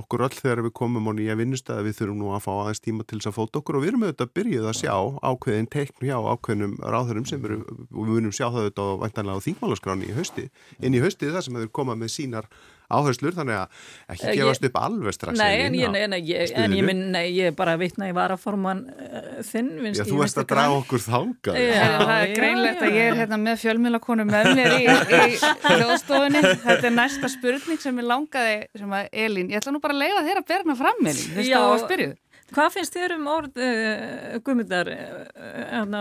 okkur 0.00 0.24
öll 0.24 0.32
þegar 0.32 0.62
við 0.64 0.74
komum 0.78 1.10
á 1.10 1.12
nýja 1.18 1.36
vinnustæði 1.36 1.88
við 1.88 1.98
þurfum 1.98 2.22
nú 2.22 2.30
að 2.32 2.44
fá 2.46 2.52
aðeins 2.54 2.84
tíma 2.84 3.04
til 3.04 3.18
þess 3.18 3.28
að 3.28 3.36
fóta 3.36 3.60
okkur 3.60 3.78
og 3.78 3.84
við 3.84 3.92
erum 3.92 4.06
auðvitað 4.06 4.28
að 4.30 4.34
byrjuð 4.38 4.68
að 4.70 4.78
sjá 4.80 4.94
ákveðin 5.28 5.70
teikn 5.74 6.08
hjá 6.08 6.16
ákveðnum 6.32 6.78
ráðurum 6.94 7.28
sem 7.28 7.44
eru, 7.44 7.60
og 7.90 8.00
við 8.00 8.14
munum 8.14 8.32
sjá 8.32 8.46
það 8.46 8.62
auðvitað 8.62 8.88
á 8.88 9.00
væntanlega 9.04 9.36
á 9.36 9.46
þingmálaskráni 9.48 10.08
í 10.08 10.16
hausti, 10.16 10.46
inn 10.80 10.96
í 10.96 11.04
haustið 11.04 11.36
það 11.36 11.46
sem 11.48 11.60
hefur 11.60 11.74
komað 11.82 12.00
með 12.00 12.14
sínar 12.14 12.48
áherslur 12.90 13.32
þannig 13.36 13.56
að 13.62 13.68
ekki 14.14 14.26
Eh, 14.28 14.34
gefast 14.38 14.62
ég- 14.62 14.68
upp 14.70 14.78
alveg 14.82 15.14
strax 15.16 15.38
Nei, 15.38 15.60
en 15.64 15.74
ég, 15.78 15.90
nei, 15.94 16.06
nei, 16.12 16.20
ég, 16.28 16.52
en 16.54 16.72
ég 16.76 16.84
minn, 16.84 17.02
nei, 17.14 17.30
ég 17.36 17.54
bara 17.56 17.76
vitna 17.80 18.08
í 18.10 18.14
varaforman 18.14 18.82
uh, 18.90 19.42
þinn. 19.42 19.70
Vinst, 19.84 20.00
Já, 20.02 20.08
þú 20.10 20.20
veist 20.20 20.38
að 20.42 20.48
draga 20.52 20.76
okkur 20.82 21.02
þangað 21.06 21.60
Já. 21.60 21.86
Það 22.04 22.14
er 22.18 22.34
greinlegt 22.36 22.82
að 22.84 22.98
ég 22.98 23.08
er 23.12 23.18
hérna 23.22 23.38
með 23.44 23.62
fjölmjölakonu 23.64 24.26
með 24.28 24.50
mér 24.58 24.76
í, 24.78 24.84
í 24.84 25.38
hljóðstofunni. 25.78 26.42
Þetta 26.64 26.88
er 26.90 26.94
næsta 26.98 27.30
spurning 27.32 27.80
sem 27.82 27.98
ég 28.02 28.08
langaði, 28.08 28.58
sem 28.78 28.94
að 29.00 29.08
Elín, 29.24 29.50
ég 29.52 29.60
ætla 29.62 29.72
nú 29.74 29.80
bara 29.84 29.96
að 29.96 30.04
leiða 30.04 30.24
þér 30.28 30.42
að 30.42 30.46
bera 30.52 30.66
hana 30.66 30.76
fram, 30.78 31.00
Elín, 31.04 31.24
þú 31.30 31.40
veist 31.40 31.56
að 31.58 31.66
þú 31.70 31.80
spyrjuð. 31.86 32.14
Hvað 32.52 32.74
finnst 32.74 32.96
þér 32.96 33.14
um 33.16 33.28
orð 33.32 33.60
uh, 33.62 34.34
Guðmundar 34.44 34.90
uh, 34.92 35.94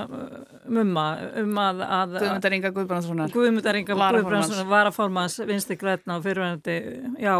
mumma 0.68 1.06
um 1.40 1.60
að, 1.62 1.84
að 1.88 2.18
Guðmundar 2.18 2.56
Inga 2.58 2.72
Guðbrandssonar. 2.76 3.32
Guðmundar 3.34 3.80
Inga 3.80 3.96
Varaformans. 3.96 4.26
Guðbrandsson 4.26 4.72
varaformans 4.74 5.38
vinstri 5.48 5.78
grætna 5.80 6.18
og 6.20 6.26
fyrirvændi 6.28 6.78
já, 7.24 7.34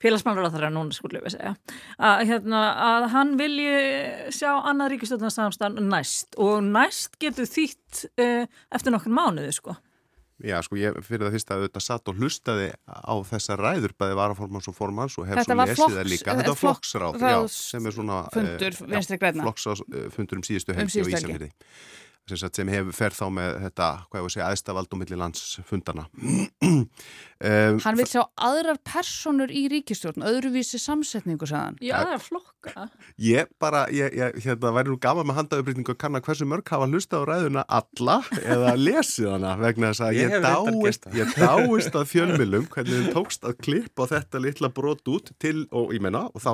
félagsmálur 0.00 0.48
á 0.48 0.52
þeirra 0.54 0.72
núna 0.72 0.96
skulle 0.96 1.20
við 1.24 1.36
segja 1.36 1.54
að, 1.98 2.24
hérna, 2.30 2.64
að 2.86 3.10
hann 3.14 3.36
vilji 3.40 3.76
sjá 4.34 4.50
annað 4.56 4.94
ríkistjóðnarsamstan 4.94 5.78
næst 5.90 6.40
og 6.40 6.64
næst 6.64 7.20
getur 7.22 7.48
þýtt 7.50 8.06
uh, 8.16 8.48
eftir 8.72 8.96
nokkur 8.96 9.14
mánuði 9.14 9.52
sko 9.58 9.76
Já, 10.40 10.56
sko, 10.64 10.76
ég 10.80 10.96
fyrir 11.04 11.26
það 11.26 11.34
fyrst 11.36 11.50
að 11.52 11.58
auðvitað 11.60 11.84
satt 11.84 12.08
og 12.08 12.16
hlustaði 12.20 12.68
á 12.88 13.14
þessa 13.28 13.56
ræður, 13.60 13.92
bæði 14.00 14.14
varaformans 14.16 14.68
og 14.70 14.76
formans 14.78 15.18
og 15.20 15.26
hef 15.28 15.36
svo 15.44 15.56
lesið 15.68 15.80
flokks- 15.82 15.96
það 15.98 16.10
líka. 16.14 16.30
eh, 16.30 16.36
Þetta 16.40 16.52
var 16.54 16.60
flokk- 16.60 16.80
flokksráð, 16.80 17.18
ráðs- 17.20 17.58
sem 17.70 17.86
er 17.86 17.92
svona... 17.92 18.18
fundur 18.32 18.72
eh. 18.88 19.44
Flokksfundur 19.44 20.36
um 20.40 20.46
síðustu 20.48 20.72
Um 20.72 20.80
helgi 20.80 21.00
og 21.00 21.06
helgi. 21.12 21.20
Ísafjörði. 21.20 21.50
sem 22.56 22.68
hefur 22.68 22.92
fer 22.94 23.10
þá 23.10 23.24
með 23.34 23.54
þetta, 23.64 23.86
hvað 24.06 24.18
ég 24.20 24.24
voru 24.24 24.30
að 24.30 24.34
segja, 24.36 24.48
aðstafald 24.54 24.92
og 24.92 24.98
milli 25.00 25.16
landsfundana. 25.18 26.04
um, 27.44 27.78
Hann 27.84 27.98
vil 27.98 28.06
sjá 28.08 28.22
aðrar 28.36 28.78
personur 28.86 29.50
í 29.52 29.66
ríkistjórn, 29.72 30.24
öðruvísi 30.26 30.80
samsetningu, 30.80 31.48
sagðan. 31.48 31.78
Já, 31.84 31.94
það 32.00 32.14
er 32.14 32.22
flokka. 32.24 32.86
Ég 33.20 33.50
bara, 33.62 33.86
ég, 33.94 34.12
ég, 34.16 34.36
hérna, 34.44 34.72
væri 34.76 34.92
nú 34.92 34.98
gaman 35.00 35.28
með 35.28 35.38
handaupplýtingu 35.40 35.94
að 35.94 36.00
kanna 36.02 36.20
hversu 36.24 36.46
mörg 36.48 36.68
hafa 36.68 36.88
hlusta 36.90 37.20
á 37.20 37.24
ræðuna 37.28 37.64
alla 37.64 38.18
eða 38.40 38.74
lesið 38.86 39.30
hana 39.34 39.54
vegna 39.60 39.92
þess 39.92 40.04
að 40.04 40.18
ég, 40.18 40.34
ég 40.34 40.44
dáist, 40.44 41.08
ég 41.16 41.34
dáist 41.36 41.96
að 41.96 42.08
fjölmilum 42.10 42.66
hvernig 42.72 42.94
þið 42.98 43.10
tókst 43.16 43.48
að 43.48 43.56
klippa 43.64 44.08
þetta 44.10 44.42
litla 44.44 44.72
brot 44.76 45.08
út 45.08 45.32
til, 45.40 45.64
og 45.72 45.94
ég 45.96 46.04
menna, 46.04 46.26
og 46.34 46.44
þá 46.44 46.52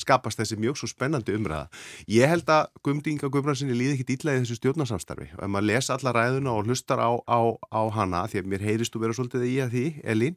skapast 0.00 0.40
þessi 0.42 0.60
mjög 0.60 0.80
svo 0.80 0.90
spennandi 0.92 1.36
umræða. 1.36 1.66
Ég 2.12 2.28
held 2.30 2.48
að 2.52 2.68
Guðmdínga 2.84 3.30
Guðbrandssoni 3.32 3.76
líði 3.76 3.96
ekki 3.96 4.08
dýtlaði 4.12 4.44
þessu 4.44 4.58
stjórnarsamstarfi 4.60 5.28
og 5.36 5.42
ef 5.46 5.50
maður 5.52 5.68
lesa 5.72 5.96
alla 5.96 6.12
ræðuna 6.16 6.52
og 6.52 6.68
hlustar 6.68 7.00
á, 7.00 7.10
á, 7.24 7.40
á 7.72 7.82
hana, 7.96 8.24
því 8.30 8.42
að 8.42 8.50
mér 8.52 8.64
Elín, 10.26 10.36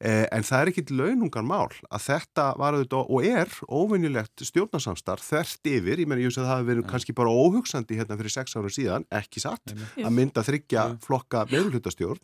eh, 0.00 0.26
en 0.32 0.44
það 0.44 0.60
er 0.60 0.70
ekki 0.70 0.84
launungan 0.94 1.46
mál 1.48 1.72
að 1.88 2.02
þetta 2.06 2.46
var 2.60 2.76
auðvitað 2.76 3.10
og 3.14 3.26
er 3.28 3.54
óvinnilegt 3.68 4.44
stjórnarsamstarf 4.46 5.24
þert 5.24 5.70
yfir, 5.70 6.02
ég 6.02 6.08
menn 6.10 6.20
ég 6.22 6.30
veist 6.30 6.40
að 6.42 6.48
það 6.48 6.58
hefur 6.58 6.70
verið 6.70 6.84
ja. 6.84 6.90
kannski 6.92 7.16
bara 7.16 7.34
óhugsandi 7.34 7.98
hérna 7.98 8.18
fyrir 8.20 8.34
sex 8.34 8.56
ára 8.56 8.72
síðan, 8.72 9.06
ekki 9.10 9.42
satt, 9.42 9.74
Já. 9.74 10.04
að 10.06 10.12
mynda 10.18 10.44
þryggja 10.44 10.84
flokka 11.04 11.44
meðlutastjórn. 11.52 12.22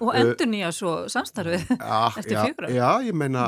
Og 0.00 0.12
endur 0.16 0.50
nýja 0.50 0.72
svo 0.74 0.96
samstarfið 1.12 1.70
eftir 2.20 2.36
fjögra. 2.38 2.72
Já, 2.74 2.90
ég 3.06 3.16
meina 3.16 3.46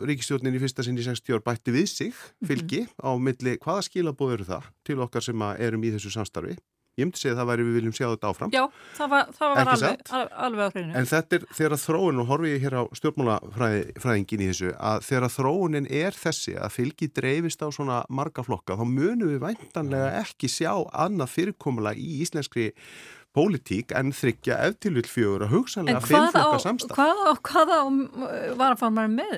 ríkistjórnin 0.00 0.56
í 0.56 0.62
fyrsta 0.62 0.86
sinn 0.86 0.98
í 0.98 1.06
60 1.06 1.38
ár 1.38 1.46
bætti 1.46 1.74
við 1.74 1.88
sig 1.92 2.14
fylgi 2.46 2.86
mm 2.86 2.90
-hmm. 2.90 3.06
á 3.06 3.10
milli, 3.20 3.56
hvaða 3.60 3.86
skilabóð 3.86 4.38
eru 4.38 4.50
það 4.54 4.70
til 4.84 5.00
okkar 5.00 5.22
sem 5.22 5.48
erum 5.58 5.84
í 5.84 5.94
þessu 5.94 6.14
samstarfi? 6.14 6.56
Ég 7.00 7.08
myndi 7.08 7.20
segja 7.20 7.34
að 7.34 7.40
það 7.42 7.50
væri 7.50 7.66
við 7.66 7.78
viljum 7.78 7.96
sjá 7.96 8.06
þetta 8.06 8.30
áfram. 8.30 8.54
Já, 8.54 8.62
það 8.98 9.12
var, 9.14 9.30
það 9.36 9.54
var 9.54 9.72
alveg, 9.74 10.02
alveg 10.46 10.64
á 10.64 10.70
hreinu. 10.74 10.96
En 11.00 11.10
þetta 11.10 11.38
er 11.38 11.46
þegar 11.58 11.76
þróun, 11.84 12.22
og 12.22 12.30
horfi 12.30 12.52
ég 12.54 12.66
hér 12.66 12.76
á 12.76 12.82
stjórnmálafræðingin 13.00 14.44
í 14.44 14.50
þessu, 14.50 14.72
að 14.76 15.06
þegar 15.08 15.34
þróunin 15.36 15.88
er 16.00 16.18
þessi 16.18 16.56
að 16.60 16.74
fylgi 16.76 17.12
dreifist 17.20 17.64
á 17.64 17.68
svona 17.72 18.02
marga 18.12 18.44
flokka, 18.46 18.78
þá 18.78 18.84
munum 18.84 19.32
við 19.32 19.40
væntanlega 19.46 20.12
ekki 20.20 20.50
sjá 20.52 20.74
annað 20.92 21.34
fyrirkomula 21.38 21.96
í 21.96 22.20
íslenskri 22.24 22.70
pólitík 23.36 23.92
en 23.94 24.10
þryggja 24.14 24.56
eftirvill 24.66 25.06
fjögur 25.06 25.44
og 25.46 25.52
hugsanlega 25.54 26.02
fimmflokka 26.02 26.58
samstaf. 26.64 26.98
Hvaða, 26.98 27.34
hvaða 27.46 27.78
var 28.58 28.74
að 28.74 28.80
fara 28.80 28.94
maður 28.96 29.12
með 29.20 29.36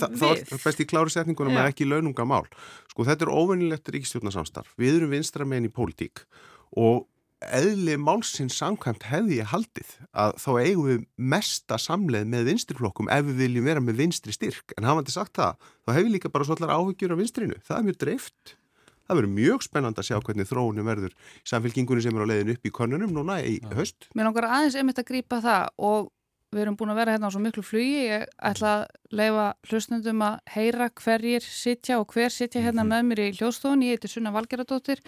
það, 0.00 0.16
var 0.22 0.62
best 0.64 0.80
í 0.80 0.88
kláru 0.88 1.12
setningunum 1.12 1.58
að 1.60 1.70
ekki 1.74 1.88
laununga 1.88 2.24
mál. 2.28 2.44
Sko 2.92 3.04
þetta 3.08 3.28
er 3.28 3.34
óvinnilegt 3.36 3.92
ríkistjórnarsamstarf. 3.92 4.72
Við 4.80 5.00
erum 5.02 5.12
vinstra 5.12 5.48
meginn 5.48 5.68
í 5.68 5.74
pólitík 5.76 6.24
og 6.72 7.06
eðli 7.46 7.98
málsins 8.00 8.56
samkvæmt 8.56 9.04
hefði 9.10 9.42
ég 9.42 9.50
haldið 9.52 9.90
að 10.16 10.36
þá 10.40 10.50
eigum 10.56 10.86
við 10.88 11.02
mesta 11.16 11.76
samleið 11.78 12.30
með 12.32 12.46
vinstriflokkum 12.50 13.10
ef 13.12 13.26
við 13.28 13.42
viljum 13.44 13.68
vera 13.68 13.82
með 13.84 14.00
vinstri 14.00 14.32
styrk 14.32 14.72
en 14.78 14.88
hafandi 14.88 15.12
sagt 15.12 15.36
það, 15.36 15.58
þá 15.84 15.90
hefur 15.92 16.14
líka 16.14 16.32
bara 16.32 16.48
svolítið 16.48 16.72
áhyggjur 16.72 17.12
á 17.12 17.20
vinstrinu. 17.20 17.58
Það 17.66 17.76
er 17.78 17.86
mjög 17.90 18.00
dreift 18.02 18.56
Það 19.06 19.20
verður 19.20 19.34
mjög 19.36 19.62
spennand 19.62 20.00
að 20.00 20.08
sjá 20.08 20.16
hvernig 20.18 20.48
þróunum 20.50 20.88
verður 20.90 21.14
samfélkingunni 21.46 22.02
sem 22.02 22.16
er 22.16 22.26
á 22.26 22.30
leiðin 22.32 22.52
upp 22.56 22.66
í 22.66 22.74
konunum 22.74 23.14
núna 23.14 23.38
í 23.38 23.56
ja. 23.60 23.70
höst. 23.78 24.08
Mér 24.18 24.28
langar 24.28 24.48
aðeins 24.50 24.78
einmitt 24.80 24.98
að 24.98 25.10
grýpa 25.12 25.38
það 25.44 25.68
og 25.88 26.08
við 26.54 26.64
erum 26.64 26.78
búin 26.78 26.90
að 26.90 26.98
vera 27.02 27.14
hérna 27.14 27.30
á 27.30 27.34
svo 27.34 27.42
miklu 27.44 27.62
flugi. 27.66 28.02
Ég 28.08 28.26
ætla 28.50 28.72
að 28.72 28.84
leifa 29.20 29.46
hlustnundum 29.70 30.26
að 30.26 30.40
heyra 30.56 30.90
hverjir 30.98 31.46
sitja 31.46 32.00
og 32.00 32.10
hver 32.14 32.34
sitja 32.34 32.64
hérna 32.64 32.82
mm 32.82 32.90
-hmm. 32.90 33.06
með 33.06 33.08
mér 33.12 33.22
í 33.28 33.36
hljóðstofun. 33.38 33.86
Ég 33.86 33.94
heiti 33.94 34.10
Sunna 34.10 34.34
Valgeradóttir, 34.34 35.02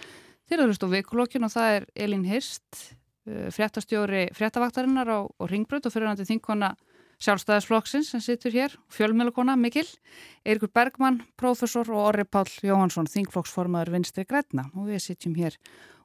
þeir 0.49 0.59
eru 0.59 0.71
hlust 0.71 0.85
á 0.85 0.89
vikulokkin 0.89 1.45
og 1.45 1.53
það 1.53 1.75
er 1.77 1.87
Elin 1.95 2.25
Hirst, 2.27 2.95
uh, 3.29 3.47
fréttastjóri 3.53 4.27
fréttavaktarinnar 4.35 5.09
á, 5.09 5.19
á 5.29 5.43
Ringbröð 5.45 5.89
og 5.89 5.95
fyrirhandi 5.95 6.25
þinkona 6.27 6.73
sjálfstæðisflokksins 7.19 8.13
sem 8.13 8.21
situr 8.23 8.53
hér, 8.55 8.75
fjölmjölukona 8.95 9.57
Mikil, 9.59 9.87
Eirikur 10.47 10.71
Bergmann, 10.71 11.19
professor 11.39 11.87
og 11.91 12.05
Orri 12.13 12.23
Pál 12.23 12.47
Jóhansson, 12.63 13.09
þingflokksformaður 13.11 13.91
Vinstri 13.97 14.23
Græna 14.27 14.69
og 14.71 14.87
við 14.87 15.03
sitjum 15.03 15.35
hér 15.35 15.57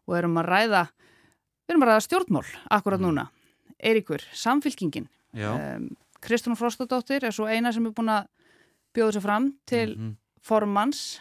og 0.09 0.17
erum 0.19 0.41
að 0.43 0.49
ræða, 0.51 0.83
erum 1.71 1.87
að 1.87 1.93
ræða 1.93 2.07
stjórnmól 2.09 2.47
akkurat 2.67 3.01
mm. 3.01 3.07
núna. 3.07 3.29
Eirikur, 3.79 4.25
samfylkingin, 4.35 5.07
um, 5.39 5.87
Kristján 6.25 6.59
Frostadóttir 6.59 7.27
er 7.27 7.35
svo 7.37 7.47
eina 7.47 7.73
sem 7.75 7.87
er 7.87 7.95
búin 7.95 8.11
að 8.11 8.27
bjóða 8.97 9.17
sér 9.17 9.25
fram 9.25 9.49
til 9.67 9.95
mm 9.95 10.03
-hmm. 10.03 10.17
formanns 10.43 11.21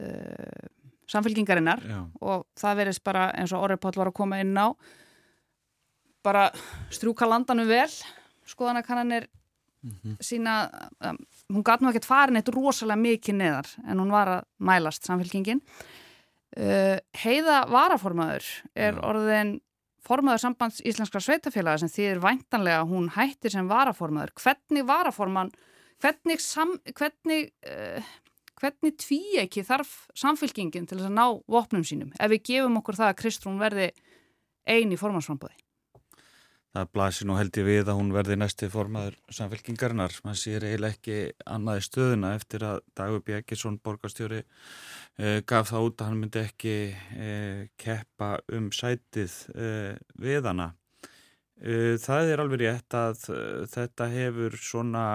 uh, 0.00 0.75
samfylkingarinnar 1.10 1.82
Já. 1.86 1.98
og 2.20 2.46
það 2.58 2.78
verðist 2.80 3.04
bara 3.06 3.30
eins 3.38 3.54
og 3.54 3.62
Orri 3.66 3.78
Pál 3.80 3.94
var 3.96 4.10
að 4.10 4.18
koma 4.18 4.40
inn 4.42 4.56
á 4.58 4.74
bara 6.26 6.48
strúka 6.90 7.28
landanum 7.28 7.68
vel 7.68 7.90
skoðanakannanir 8.46 9.28
mm 9.82 9.90
-hmm. 9.90 10.16
sína, 10.20 10.70
um, 11.00 11.18
hún 11.52 11.62
gæti 11.62 11.84
nú 11.84 11.90
ekkert 11.90 12.04
farin 12.04 12.36
eitt 12.36 12.48
rosalega 12.48 13.00
mikið 13.00 13.34
neðar 13.34 13.68
en 13.86 13.98
hún 13.98 14.10
var 14.10 14.28
að 14.28 14.42
mælast 14.58 15.06
samfélkingin 15.06 15.60
uh, 16.56 16.98
Heiða 17.12 17.66
Varaformaður 17.70 18.44
er 18.74 18.94
ja. 18.94 19.00
orðin 19.00 19.60
formaður 20.06 20.38
sambands 20.38 20.82
Íslenskra 20.86 21.20
sveitafélaga 21.20 21.78
sem 21.78 21.88
þýðir 21.88 22.22
væntanlega 22.22 22.82
að 22.82 22.90
hún 22.90 23.08
hættir 23.08 23.50
sem 23.50 23.68
varaformaður 23.68 24.32
hvernig 24.42 24.86
varaforman 24.86 25.50
hvernig, 26.02 26.40
sam, 26.40 26.76
hvernig 26.94 27.52
uh, 27.66 28.02
hvernig 28.60 28.96
tví 29.02 29.20
ekki 29.42 29.66
þarf 29.66 29.94
samfélkingin 30.16 30.88
til 30.88 30.98
þess 30.98 31.10
að 31.10 31.18
ná 31.18 31.26
vopnum 31.50 31.84
sínum 31.86 32.14
ef 32.16 32.32
við 32.32 32.44
gefum 32.50 32.80
okkur 32.80 33.00
það 33.02 33.12
að 33.12 33.20
Kristrún 33.22 33.62
verði 33.62 33.90
eini 34.66 34.98
formansframbóði 35.00 35.66
það 36.76 36.92
blasir 36.92 37.28
nú 37.28 37.36
held 37.38 37.56
ég 37.56 37.66
við 37.66 37.90
að 37.90 37.98
hún 37.98 38.12
verði 38.14 38.36
næsti 38.38 38.68
formaður 38.72 39.16
samfélkingarinnar. 39.32 40.16
Man 40.26 40.38
sér 40.38 40.66
eiginlega 40.66 40.96
ekki 40.96 41.18
annaði 41.48 41.84
stöðuna 41.86 42.32
eftir 42.36 42.66
að 42.68 42.80
Dagur 42.98 43.22
Bjækisson, 43.26 43.78
borgarstjóri, 43.84 44.42
eh, 45.18 45.38
gaf 45.48 45.70
það 45.70 45.88
út 45.88 46.00
að 46.02 46.10
hann 46.10 46.20
myndi 46.20 46.42
ekki 46.42 46.76
eh, 47.16 47.62
keppa 47.80 48.36
um 48.52 48.68
sætið 48.74 49.38
eh, 49.54 49.94
við 50.20 50.50
hana. 50.50 50.72
Eh, 51.56 51.96
það 52.02 52.34
er 52.34 52.42
alveg 52.42 52.62
rétt 52.62 52.98
að 52.98 53.26
eh, 53.32 53.64
þetta 53.72 54.10
hefur 54.12 54.58
svona, 54.60 55.06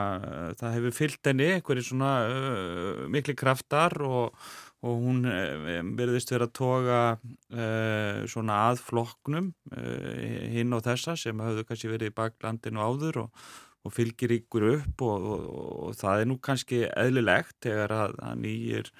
það 0.57 0.75
hefur 0.77 0.97
fyllt 0.97 1.29
henni 1.29 1.51
einhverju 1.55 1.85
svona 1.85 2.11
uh, 2.25 3.07
mikli 3.13 3.35
kraftar 3.37 3.93
og 4.01 4.37
og 4.81 5.01
hún 5.01 5.25
eh, 5.29 5.81
verðist 5.97 6.31
verið 6.33 6.47
að 6.47 6.53
toga 6.57 6.99
uh, 7.13 8.21
svona 8.29 8.61
aðfloknum 8.71 9.51
uh, 9.75 10.47
hinn 10.53 10.73
og 10.73 10.81
þessa 10.87 11.13
sem 11.19 11.43
hafðu 11.43 11.65
kannski 11.69 11.91
verið 11.91 12.09
í 12.09 12.15
baklandinu 12.17 12.81
áður 12.81 13.19
og, 13.25 13.43
og 13.85 13.93
fylgir 13.93 14.33
ykkur 14.39 14.65
upp 14.71 15.05
og, 15.05 15.27
og, 15.35 15.91
það 16.01 16.23
er 16.23 16.31
nú 16.31 16.39
kannski 16.41 16.81
eðlilegt 16.89 17.59
þegar 17.67 17.93
að, 17.99 18.17
að 18.25 18.41
nýjir 18.41 18.91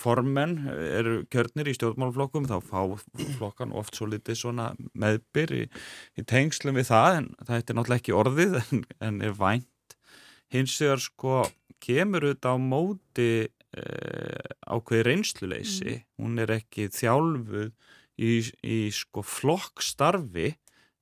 formenn 0.00 0.54
eru 0.72 1.18
kjörnir 1.28 1.68
í 1.68 1.74
stjórnmálflokkum 1.76 2.46
þá 2.48 2.56
fá 2.64 2.80
flokkan 3.36 3.74
oft 3.76 3.98
svo 3.98 4.08
litið 4.08 4.38
svona 4.40 4.70
meðbyr 4.96 5.52
í, 5.52 5.64
í 6.16 6.24
tengslum 6.24 6.78
við 6.78 6.88
það 6.88 7.18
en 7.18 7.26
það 7.42 7.56
er 7.58 7.76
náttúrulega 7.76 8.00
ekki 8.00 8.16
orðið 8.16 8.56
en, 8.62 8.84
en 9.04 9.20
er 9.26 9.36
vænt. 9.36 9.98
Hins 10.54 10.78
vegar 10.80 11.02
sko 11.04 11.42
kemur 11.84 12.24
auðvitað 12.24 12.56
á 12.56 12.58
móti 12.64 13.30
uh, 13.44 14.52
ákveði 14.64 15.06
reynsluleysi. 15.10 15.92
Mm. 15.92 16.06
hún 16.22 16.44
er 16.44 16.54
ekki 16.56 16.88
þjálfuð 16.94 17.72
í, 18.16 18.32
í 18.64 18.78
sko 18.96 19.24
flokkstarfi. 19.28 20.54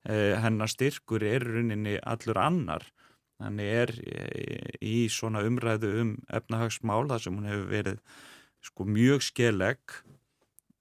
Uh, 0.03 0.35
hennar 0.43 0.67
styrkur 0.67 1.23
er 1.23 1.47
runinni 1.47 1.95
allur 2.03 2.41
annar 2.43 2.89
þannig 3.43 3.75
er 3.83 3.93
uh, 3.99 4.73
í 4.81 4.97
svona 5.11 5.43
umræðu 5.47 5.93
um 6.01 6.15
efnahagsmál 6.33 7.05
þar 7.11 7.25
sem 7.25 7.37
hún 7.39 7.51
hefur 7.51 7.69
verið 7.71 8.01
sko 8.63 8.87
mjög 8.87 9.25
skeleg 9.27 9.97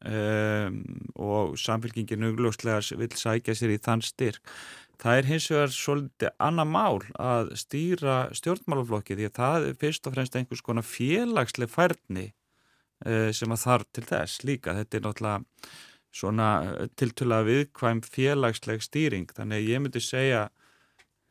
um, 0.06 0.78
og 1.18 1.56
samfélkingin 1.58 2.28
augljóslega 2.30 3.00
vil 3.00 3.10
sækja 3.18 3.58
sér 3.58 3.74
í 3.74 3.82
þann 3.82 4.04
styrk 4.06 4.54
Það 5.02 5.18
er 5.18 5.26
hins 5.26 5.46
vegar 5.50 5.72
svolítið 5.74 6.28
annað 6.46 6.68
mál 6.70 7.00
að 7.18 7.48
stýra 7.58 8.16
stjórnmálaflokki 8.38 9.16
því 9.18 9.24
að 9.26 9.38
það 9.38 9.64
er 9.66 9.80
fyrst 9.80 10.04
og 10.06 10.14
fremst 10.14 10.36
einhvers 10.38 10.62
konar 10.62 10.86
félagsleg 10.86 11.70
færni 11.72 12.26
uh, 13.08 13.30
sem 13.34 13.50
að 13.50 13.64
þarf 13.64 13.88
til 13.90 14.04
þess 14.12 14.44
líka. 14.46 14.76
Þetta 14.78 14.98
er 14.98 15.04
náttúrulega 15.08 15.72
svona 16.12 16.48
eh, 16.68 16.88
tiltöla 17.00 17.38
viðkvæm 17.46 18.02
félagsleg 18.04 18.82
stýring 18.84 19.30
þannig 19.32 19.62
að 19.62 19.68
ég 19.70 19.80
myndi 19.80 20.02
segja 20.04 20.42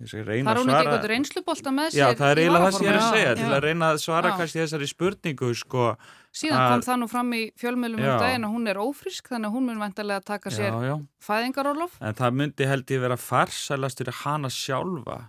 Það 0.01 0.31
er 0.31 0.59
hún 0.59 0.71
ekki 0.71 0.79
eitthvað 0.81 1.07
reynslubólta 1.11 1.73
með 1.75 1.91
sér 1.93 2.01
Já, 2.01 2.07
það 2.17 2.31
er 2.31 2.41
eiginlega 2.41 2.65
það 2.65 2.77
sem 2.77 2.85
ég 2.85 2.91
er 2.91 2.99
að 2.99 3.15
segja 3.15 3.27
já, 3.29 3.35
til 3.41 3.49
að 3.51 3.61
reyna 3.65 3.89
að 3.91 3.99
svara 4.03 4.31
já. 4.31 4.35
kannski 4.39 4.61
þessari 4.61 4.89
spurningu 4.89 5.51
sko, 5.61 5.87
Síðan 6.31 6.63
kom 6.71 6.83
það 6.85 6.99
nú 7.01 7.09
fram 7.11 7.33
í 7.35 7.41
fjölmjölum 7.59 8.01
um 8.05 8.21
daginn 8.21 8.47
að 8.47 8.55
hún 8.55 8.71
er 8.71 8.79
ófrísk 8.81 9.27
þannig 9.31 9.49
að 9.49 9.57
hún 9.57 9.67
mun 9.67 9.83
vantarlega 9.83 10.23
að 10.23 10.29
taka 10.31 10.53
sér 10.55 10.79
fæðingarólof 11.21 11.97
En 11.99 12.17
það 12.21 12.39
myndi 12.39 12.69
held 12.71 12.95
ég 12.95 13.03
vera 13.03 13.19
farsælast 13.19 14.01
fyrir 14.01 14.17
hana 14.23 14.51
sjálfa 14.53 15.19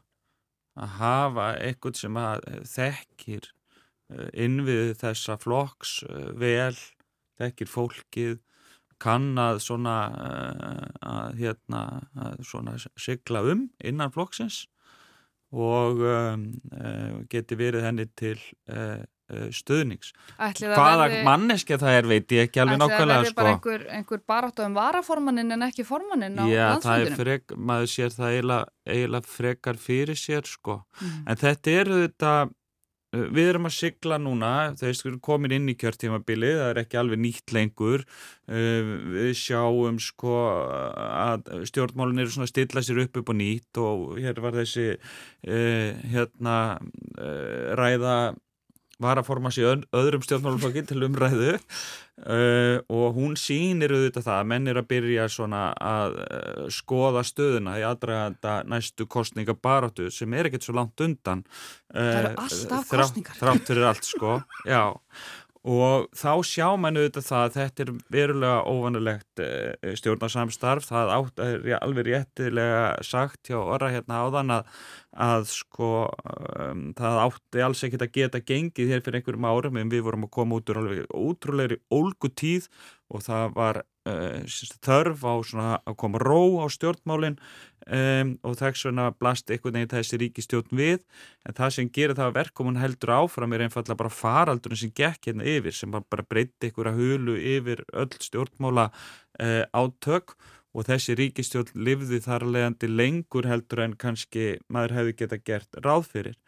að 0.79 0.95
hafa 1.01 1.49
eitthvað 1.61 1.99
sem 2.01 2.17
að 2.17 2.47
þekkir 2.71 3.51
eh, 3.51 4.31
innvið 4.47 4.95
þessa 5.03 5.37
flokks 5.43 5.99
eh, 6.09 6.31
vel, 6.41 6.79
þekkir 7.41 7.73
fólkið 7.73 8.39
kann 9.03 9.33
að 9.41 9.63
svona, 9.65 9.97
uh, 10.13 10.85
að, 11.13 11.41
hérna, 11.41 11.87
að 12.27 12.45
svona 12.49 12.77
sigla 13.01 13.43
um 13.53 13.67
innan 13.83 14.13
flokksins 14.15 14.67
og 15.53 15.99
um, 16.01 16.47
geti 17.29 17.59
verið 17.61 17.85
henni 17.85 18.07
til 18.17 18.39
uh, 18.73 19.03
stuðnings. 19.53 20.15
Hvaða 20.37 21.07
verði, 21.07 21.21
manneskja 21.25 21.79
það 21.81 21.99
er 21.99 22.09
veit 22.09 22.33
ég 22.37 22.49
ekki 22.49 22.63
alveg 22.63 22.81
nákvæmlega. 22.81 23.03
Það 23.03 23.27
verði 23.27 23.37
bara 23.37 23.53
sko. 23.53 23.53
einhver, 23.53 23.85
einhver 23.99 24.23
barátt 24.33 24.61
á 24.61 24.63
um 24.65 24.75
varaformannin 24.77 25.57
en 25.57 25.67
ekki 25.69 25.87
formannin 25.89 26.41
á 26.41 26.45
Já, 26.49 26.65
landsfjöndunum. 26.73 27.13
Já, 27.13 27.21
frek, 27.21 27.55
maður 27.57 27.93
sér 27.93 28.17
það 28.17 28.39
eiginlega, 28.39 29.23
frekar 29.37 29.81
fyrir 29.81 30.21
sér 30.21 30.49
sko. 30.49 30.83
Mm. 31.01 31.23
En 31.27 31.41
þetta 31.45 31.79
eru 31.83 32.01
þetta 32.03 32.35
Eh, 32.43 32.62
við 33.13 33.51
erum 33.51 33.69
að 33.69 33.75
sigla 33.77 34.19
núna, 34.21 34.53
þeir 34.81 35.19
komin 35.25 35.55
inn 35.57 35.69
í 35.69 35.77
kjörtímabili, 35.79 36.53
það 36.59 36.71
er 36.71 36.81
ekki 36.83 37.01
alveg 37.01 37.21
nýtt 37.21 37.53
lengur. 37.53 38.07
Eh, 38.49 38.93
við 39.17 39.33
sjáum 39.39 39.99
sko 40.03 40.37
að 41.03 41.53
stjórnmálun 41.69 42.23
eru 42.25 42.33
svona 42.33 42.49
að 42.49 42.55
stilla 42.55 42.85
sér 42.85 43.03
upp 43.05 43.21
upp 43.21 43.35
og 43.35 43.39
nýtt 43.39 43.83
og 43.83 44.17
hér 44.23 44.41
var 44.45 44.57
þessi 44.57 44.89
eh, 44.95 45.93
hérna 46.15 46.57
ræða 47.79 48.17
var 49.03 49.21
að 49.21 49.29
forma 49.29 49.53
sér 49.53 49.83
öðrum 49.95 50.23
stjórnmáluflokki 50.25 50.85
til 50.89 51.03
umræðu. 51.07 51.57
Uh, 52.23 52.79
og 52.93 53.17
hún 53.17 53.37
sýnir 53.41 53.95
auðvitað 53.95 54.27
það 54.29 54.39
að 54.39 54.49
menn 54.53 54.71
er 54.71 54.79
að 54.79 54.89
byrja 54.93 55.29
svona 55.33 55.63
að 55.81 56.19
uh, 56.23 56.65
skoða 56.71 57.25
stöðuna 57.27 57.79
í 57.81 57.87
aðdraganda 57.89 58.59
næstu 58.69 59.09
kostninga 59.11 59.57
barátu 59.59 60.11
sem 60.13 60.37
er 60.37 60.51
ekkert 60.51 60.69
svo 60.69 60.77
langt 60.79 61.03
undan. 61.03 61.43
Uh, 61.91 61.99
Það 61.99 62.19
eru 62.19 62.35
alltaf 62.45 62.91
kostningar 62.93 63.41
Þrátt 63.41 63.73
fyrir 63.73 63.89
allt 63.91 64.11
sko, 64.13 64.37
já 64.75 64.83
og 65.63 66.09
þá 66.19 66.31
sjá 66.43 66.67
mann 66.75 66.99
auðvitað 66.99 67.27
það 67.29 67.45
að 67.45 67.57
þetta 67.57 67.85
er 67.85 67.91
verulega 68.11 68.63
óvanulegt 68.67 69.43
eh, 69.45 69.93
stjórnarsamstarf, 70.01 70.89
það 70.89 71.13
átt, 71.15 71.43
er 71.45 71.77
alveg 71.79 72.09
réttilega 72.09 72.83
sagt 73.07 73.47
hjá 73.51 73.61
orra 73.61 73.93
hérna 73.95 74.25
áðan 74.27 74.57
að, 74.57 74.73
að 75.29 75.47
sko 75.53 75.93
um, 76.11 76.89
það 76.99 77.21
átti 77.29 77.63
alls 77.63 77.85
ekkit 77.87 78.07
að 78.09 78.15
geta 78.19 78.43
gengið 78.43 78.91
hér 78.91 79.07
fyrir 79.07 79.21
einhverjum 79.21 79.49
árum 79.53 79.79
en 79.79 79.95
við 79.95 80.05
vorum 80.09 80.27
að 80.27 80.35
koma 80.35 80.59
út 80.59 80.75
úr 80.75 80.83
alveg 80.83 81.15
ótrúleiri 81.15 81.79
ólgu 81.95 82.33
tíð 82.35 82.67
og 83.13 83.23
það 83.23 83.55
var 83.55 83.83
uh, 84.11 84.43
þörf 84.83 85.23
á 85.23 85.35
að 85.79 85.99
koma 86.03 86.23
ró 86.23 86.65
á 86.65 86.67
stjórnmálinn 86.75 87.39
um, 87.87 88.33
og 88.47 88.57
þess 88.61 88.87
vegna 88.89 89.09
blast 89.17 89.51
einhvern 89.51 89.79
veginn 89.79 89.93
þessi 89.93 90.21
ríkistjórn 90.23 90.79
við 90.79 91.03
en 91.47 91.59
það 91.59 91.75
sem 91.77 91.91
gerir 91.93 92.17
það 92.19 92.31
að 92.31 92.39
verkomun 92.39 92.81
heldur 92.81 93.15
áfram 93.17 93.57
er 93.57 93.67
einfallega 93.67 93.99
bara 94.05 94.15
faraldurinn 94.17 94.83
sem 94.85 94.95
gekk 94.95 95.31
hérna 95.31 95.47
yfir 95.57 95.77
sem 95.77 95.93
bara 95.93 96.27
breytti 96.29 96.71
einhverja 96.71 96.97
hulu 96.97 97.37
yfir 97.57 97.85
öll 97.93 98.11
stjórnmála 98.19 98.89
uh, 98.93 99.63
átök 99.73 100.37
og 100.73 100.89
þessi 100.89 101.17
ríkistjórn 101.19 101.73
livði 101.77 102.23
þar 102.25 102.49
leðandi 102.49 102.91
lengur 102.91 103.49
heldur 103.49 103.85
en 103.85 103.97
kannski 104.01 104.57
maður 104.73 104.99
hefði 104.99 105.17
geta 105.23 105.41
gert 105.43 105.83
ráð 105.85 106.07
fyrir 106.15 106.39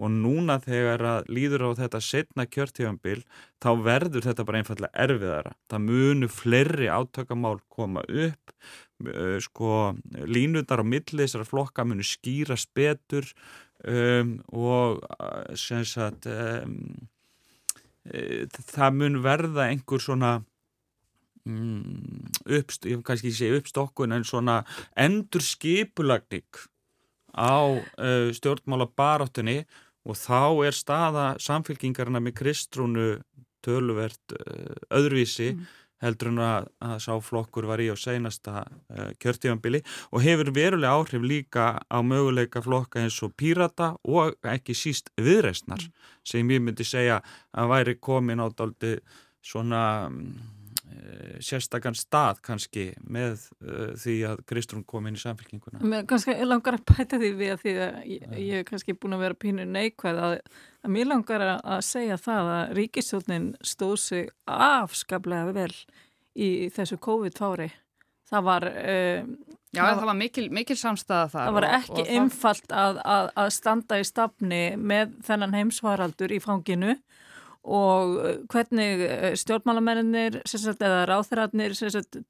og 0.00 0.12
núna 0.14 0.56
þegar 0.64 1.02
að 1.04 1.30
líður 1.32 1.66
á 1.68 1.70
þetta 1.82 2.00
setna 2.04 2.46
kjörtífambil 2.48 3.20
þá 3.60 3.70
verður 3.84 4.28
þetta 4.28 4.46
bara 4.48 4.62
einfallega 4.62 5.04
erfiðara. 5.04 5.52
Það 5.68 5.84
munu 5.88 6.30
fleiri 6.32 6.88
átökamál 6.88 7.58
koma 7.68 8.04
upp, 8.08 8.54
sko 9.40 9.94
línundar 10.28 10.82
á 10.82 10.84
milli 10.84 11.24
þessara 11.24 11.48
flokka 11.48 11.84
munu 11.88 12.04
skýrast 12.04 12.70
betur 12.76 13.26
um, 13.86 14.38
og 14.52 15.00
sem 15.58 15.84
sagt 15.88 16.28
um, 16.30 16.76
e, 18.04 18.46
það 18.72 18.96
mun 18.98 19.20
verða 19.24 19.68
einhver 19.70 20.02
svona 20.02 20.34
um, 21.46 22.26
uppst, 22.44 22.88
ég 22.88 23.02
kannski 23.06 23.32
sé 23.34 23.50
uppstokkun 23.56 24.16
en 24.16 24.26
svona 24.26 24.60
endur 24.98 25.44
skipulagning 25.44 26.64
á 27.36 27.56
uh, 27.78 28.28
stjórnmála 28.34 28.90
baráttunni 28.96 29.62
og 30.04 30.16
þá 30.18 30.66
er 30.66 30.76
staða 30.76 31.26
samfélkingarna 31.40 32.22
með 32.22 32.38
kristrúnu 32.40 33.10
töluvert 33.64 34.34
uh, 34.34 34.74
öðruvísi 34.96 35.54
mm. 35.54 35.68
Heldur 36.00 36.30
en 36.32 36.42
að, 36.44 36.68
að 36.84 36.96
sáflokkur 37.06 37.68
var 37.70 37.82
í 37.82 37.90
á 37.92 37.96
seinasta 37.98 38.62
uh, 38.64 39.10
kjörtífambili 39.22 39.82
og 40.10 40.24
hefur 40.24 40.52
verulega 40.56 40.94
áhrif 40.96 41.24
líka 41.24 41.66
á 41.84 41.98
möguleika 42.04 42.62
flokka 42.64 43.02
eins 43.02 43.18
og 43.26 43.34
pírata 43.36 43.94
og 44.04 44.36
ekki 44.44 44.76
síst 44.76 45.12
viðreistnar 45.20 45.82
mm. 45.82 45.98
sem 46.32 46.54
ég 46.56 46.64
myndi 46.64 46.86
segja 46.88 47.20
að 47.52 47.74
væri 47.74 47.98
komin 48.00 48.40
á 48.40 48.48
daldi 48.48 48.96
svona 49.40 49.84
Eh, 50.20 50.59
sérstakann 51.44 51.96
stað 51.98 52.40
kannski 52.44 52.86
með 53.02 53.44
uh, 53.62 53.92
því 54.00 54.16
að 54.30 54.42
Kristrún 54.50 54.84
kom 54.88 55.08
inn 55.08 55.18
í 55.18 55.22
samfélkinguna. 55.22 55.82
Mér 55.84 56.06
kannski 56.10 56.36
langar 56.46 56.78
að 56.78 56.86
pæta 56.90 57.20
því 57.20 57.30
við 57.38 57.54
að 57.54 57.62
því 57.64 57.74
að 57.76 58.00
ég, 58.14 58.26
ég 58.46 58.62
er 58.62 58.66
kannski 58.68 58.96
búin 58.96 59.16
að 59.16 59.24
vera 59.26 59.40
pínu 59.44 59.66
neikvæð 59.68 60.22
að, 60.26 60.36
að 60.84 60.94
mér 60.96 61.10
langar 61.12 61.46
að 61.56 61.84
segja 61.86 62.18
það 62.20 62.52
að 62.56 62.74
ríkistjónin 62.80 63.52
stóð 63.72 63.96
sig 64.04 64.32
afskaplega 64.50 65.54
vel 65.56 65.72
í 66.34 66.50
þessu 66.74 67.00
COVID-fári. 67.02 67.70
Það 68.30 68.50
var... 68.50 68.68
Uh, 68.80 69.56
Já, 69.70 69.84
það, 69.84 70.00
það 70.00 70.08
var 70.08 70.16
mikil, 70.18 70.44
mikil 70.50 70.74
samstæða 70.74 71.26
þar. 71.30 71.44
Það 71.46 71.54
var 71.54 71.64
ekki 71.76 72.04
einfalt 72.10 72.72
að, 72.74 72.96
að, 73.06 73.28
að 73.38 73.50
standa 73.54 73.98
í 74.00 74.06
stafni 74.08 74.62
með 74.74 75.12
þennan 75.28 75.54
heimsvaraldur 75.54 76.34
í 76.34 76.40
fanginu 76.42 76.96
og 76.96 77.04
eh, 78.24 78.38
hvernig 78.48 79.04
eh, 79.04 79.34
stjórnmálamennir 79.36 80.40
eða 80.40 81.04
ráþræðarnir 81.10 81.76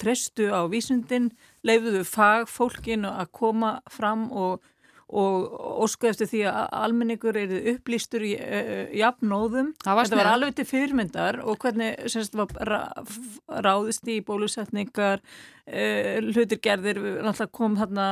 trestu 0.00 0.50
á 0.50 0.66
vísundin, 0.70 1.30
leifuðu 1.62 2.02
fagfólkin 2.08 3.06
að 3.06 3.30
koma 3.38 3.76
fram 3.90 4.26
og, 4.32 4.64
og 5.06 5.46
ósku 5.86 6.08
eftir 6.10 6.26
því 6.32 6.40
að 6.50 6.66
almenningur 6.80 7.38
eru 7.38 7.60
upplýstur 7.74 8.24
í 8.26 8.32
uh, 8.38 8.90
jafnóðum. 8.94 9.70
Var 9.84 10.02
Þetta 10.02 10.18
var 10.18 10.32
alveg 10.32 10.58
til 10.58 10.66
fyrirmyndar. 10.66 11.40
Og 11.46 11.58
hvernig 11.62 12.10
sagt, 12.10 12.34
var 12.38 12.74
ráðist 13.66 14.10
í 14.10 14.18
bólusetningar, 14.26 15.22
uh, 15.22 16.18
hlutir 16.30 16.58
gerðir, 16.62 17.02
náttúrulega 17.22 17.54
kom 17.54 17.78
þarna 17.78 18.08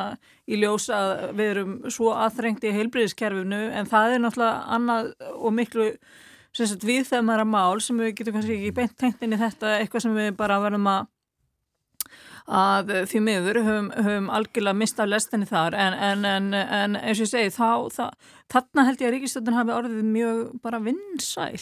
í 0.46 0.62
ljós 0.62 0.86
að 0.94 1.12
við 1.38 1.52
erum 1.56 1.76
svo 1.90 2.14
aðþrengt 2.14 2.66
í 2.66 2.74
heilbriðiskerfinu 2.78 3.62
en 3.74 3.90
það 3.90 4.14
er 4.14 4.24
náttúrulega 4.26 4.64
annað 4.78 5.12
og 5.34 5.54
miklu 5.58 5.92
sagt, 6.56 6.86
við 6.86 7.04
þegar 7.08 7.24
maður 7.26 7.38
er 7.38 7.44
að 7.44 7.52
mál 7.52 7.84
sem 7.84 8.02
við 8.02 8.14
getum 8.18 8.36
kannski 8.38 8.56
ekki 8.56 8.74
beint 8.80 8.98
tengt 8.98 9.22
inn 9.22 9.36
í 9.36 9.40
þetta 9.40 9.76
eitthvað 9.78 10.04
sem 10.06 10.18
við 10.18 10.34
bara 10.38 10.60
verðum 10.64 10.90
að 10.90 11.06
að 12.48 12.92
því 13.10 13.20
miður 13.20 13.58
höfum, 13.60 13.88
höfum 13.92 14.28
algjörlega 14.32 14.80
mistað 14.80 15.10
lestinni 15.12 15.48
þar 15.48 15.76
en, 15.76 15.96
en, 16.08 16.24
en, 16.24 16.46
en 16.56 16.96
eins 16.96 17.20
og 17.20 17.26
ég 17.26 17.32
segi 17.34 17.52
þá, 17.52 17.92
þá, 17.92 18.04
þarna 18.54 18.84
held 18.88 19.02
ég 19.02 19.10
að 19.10 19.14
Ríkistöldun 19.16 19.58
hafi 19.58 19.74
orðið 19.76 20.06
mjög 20.14 20.38
bara 20.64 20.80
vinsæl 20.80 21.58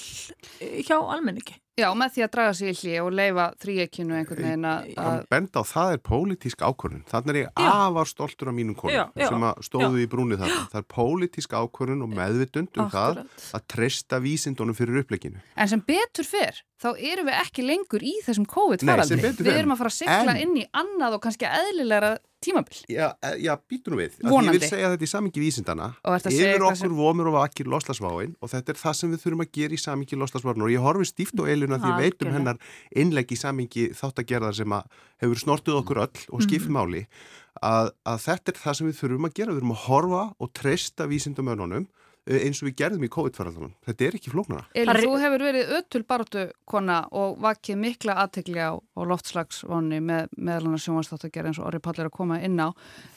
hjá 0.86 0.98
almenningi. 1.00 1.58
Já, 1.76 1.90
með 1.92 2.14
því 2.14 2.22
að 2.24 2.28
draga 2.32 2.52
sér 2.56 2.70
í 2.70 2.76
hlið 2.78 2.94
og 3.02 3.08
leifa 3.12 3.44
þrýekinu 3.60 4.14
einhvern 4.16 4.46
veginn 4.46 4.62
að... 4.64 4.84
Ég 4.94 5.26
benda 5.28 5.60
á 5.60 5.64
það 5.68 5.90
er 5.92 5.98
pólitísk 6.08 6.62
ákvörðun. 6.64 7.02
Þannig 7.10 7.32
er 7.34 7.38
ég 7.42 7.60
afar 7.66 8.08
stoltur 8.08 8.48
af 8.48 8.56
mínum 8.56 8.78
konum 8.80 9.10
sem 9.20 9.44
stóðu 9.66 10.00
já. 10.00 10.04
í 10.06 10.06
brúnið 10.08 10.40
þarna. 10.40 10.62
Það 10.72 10.80
er 10.80 10.86
pólitísk 10.94 11.56
ákvörðun 11.60 12.06
og 12.06 12.14
meðvitund 12.16 12.80
um 12.80 12.88
það 12.94 13.20
að 13.58 13.66
treysta 13.74 14.22
vísindunum 14.24 14.78
fyrir 14.78 15.02
uppleginu. 15.02 15.44
En 15.52 15.68
sem 15.68 15.82
betur 15.84 16.24
fyrr, 16.24 16.62
þá 16.80 16.88
erum 16.96 17.28
við 17.28 17.42
ekki 17.42 17.66
lengur 17.68 18.08
í 18.08 18.14
þessum 18.24 18.48
COVID-faraldri. 18.56 19.34
Við 19.36 19.52
erum 19.52 19.76
að 19.76 19.82
fara 19.82 19.92
að 19.92 19.98
sykla 19.98 20.38
inn 20.46 20.56
í 20.56 20.64
annað 20.72 21.18
og 21.18 21.26
kannski 21.28 21.50
eðlilega 21.50 22.16
tímabill. 22.44 22.82
Já, 22.90 23.14
e, 23.22 23.30
já 23.44 23.52
býtu 23.56 23.92
nú 23.92 23.98
við. 24.00 24.18
Vonandi. 24.22 24.56
Ég 24.56 24.62
vil 24.62 24.70
segja 24.70 24.90
þetta 24.92 25.06
í 25.06 25.10
samingi 25.10 25.42
vísindana. 25.42 25.88
Yfir 26.04 26.66
okkur 26.66 26.80
sem... 26.82 26.96
vomur 26.98 27.30
og 27.30 27.36
vakir 27.38 27.70
loslasváin 27.70 28.36
og 28.40 28.52
þetta 28.52 28.74
er 28.74 28.80
það 28.82 28.96
sem 29.00 29.12
við 29.14 29.24
þurfum 29.24 29.44
að 29.46 29.52
gera 29.58 29.76
í 29.76 29.80
samingi 29.82 30.20
loslasváin 30.20 30.66
og 30.66 30.72
ég 30.72 30.86
horfi 30.86 31.08
stíft 31.10 31.42
og 31.42 31.50
eiluna 31.50 31.80
því 31.82 31.92
ég 31.92 32.04
veit 32.04 32.26
um 32.26 32.32
hennar 32.36 32.62
innlegg 32.94 33.32
í 33.32 33.40
samingi 33.40 33.88
þáttagerðar 33.96 34.56
sem 34.60 34.78
hefur 35.24 35.42
snortuð 35.42 35.80
okkur 35.82 36.02
öll 36.06 36.24
og 36.30 36.46
skipmáli 36.46 37.04
mhm. 37.06 37.20
að, 37.66 37.92
að 38.04 38.24
þetta 38.28 38.52
er 38.52 38.64
það 38.64 38.80
sem 38.80 38.90
við 38.90 38.98
þurfum 39.02 39.30
að 39.30 39.38
gera. 39.40 39.52
Við 39.52 39.62
þurfum 39.62 39.76
að 39.76 39.86
horfa 39.86 40.24
og 40.36 40.52
treysta 40.56 41.08
vísindamönunum 41.10 41.86
Eh, 41.86 42.04
eins 42.26 42.60
og 42.60 42.68
við 42.68 42.76
gerðum 42.80 43.06
í 43.06 43.10
COVID-faraldunum. 43.12 43.72
Þetta 43.86 44.06
er 44.06 44.16
ekki 44.18 44.32
flóknara. 44.32 44.64
Elin, 44.74 45.00
þú 45.04 45.18
hefur 45.22 45.44
verið 45.46 45.74
öttul 45.78 46.02
baratu 46.08 46.46
kona 46.68 46.98
og 47.14 47.36
vakið 47.44 47.78
mikla 47.82 48.16
aðtegli 48.24 48.62
á, 48.62 48.74
á 48.74 49.00
loftslagsvonni 49.06 50.00
með 50.02 50.32
að 50.36 51.30
gera 51.34 51.52
eins 51.52 51.60
og 51.60 51.68
orði 51.68 51.82
pallir 51.84 52.10
að 52.10 52.16
koma 52.18 52.40
inn 52.42 52.58
á. 52.58 52.74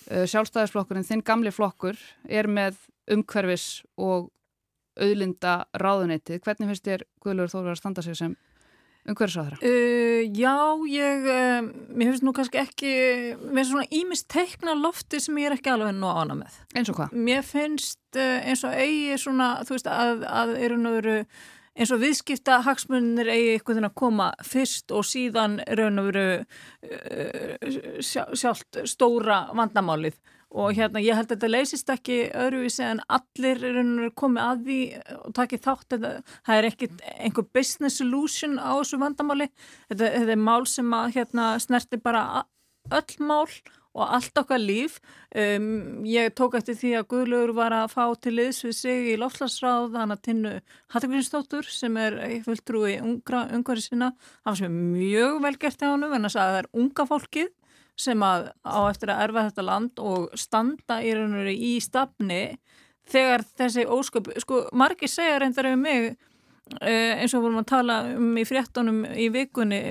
Eh, 0.10 0.26
sjálfstæðisflokkurinn, 0.30 1.08
þinn 1.08 1.26
gamli 1.26 1.54
flokkur, 1.54 1.98
er 2.30 2.50
með 2.50 2.78
umhverfis 3.10 3.82
og 3.98 4.30
auðlinda 5.00 5.64
ráðuneytið. 5.80 6.44
Hvernig 6.44 6.70
finnst 6.72 6.86
þér 6.86 7.06
Guðlur 7.24 7.52
Þóru 7.52 7.74
að 7.74 7.82
standa 7.82 8.06
sig 8.06 8.18
sem 8.20 8.36
umhverfisáðra? 9.08 9.60
Uh, 9.64 10.24
já, 10.36 10.56
ég, 10.92 11.28
uh, 11.30 11.70
mér 11.94 12.12
finnst 12.12 12.26
nú 12.26 12.34
kannski 12.36 12.62
ekki, 12.62 12.96
mér 13.44 13.62
finnst 13.62 13.72
svona 13.74 13.88
ímist 14.02 14.28
teikna 14.32 14.76
lofti 14.78 15.22
sem 15.24 15.38
ég 15.40 15.50
er 15.50 15.58
ekki 15.58 15.72
alveg 15.74 15.96
nú 15.98 16.10
ána 16.12 16.38
með. 16.42 16.60
Eins 16.76 16.92
og 16.92 17.00
hvað? 17.00 17.16
Mér 17.30 17.46
finnst 17.48 18.20
uh, 18.20 18.42
eins 18.44 18.66
og 18.68 18.76
eigi 18.76 19.22
svona, 19.22 19.54
þú 19.68 19.78
veist, 19.78 19.90
að, 19.94 20.28
að 20.28 20.58
eru 20.60 20.82
veru 21.00 21.18
eins 21.80 21.94
og 21.96 22.02
viðskipta 22.02 22.60
hagsmunir 22.66 23.30
eigi 23.32 23.62
veginn 23.64 23.88
að 23.88 23.96
koma 24.02 24.32
fyrst 24.44 24.92
og 24.92 25.06
síðan 25.08 25.60
raun 25.80 26.02
og 26.02 26.10
veru 26.10 26.26
uh, 26.42 28.04
sjálft 28.04 28.82
stóra 28.90 29.46
vandamálið 29.56 30.20
og 30.50 30.74
hérna 30.74 31.02
ég 31.04 31.14
held 31.14 31.30
að 31.30 31.36
þetta 31.36 31.50
leysist 31.52 31.92
ekki 31.94 32.20
öðruvísi 32.34 32.86
en 32.88 33.02
allir 33.14 33.66
er 33.70 34.14
komið 34.18 34.46
að 34.46 34.64
því 34.66 34.80
og 35.16 35.34
takið 35.38 35.66
þátt. 35.66 35.90
Þetta, 35.94 36.14
það 36.48 36.62
er 36.62 36.70
ekkit 36.72 37.04
einhver 37.18 37.50
business 37.54 38.00
solution 38.02 38.56
á 38.58 38.74
þessu 38.80 39.02
vandamáli. 39.02 39.50
Þetta, 39.92 40.14
þetta 40.16 40.38
er 40.38 40.48
mál 40.50 40.64
sem 40.70 40.96
að 40.98 41.12
hérna 41.20 41.52
snerti 41.62 42.02
bara 42.02 42.24
öll 42.90 43.20
mál 43.22 43.46
og 44.00 44.06
allt 44.06 44.38
okkar 44.42 44.62
líf. 44.62 44.98
Um, 45.36 46.02
ég 46.08 46.34
tók 46.38 46.58
eftir 46.58 46.78
því 46.78 46.92
að 46.98 47.08
Guðlaugur 47.14 47.54
var 47.58 47.76
að 47.76 47.94
fá 47.94 48.04
til 48.22 48.36
liðs 48.38 48.64
við 48.66 48.76
sig 48.78 49.10
í 49.14 49.16
lofslagsráð 49.22 49.92
þannig 49.94 50.18
að 50.18 50.26
tinnu 50.26 50.54
Hattegrinsdóttur 50.94 51.70
sem 51.70 51.98
er 52.02 52.18
fulltrúi 52.46 52.98
ungra 53.02 53.46
ungari 53.54 53.84
sinna, 53.86 54.12
það 54.42 54.52
var 54.52 54.60
sem 54.62 54.70
er 54.70 54.92
mjög 54.98 55.40
vel 55.46 55.56
gert 55.62 55.82
hjá 55.84 55.92
hann 55.92 56.08
en 56.10 56.30
það 56.30 56.60
er 56.62 56.70
unga 56.82 57.06
fólkið 57.10 57.52
sem 58.00 58.24
að 58.24 58.50
á 58.64 58.80
eftir 58.88 59.12
að 59.14 59.26
erfa 59.28 59.46
þetta 59.50 59.68
land 59.68 60.02
og 60.04 60.40
standa 60.40 61.02
í 61.04 61.14
raun 61.16 61.36
og 61.36 61.44
veru 61.44 61.56
í 61.56 61.76
stafni 61.84 62.42
þegar 63.10 63.46
þessi 63.58 63.86
ósköp, 63.90 64.34
sko 64.42 64.66
margir 64.78 65.12
segja 65.12 65.40
reyndar 65.42 65.70
yfir 65.72 65.82
mig 65.82 66.10
eh, 66.82 67.20
eins 67.20 67.34
og 67.34 67.44
vorum 67.46 67.62
að 67.64 67.70
tala 67.72 68.00
um 68.16 68.38
í 68.38 68.46
fréttonum 68.48 69.02
í 69.10 69.30
vikunni, 69.34 69.82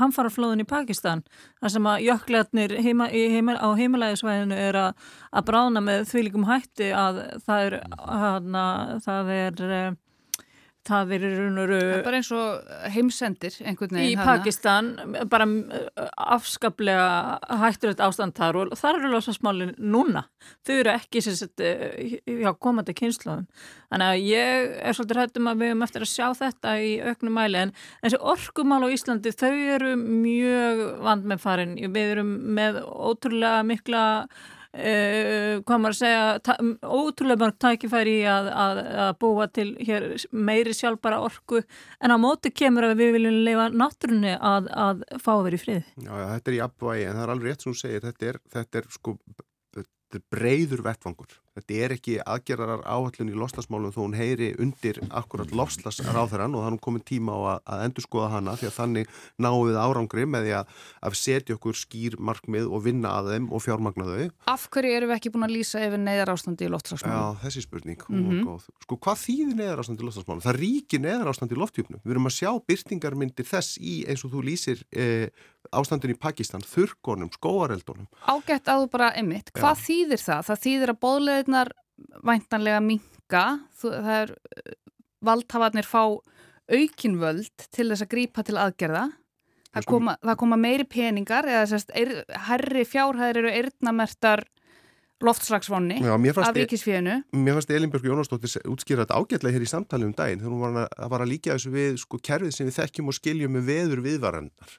hamfaraflóðun 0.00 0.64
í 0.64 0.68
Pakistan, 0.68 1.22
þar 1.60 1.74
sem 1.76 1.88
að 1.92 2.04
jöklarnir 2.08 2.76
heima, 2.80 3.10
heima, 3.12 3.58
á 3.60 3.68
heimalæðisvæðinu 3.78 4.60
er 4.68 4.80
að, 4.86 5.10
að 5.30 5.48
brána 5.52 5.84
með 5.84 6.06
þvílikum 6.12 6.48
hætti 6.48 6.92
að 6.96 7.24
það 7.46 7.66
er, 7.66 7.80
hana, 8.24 8.68
það 9.04 9.34
er 9.36 9.66
það 10.88 11.12
er. 11.16 11.24
Bara 12.04 12.18
eins 12.20 12.30
og 12.34 12.70
heimsendir 12.94 13.56
einhvern 13.64 13.96
veginn. 13.96 14.12
Í 14.12 14.18
hana. 14.18 14.26
Pakistan, 14.30 14.90
bara 15.30 15.46
uh, 15.46 16.08
afskaplega 16.36 17.38
hætturögt 17.62 18.02
ástand 18.04 18.36
þar 18.38 18.60
og 18.62 18.76
þar 18.80 19.00
eru 19.00 19.12
losasmálinn 19.14 19.74
núna. 19.78 20.26
Þau 20.66 20.74
eru 20.78 20.94
ekki 20.94 21.22
sett, 21.24 21.60
uh, 21.60 22.14
hjá 22.26 22.52
komandi 22.58 22.94
kynnslóðum. 22.96 23.48
Þannig 23.90 24.12
að 24.14 24.28
ég 24.30 24.76
er 24.80 24.96
svolítið 24.96 25.22
hættum 25.24 25.50
að 25.50 25.64
við 25.64 25.72
höfum 25.72 25.88
eftir 25.88 26.06
að 26.06 26.12
sjá 26.14 26.28
þetta 26.38 26.76
í 26.80 26.94
auknum 27.10 27.36
mæli 27.36 27.64
en 27.64 27.74
þessi 28.04 28.22
orkumál 28.34 28.84
á 28.86 28.88
Íslandi 28.94 29.34
þau 29.34 29.52
eru 29.76 29.96
mjög 30.00 30.86
vand 31.04 31.28
með 31.28 31.44
farin. 31.44 31.76
Við 31.90 32.14
erum 32.14 32.32
með 32.56 32.80
ótrúlega 32.86 33.66
mikla 33.66 34.06
hvað 34.70 35.80
maður 35.82 35.96
að 35.96 35.98
segja 35.98 36.56
ótrúlega 36.86 37.40
mörg 37.42 37.56
tækifæri 37.58 38.16
að, 38.30 38.50
að, 38.54 38.80
að 39.04 39.10
búa 39.24 39.48
til 39.50 39.68
hér 39.82 40.06
meiri 40.30 40.74
sjálfbara 40.76 41.18
orku 41.26 41.64
en 41.98 42.14
á 42.14 42.16
móti 42.22 42.52
kemur 42.54 42.86
að 42.86 43.00
við 43.02 43.14
viljum 43.18 43.40
leifa 43.48 43.68
náttúrunni 43.74 44.36
að, 44.38 44.70
að 44.70 45.02
fá 45.18 45.32
að 45.34 45.44
vera 45.48 45.58
í 45.58 45.64
frið 45.64 45.82
Já, 46.06 46.14
þetta 46.14 46.52
er 46.52 46.58
í 46.58 46.64
abvægi 46.68 47.06
en 47.08 47.18
það 47.18 47.24
er 47.24 47.34
alveg 47.34 47.50
rétt 47.50 47.66
sem 47.66 47.72
þú 47.72 47.82
segir 47.82 48.06
þetta 48.06 48.30
er, 48.30 48.42
þetta 48.54 48.82
er 48.82 48.90
sko 48.94 49.16
þetta 50.10 50.18
er 50.18 50.26
breyður 50.34 50.82
vettfangur. 50.82 51.34
Þetta 51.58 51.78
er 51.82 51.94
ekki 51.96 52.12
aðgerðarar 52.22 52.84
áhaldun 52.86 53.32
í 53.32 53.34
loslasmálum 53.34 53.90
þó 53.90 54.00
hún 54.04 54.14
heyri 54.14 54.52
undir 54.62 55.00
akkurat 55.10 55.50
loslasráþarann 55.50 56.54
og 56.54 56.62
þannig 56.62 56.82
komið 56.84 57.04
tíma 57.10 57.34
á 57.34 57.40
að, 57.40 57.58
að 57.74 57.82
endur 57.88 58.06
skoða 58.06 58.28
hana 58.36 58.54
því 58.60 58.68
að 58.68 58.76
þannig 58.76 59.10
náum 59.42 59.64
við 59.66 59.78
árangri 59.82 60.26
með 60.30 60.46
því 60.46 60.54
að, 60.60 60.72
að 61.10 61.18
setja 61.18 61.56
okkur 61.58 61.80
skýr 61.80 62.16
markmið 62.30 62.70
og 62.70 62.84
vinna 62.86 63.16
að 63.18 63.32
þeim 63.34 63.50
og 63.50 63.64
fjármagna 63.66 64.06
þau. 64.06 64.30
Af 64.54 64.68
hverju 64.70 64.96
eru 65.00 65.10
við 65.10 65.16
ekki 65.18 65.34
búin 65.34 65.48
að 65.48 65.54
lýsa 65.56 65.84
yfir 65.88 66.04
neyðar 66.06 66.34
ástandi 66.36 66.68
í 66.68 66.70
loftasmálum? 66.70 67.18
Já, 67.18 67.42
þessi 67.44 67.66
spurning. 67.66 68.06
Mm 68.06 68.26
-hmm. 68.30 68.66
Sko, 68.86 69.00
hvað 69.02 69.22
þýðir 69.26 69.54
neyðar 69.58 69.82
ástandi 69.82 70.06
í 70.06 70.10
loftasmálum? 70.10 70.46
Það 70.46 70.60
ríkir 70.62 71.02
neyðar 71.02 71.32
ástandi 71.34 71.58
í 71.58 71.62
loftjúpnum. 71.64 72.02
Við 72.04 72.14
erum 72.14 72.30
að 72.30 72.38
sjá 72.38 72.50
byrtingarmyndir 72.70 73.50
þess 73.50 73.78
í 73.82 74.04
eins 74.06 74.22
og 74.24 74.30
þú 74.30 74.46
lýsir 74.46 74.86
eh, 74.94 75.26
ástandin 75.70 76.14
í 76.14 76.18
Pakistan, 76.18 76.62
þurrkonum, 76.64 77.30
skóareldunum. 77.34 78.08
Ágætt 78.26 78.70
að 78.70 78.84
þú 78.84 78.88
bara 78.94 79.10
emitt, 79.20 79.52
hvað 79.54 79.76
Já. 79.76 79.82
þýðir 79.86 80.22
það? 80.24 80.40
Það 80.48 80.62
þýðir 80.64 80.92
að 80.92 80.98
bóðleðinar 81.40 81.72
væntanlega 82.24 82.80
minga, 82.84 83.44
það 83.80 84.12
er 84.14 84.34
valdhafarnir 85.24 85.86
fá 85.86 86.20
aukinvöld 86.70 87.66
til 87.72 87.90
þess 87.90 88.04
að 88.04 88.12
grípa 88.12 88.44
til 88.46 88.56
aðgerða. 88.60 89.10
Það 89.70 89.86
koma, 89.86 90.16
það 90.22 90.38
koma 90.40 90.56
meiri 90.58 90.86
peningar 90.90 91.46
eða 91.46 91.66
sérst, 91.70 91.92
er, 91.94 92.24
herri 92.48 92.82
fjárhæðir 92.88 93.38
eru 93.44 93.52
eirnamertar 93.52 94.42
loftslagsvonni 95.22 96.00
af 96.00 96.56
ríkisfíðinu. 96.56 97.20
Mér 97.36 97.58
fannst 97.58 97.70
Elinbjörg 97.70 98.08
Jónastóttir 98.08 98.64
útskýra 98.66 99.04
þetta 99.04 99.20
ágætlega 99.20 99.54
hér 99.54 99.66
í 99.66 99.70
samtali 99.70 100.08
um 100.08 100.14
daginn 100.16 100.40
þegar 100.40 100.54
hún 100.54 100.64
var 100.64 100.78
að, 100.80 100.88
að, 100.96 101.16
að 101.20 101.30
líka 101.30 101.54
þessu 101.54 101.74
við 101.74 102.00
sko, 102.02 102.18
kerfið 102.24 102.56
sem 102.56 102.70
við 102.70 102.78
þekkjum 102.80 103.12
og 103.12 103.18
skiljum 103.18 103.54
með 103.54 103.68
veður 103.68 104.02
viðvarandar 104.08 104.78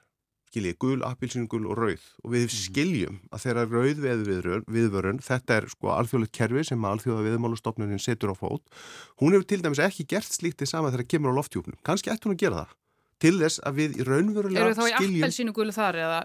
skiljið, 0.52 0.78
gul, 0.84 1.00
appilsingul 1.08 1.64
og 1.72 1.80
rauð. 1.80 2.04
Og 2.26 2.34
við 2.36 2.46
mhm. 2.46 2.56
skiljum 2.58 3.20
að 3.32 3.46
þeirra 3.46 3.64
rauð 3.72 4.04
viðvörun, 4.68 5.22
þetta 5.24 5.62
er 5.62 5.70
sko 5.72 5.94
alþjóðlegt 5.96 6.36
kerfi 6.36 6.66
sem 6.68 6.90
alþjóða 6.92 7.26
viðmálustofnunin 7.30 8.04
setur 8.04 8.34
á 8.34 8.36
fót, 8.36 8.68
hún 9.24 9.38
hefur 9.38 9.48
til 9.48 9.62
dæmis 9.64 9.82
ekki 9.84 10.08
gert 10.12 10.28
slíktið 10.28 10.74
sama 10.74 10.92
þegar 10.92 11.10
kemur 11.16 11.32
á 11.32 11.40
loftjúpnum 11.40 11.80
kannski 11.88 12.12
ætti 12.12 12.28
hún 12.28 12.36
að 12.36 12.44
gera 12.44 12.62
það. 12.62 12.78
Til 13.22 13.36
þess 13.38 13.62
að 13.70 13.76
við 13.78 13.98
raunverulega 14.08 14.72
skiljum 14.74 14.74
Eru 14.74 14.78
þá 14.78 14.86
í 14.90 15.20
appelsínugulu 15.22 15.76
þar 15.76 16.00
eða 16.02 16.22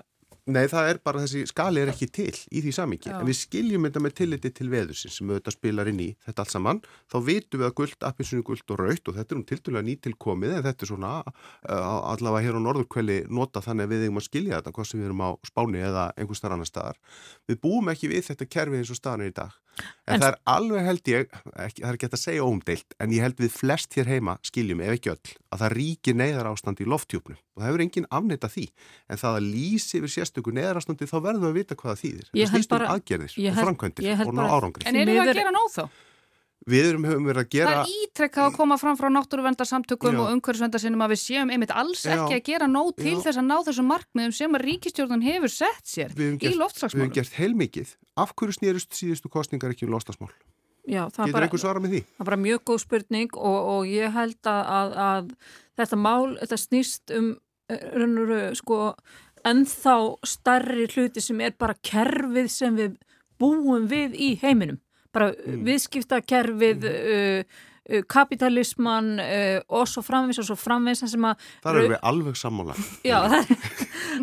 Nei, 0.47 0.69
það 0.71 0.89
er 0.93 0.99
bara 1.03 1.21
þessi 1.25 1.41
skali 1.51 1.81
er 1.83 1.91
ekki 1.91 2.07
til 2.15 2.31
í 2.55 2.61
því 2.63 2.73
samingi, 2.77 3.11
en 3.11 3.27
við 3.27 3.35
skiljum 3.41 3.89
þetta 3.89 4.03
með 4.05 4.13
tilliti 4.21 4.53
til 4.55 4.69
veðursins 4.71 5.17
sem 5.19 5.33
auðvitað 5.33 5.57
spilar 5.57 5.91
inn 5.91 6.03
í 6.05 6.07
þetta 6.23 6.45
allt 6.45 6.53
saman, 6.55 6.81
þá 7.11 7.17
vitum 7.27 7.63
við 7.63 7.67
að 7.67 7.75
guld, 7.81 7.97
appinsinu 8.07 8.45
guld 8.47 8.71
og 8.71 8.79
raut 8.79 9.11
og 9.11 9.17
þetta 9.17 9.35
er 9.35 9.41
um 9.41 9.45
tildulega 9.51 9.87
nýtilkomið 9.89 10.55
en 10.55 10.63
þetta 10.69 10.87
er 10.87 10.91
svona 10.93 11.11
uh, 11.27 11.99
allavega 12.13 12.47
hér 12.47 12.61
á 12.63 12.67
norðurkvæli 12.69 13.19
nota 13.27 13.65
þannig 13.67 13.89
að 13.89 13.97
við 13.97 14.07
eigum 14.07 14.23
að 14.23 14.29
skilja 14.29 14.61
þetta 14.61 14.75
hvað 14.79 14.89
sem 14.93 15.03
við 15.03 15.09
erum 15.11 15.27
á 15.27 15.31
spáni 15.51 15.83
eða 15.83 16.09
einhver 16.15 16.39
starf 16.39 16.55
annar 16.55 16.71
staðar. 16.71 17.03
Við 17.51 17.63
búum 17.67 17.91
ekki 17.91 18.13
við 18.15 18.29
þetta 18.31 18.51
kerfi 18.55 18.79
eins 18.79 18.95
og 18.95 19.01
staðanir 19.01 19.35
í 19.35 19.37
dag, 19.43 19.59
en, 19.83 20.15
en 20.17 20.23
það 20.23 20.29
er 20.29 20.39
alveg 20.53 20.87
held 20.87 21.11
ég, 21.13 21.37
ekki, 21.67 21.83
það 21.83 21.91
er 21.91 21.99
ekki 21.99 22.09
að 22.09 22.23
segja 22.23 22.47
óumdeilt, 22.47 22.97
en 23.03 23.15
ég 23.17 23.27
held 23.27 23.43
við 23.43 23.53
flest 23.55 23.97
hér 23.99 24.11
heima 24.11 24.37
skiljum 24.47 24.83
ef 24.87 24.97
ekki 24.97 25.13
öll 25.13 25.35
að 25.53 25.63
það 25.63 25.75
ríkir 25.77 26.19
neyðar 26.21 26.51
ástand 26.53 26.83
í 26.83 26.89
lofttjúpnum 26.89 27.37
og 27.37 27.63
það 27.63 27.71
hefur 27.71 27.85
enginn 27.87 28.09
afnita 28.19 28.51
því. 28.53 28.67
En 29.09 29.21
það 29.23 29.39
að 29.39 29.49
lýsi 29.55 30.01
yfir 30.01 30.13
sérstöku 30.13 30.53
neðarastandi 30.57 31.09
þá 31.09 31.17
verðum 31.25 31.47
við 31.47 31.53
að 31.53 31.61
vita 31.61 31.79
hvað 31.81 31.93
það 31.93 32.03
þýðir. 32.03 32.29
Það 32.33 32.53
snýst 32.53 32.77
um 32.77 32.91
aðgerðir 32.97 33.39
og 33.53 33.63
framkvæmdir 33.63 34.27
og 34.27 34.37
ná 34.37 34.45
árangri. 34.47 34.87
En 34.87 35.01
erum 35.01 35.17
við 35.17 35.25
að 35.25 35.41
gera 35.41 35.55
nóð 35.57 35.73
þá? 35.77 35.87
Við 36.67 36.89
erum 36.89 37.05
höfum 37.07 37.29
verið 37.29 37.45
að 37.45 37.51
gera 37.55 37.73
Það 37.73 37.81
er 37.85 38.07
ítrekkað 38.07 38.49
að 38.49 38.57
koma 38.57 38.77
fram 38.81 38.97
frá 38.99 39.07
náttúruvendarsamtökum 39.15 40.17
og 40.19 40.33
umhverfisvendarsinnum 40.35 41.05
að 41.05 41.13
við 41.13 41.21
séum 41.23 41.53
einmitt 41.55 41.71
alls 41.71 42.03
Já. 42.03 42.17
ekki 42.17 42.35
að 42.41 42.43
gera 42.49 42.67
nóð 42.67 42.91
til 42.99 43.13
Já. 43.13 43.21
þess 43.23 43.39
að 43.39 43.47
ná 43.47 43.55
þessum 43.69 43.89
markmiðum 43.93 44.35
sem 44.35 44.59
að 44.59 44.65
ríkistjórnun 44.67 45.23
hefur 45.23 45.53
sett 45.55 45.87
sér 45.87 46.17
í 46.19 46.51
loftslagsmálum 46.59 47.07
Við 47.07 47.07
hefum 47.07 47.15
gert 47.21 47.39
heilmikið 47.39 47.93
Af 48.19 48.35
hverju 48.35 48.57
snýrust 48.59 48.99
síðustu 48.99 49.31
kostningar 49.31 49.77
ekki 49.77 49.87
um 49.87 49.95
lofslagsmál? 49.95 50.33
Getur 50.87 51.47
einhver 51.47 51.63
svara 51.63 51.83
með 51.83 51.95
því? 51.95 52.01
Það 52.17 52.25
er 52.25 52.31
bara 52.31 52.41
mjög 52.43 52.65
góð 52.71 52.83
spurning 52.83 53.39
og, 53.39 53.59
og 53.77 53.89
ég 53.91 54.13
held 54.15 54.51
að, 54.51 54.61
að, 54.79 54.97
að 55.07 55.31
þetta 55.79 55.99
mál, 55.99 56.35
þetta 56.43 56.59
snýst 56.63 57.15
um 57.15 57.31
raunuru 57.67 58.41
sko 58.59 58.81
ennþá 59.47 59.97
starri 60.27 60.87
hluti 60.91 61.23
sem 61.23 61.43
er 61.43 61.55
bara 61.59 61.79
kerfið 61.87 62.51
sem 62.51 62.79
við 62.79 62.99
búum 63.39 63.89
við 63.91 64.15
í 64.15 64.33
heiminum 64.43 64.79
bara 65.17 65.33
mm. 65.33 65.65
viðskiptakerfið 65.67 66.87
mm. 66.87 67.17
uh, 67.17 67.63
uh, 67.91 68.03
kapitalisman 68.13 69.15
uh, 69.23 69.61
og 69.79 69.87
svo 69.91 70.05
framvis 70.07 70.41
og 70.43 70.49
svo 70.51 70.59
framvis 70.61 71.05
Það 71.07 71.71
eru 71.73 71.87
við 71.95 72.01
alveg 72.13 72.41
sammála. 72.41 72.77
Já, 73.07 73.19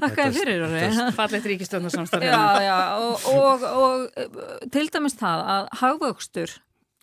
það 0.01 0.21
er 0.25 0.35
fyrir 0.37 0.67
Fallegt 1.19 1.49
ríkistöndarsamstæð 1.53 2.27
og, 2.33 3.31
og, 3.33 3.65
og 3.71 4.05
uh, 4.13 4.45
til 4.73 4.87
dæmis 4.93 5.17
það 5.19 5.49
að 5.57 5.73
hagvöxtur 5.81 6.59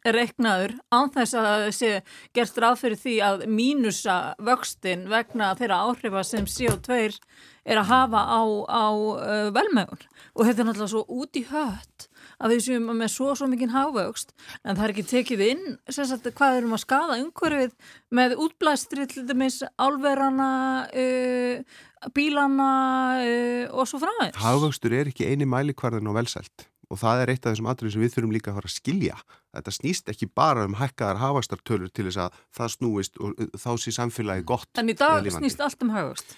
reiknaður 0.06 0.74
án 0.92 1.10
þess 1.12 1.36
að 1.36 1.46
það 1.46 1.66
sé 1.76 1.90
gert 2.36 2.60
ráð 2.62 2.78
fyrir 2.80 3.00
því 3.00 3.16
að 3.24 3.44
mínusa 3.52 4.16
vöxtin 4.40 5.06
vegna 5.10 5.52
þeirra 5.58 5.82
áhrifa 5.88 6.22
sem 6.24 6.48
CO2 6.48 7.00
er 7.00 7.80
að 7.80 7.90
hafa 7.90 8.22
á, 8.24 8.40
á 8.64 8.86
uh, 8.88 9.50
velmögun 9.54 10.00
og 10.34 10.46
þetta 10.46 10.62
er 10.62 10.70
náttúrulega 10.70 10.92
svo 10.94 11.04
út 11.20 11.36
í 11.36 11.44
hött 11.50 12.08
að 12.40 12.54
við 12.54 12.64
séum 12.66 12.88
með 12.90 13.12
svo 13.14 13.34
svo 13.38 13.48
mikinn 13.50 13.74
hávöxt 13.74 14.34
en 14.64 14.74
það 14.74 14.84
er 14.86 14.94
ekki 14.94 15.06
tekið 15.12 15.44
inn 15.46 15.64
sagt, 15.92 16.30
hvað 16.36 16.60
erum 16.62 16.74
að 16.76 16.84
skada 16.86 17.20
umhverfið 17.20 17.94
með 18.16 18.36
útblæstri 18.46 19.06
til 19.10 19.26
dæmis 19.28 19.60
álverana 19.80 20.50
uh, 20.88 21.78
bílana 22.16 22.72
uh, 23.20 23.64
og 23.76 23.88
svo 23.90 24.02
framvegs 24.02 24.40
Hávöxtur 24.40 24.96
er 24.96 25.12
ekki 25.12 25.28
eini 25.28 25.48
mælikvarðin 25.48 26.10
og 26.10 26.20
velsælt 26.20 26.70
og 26.90 26.98
það 26.98 27.22
er 27.22 27.32
eitt 27.32 27.44
af 27.44 27.54
þessum 27.54 27.68
aðrið 27.70 27.94
sem 27.94 28.02
við 28.02 28.14
þurfum 28.16 28.32
líka 28.34 28.50
að 28.50 28.56
fara 28.58 28.70
að 28.70 28.74
skilja. 28.74 29.18
Þetta 29.54 29.74
snýst 29.76 30.10
ekki 30.10 30.26
bara 30.40 30.64
um 30.66 30.74
hækkaðar 30.78 31.20
hafastartölur 31.20 31.92
til 31.94 32.08
þess 32.08 32.22
að 32.24 32.40
það 32.58 32.72
snúist 32.74 33.20
og 33.22 33.36
uh, 33.38 33.52
þá 33.54 33.70
sé 33.78 33.94
samfélagi 33.94 34.46
gott. 34.50 34.70
En 34.80 34.90
í 34.90 34.96
dag 34.98 35.28
snýst 35.30 35.62
allt 35.62 35.86
um 35.86 35.92
hafast? 35.94 36.34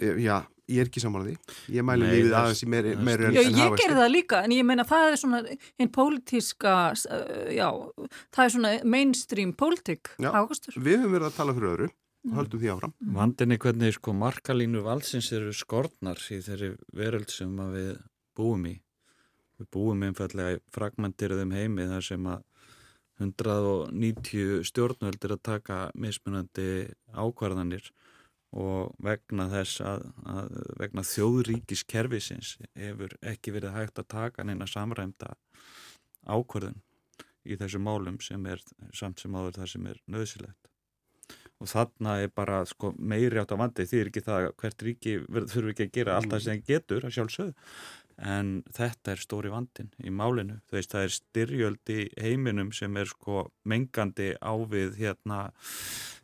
E, 0.00 0.14
já, 0.24 0.38
Ég 0.72 0.80
er 0.80 0.88
ekki 0.88 1.02
samanlega 1.02 1.36
því. 1.36 1.56
Ég 1.76 1.84
mælu 1.84 2.06
lífið 2.08 2.30
það- 2.30 2.38
aðeins 2.40 2.62
í 2.64 2.68
meiri, 2.72 2.92
Já, 3.34 3.42
ég 3.44 3.74
gerði 3.76 3.98
það 3.98 4.12
líka, 4.14 4.38
en 4.44 4.50
ég 4.56 4.64
meina 4.64 4.84
það 4.88 5.08
er 5.10 5.18
svona 5.20 5.40
einn 5.78 5.90
pólitíska, 5.92 6.76
uh, 7.10 7.50
já, 7.52 7.68
það 8.32 8.44
er 8.44 8.54
svona 8.54 8.70
mainstream 8.84 9.52
pólitík, 9.52 10.14
hagvöxtur. 10.18 10.78
Við 10.80 11.02
höfum 11.02 11.12
verið 11.18 11.28
að 11.28 11.36
tala 11.36 11.52
fyrir 11.58 11.74
öðru 11.74 11.90
höldum 12.32 12.60
því 12.62 12.70
áfram. 12.72 12.94
Vandinni 13.18 13.58
hvernig 13.60 13.92
sko 13.98 14.14
markalínu 14.16 14.80
valsins 14.86 15.28
eru 15.36 15.52
skortnar 15.52 16.16
í 16.32 16.40
þeirri 16.40 16.70
veröld 16.96 17.28
sem 17.28 17.52
að 17.60 17.76
við 17.76 17.92
búum 18.34 18.64
í. 18.66 18.80
Við 19.60 19.68
búum 19.70 20.00
einfallega 20.08 20.56
í 20.56 20.60
fragmentirðum 20.72 21.52
heimi 21.52 21.84
þar 21.92 22.02
sem 22.08 22.24
að 22.24 22.42
190 23.20 24.64
stjórnvöld 24.66 25.22
er 25.24 25.34
að 25.36 25.42
taka 25.46 25.76
mismunandi 25.94 26.88
ákvarðanir 27.14 27.90
og 28.54 28.94
vegna 29.02 29.48
þess 29.50 29.82
að, 29.82 30.04
að 30.30 30.58
vegna 30.78 31.04
þjóðríkiskerfisins 31.10 32.56
hefur 32.78 33.16
ekki 33.26 33.54
verið 33.56 33.74
hægt 33.74 33.98
að 33.98 34.10
taka 34.14 34.46
neina 34.46 34.68
samræmda 34.70 35.34
ákvarðun 36.24 36.78
í 37.44 37.58
þessu 37.60 37.80
málum 37.82 38.20
sem 38.24 38.46
er 38.48 38.62
samt 38.96 39.20
sem 39.20 39.34
áður 39.34 39.58
það 39.58 39.72
sem 39.74 39.90
er 39.90 39.98
nöðsilegt 40.10 40.70
og 41.62 41.70
þarna 41.70 42.18
er 42.24 42.32
bara 42.34 42.62
sko, 42.68 42.92
meiri 42.98 43.40
átt 43.40 43.54
á 43.54 43.60
vandi 43.60 43.86
því 43.88 44.00
er 44.00 44.10
ekki 44.10 44.22
það 44.24 44.38
að 44.40 44.56
hvert 44.60 44.86
ríki 44.86 45.12
þurfi 45.34 45.74
ekki 45.74 45.86
að 45.86 45.92
gera 45.98 46.16
allt 46.16 46.32
það 46.32 46.42
sem 46.46 46.64
getur 46.66 47.06
að 47.06 47.14
sjálfsögðu. 47.18 47.54
En 48.30 48.50
þetta 48.70 49.10
er 49.10 49.22
stóri 49.24 49.50
vandin 49.50 49.88
í 49.98 50.10
málinu, 50.14 50.60
þú 50.68 50.76
veist 50.76 50.92
það 50.92 51.06
er 51.06 51.14
styrjöld 51.16 51.90
í 51.90 52.04
heiminum 52.22 52.70
sem 52.76 53.00
er 53.00 53.10
sko 53.10 53.48
mengandi 53.66 54.28
á 54.38 54.54
við 54.70 55.00
hérna 55.00 55.40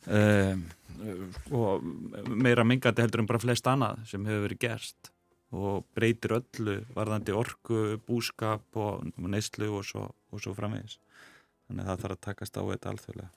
um, 0.06 0.62
og 1.54 1.86
meira 2.28 2.64
mengandi 2.66 3.04
heldur 3.04 3.24
en 3.24 3.30
bara 3.30 3.42
flest 3.42 3.66
annað 3.70 4.04
sem 4.10 4.24
hefur 4.28 4.46
verið 4.48 4.62
gerst 4.66 5.10
og 5.50 5.84
breytir 5.96 6.36
öllu 6.36 6.76
varðandi 6.94 7.34
orku, 7.34 7.98
búskap 8.06 8.78
og 8.78 9.06
neyslu 9.18 9.70
og 9.80 9.86
svo, 9.86 10.06
og 10.30 10.42
svo 10.42 10.54
framvegis 10.54 11.00
þannig 11.66 11.86
að 11.86 11.90
það 11.90 12.04
þarf 12.04 12.16
að 12.16 12.22
takast 12.26 12.58
á 12.58 12.62
þetta 12.70 12.92
alþjóðlega. 12.94 13.30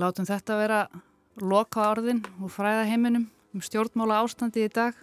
Látum 0.00 0.28
þetta 0.28 0.58
vera 0.60 0.80
loka 1.40 1.88
orðin 1.90 2.22
úr 2.40 2.52
fræðaheiminum 2.52 3.26
um 3.54 3.64
stjórnmála 3.64 4.20
ástandi 4.24 4.64
í 4.66 4.72
dag. 4.72 4.96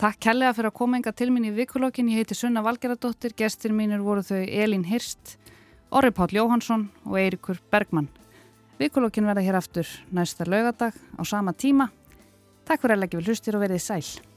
Takk 0.00 0.18
kærlega 0.24 0.54
fyrir 0.56 0.72
að 0.72 0.78
koma 0.78 0.98
enga 0.98 1.12
til 1.14 1.28
mín 1.30 1.46
í 1.46 1.52
vikulokkin. 1.54 2.08
Ég 2.10 2.22
heiti 2.22 2.34
Sunna 2.34 2.62
Valgeradóttir. 2.64 3.36
Gestir 3.38 3.74
mínir 3.76 4.02
voru 4.02 4.24
þau 4.26 4.40
Elín 4.40 4.86
Hirst, 4.88 5.36
Orri 5.92 6.10
Páll 6.10 6.34
Jóhansson 6.38 6.88
og 7.04 7.20
Eirikur 7.20 7.60
Bergmann. 7.70 8.08
Vikulokkin 8.82 9.28
verða 9.28 9.44
hér 9.46 9.54
aftur 9.54 9.86
næsta 10.10 10.42
laugadag 10.42 10.96
á 11.14 11.22
sama 11.22 11.52
tíma. 11.54 11.84
Takk 12.66 12.82
fyrir 12.82 12.96
að 12.96 13.02
leggja 13.04 13.20
við 13.20 13.28
hlustir 13.28 13.54
og 13.54 13.62
verið 13.62 13.82
sæl. 13.84 14.31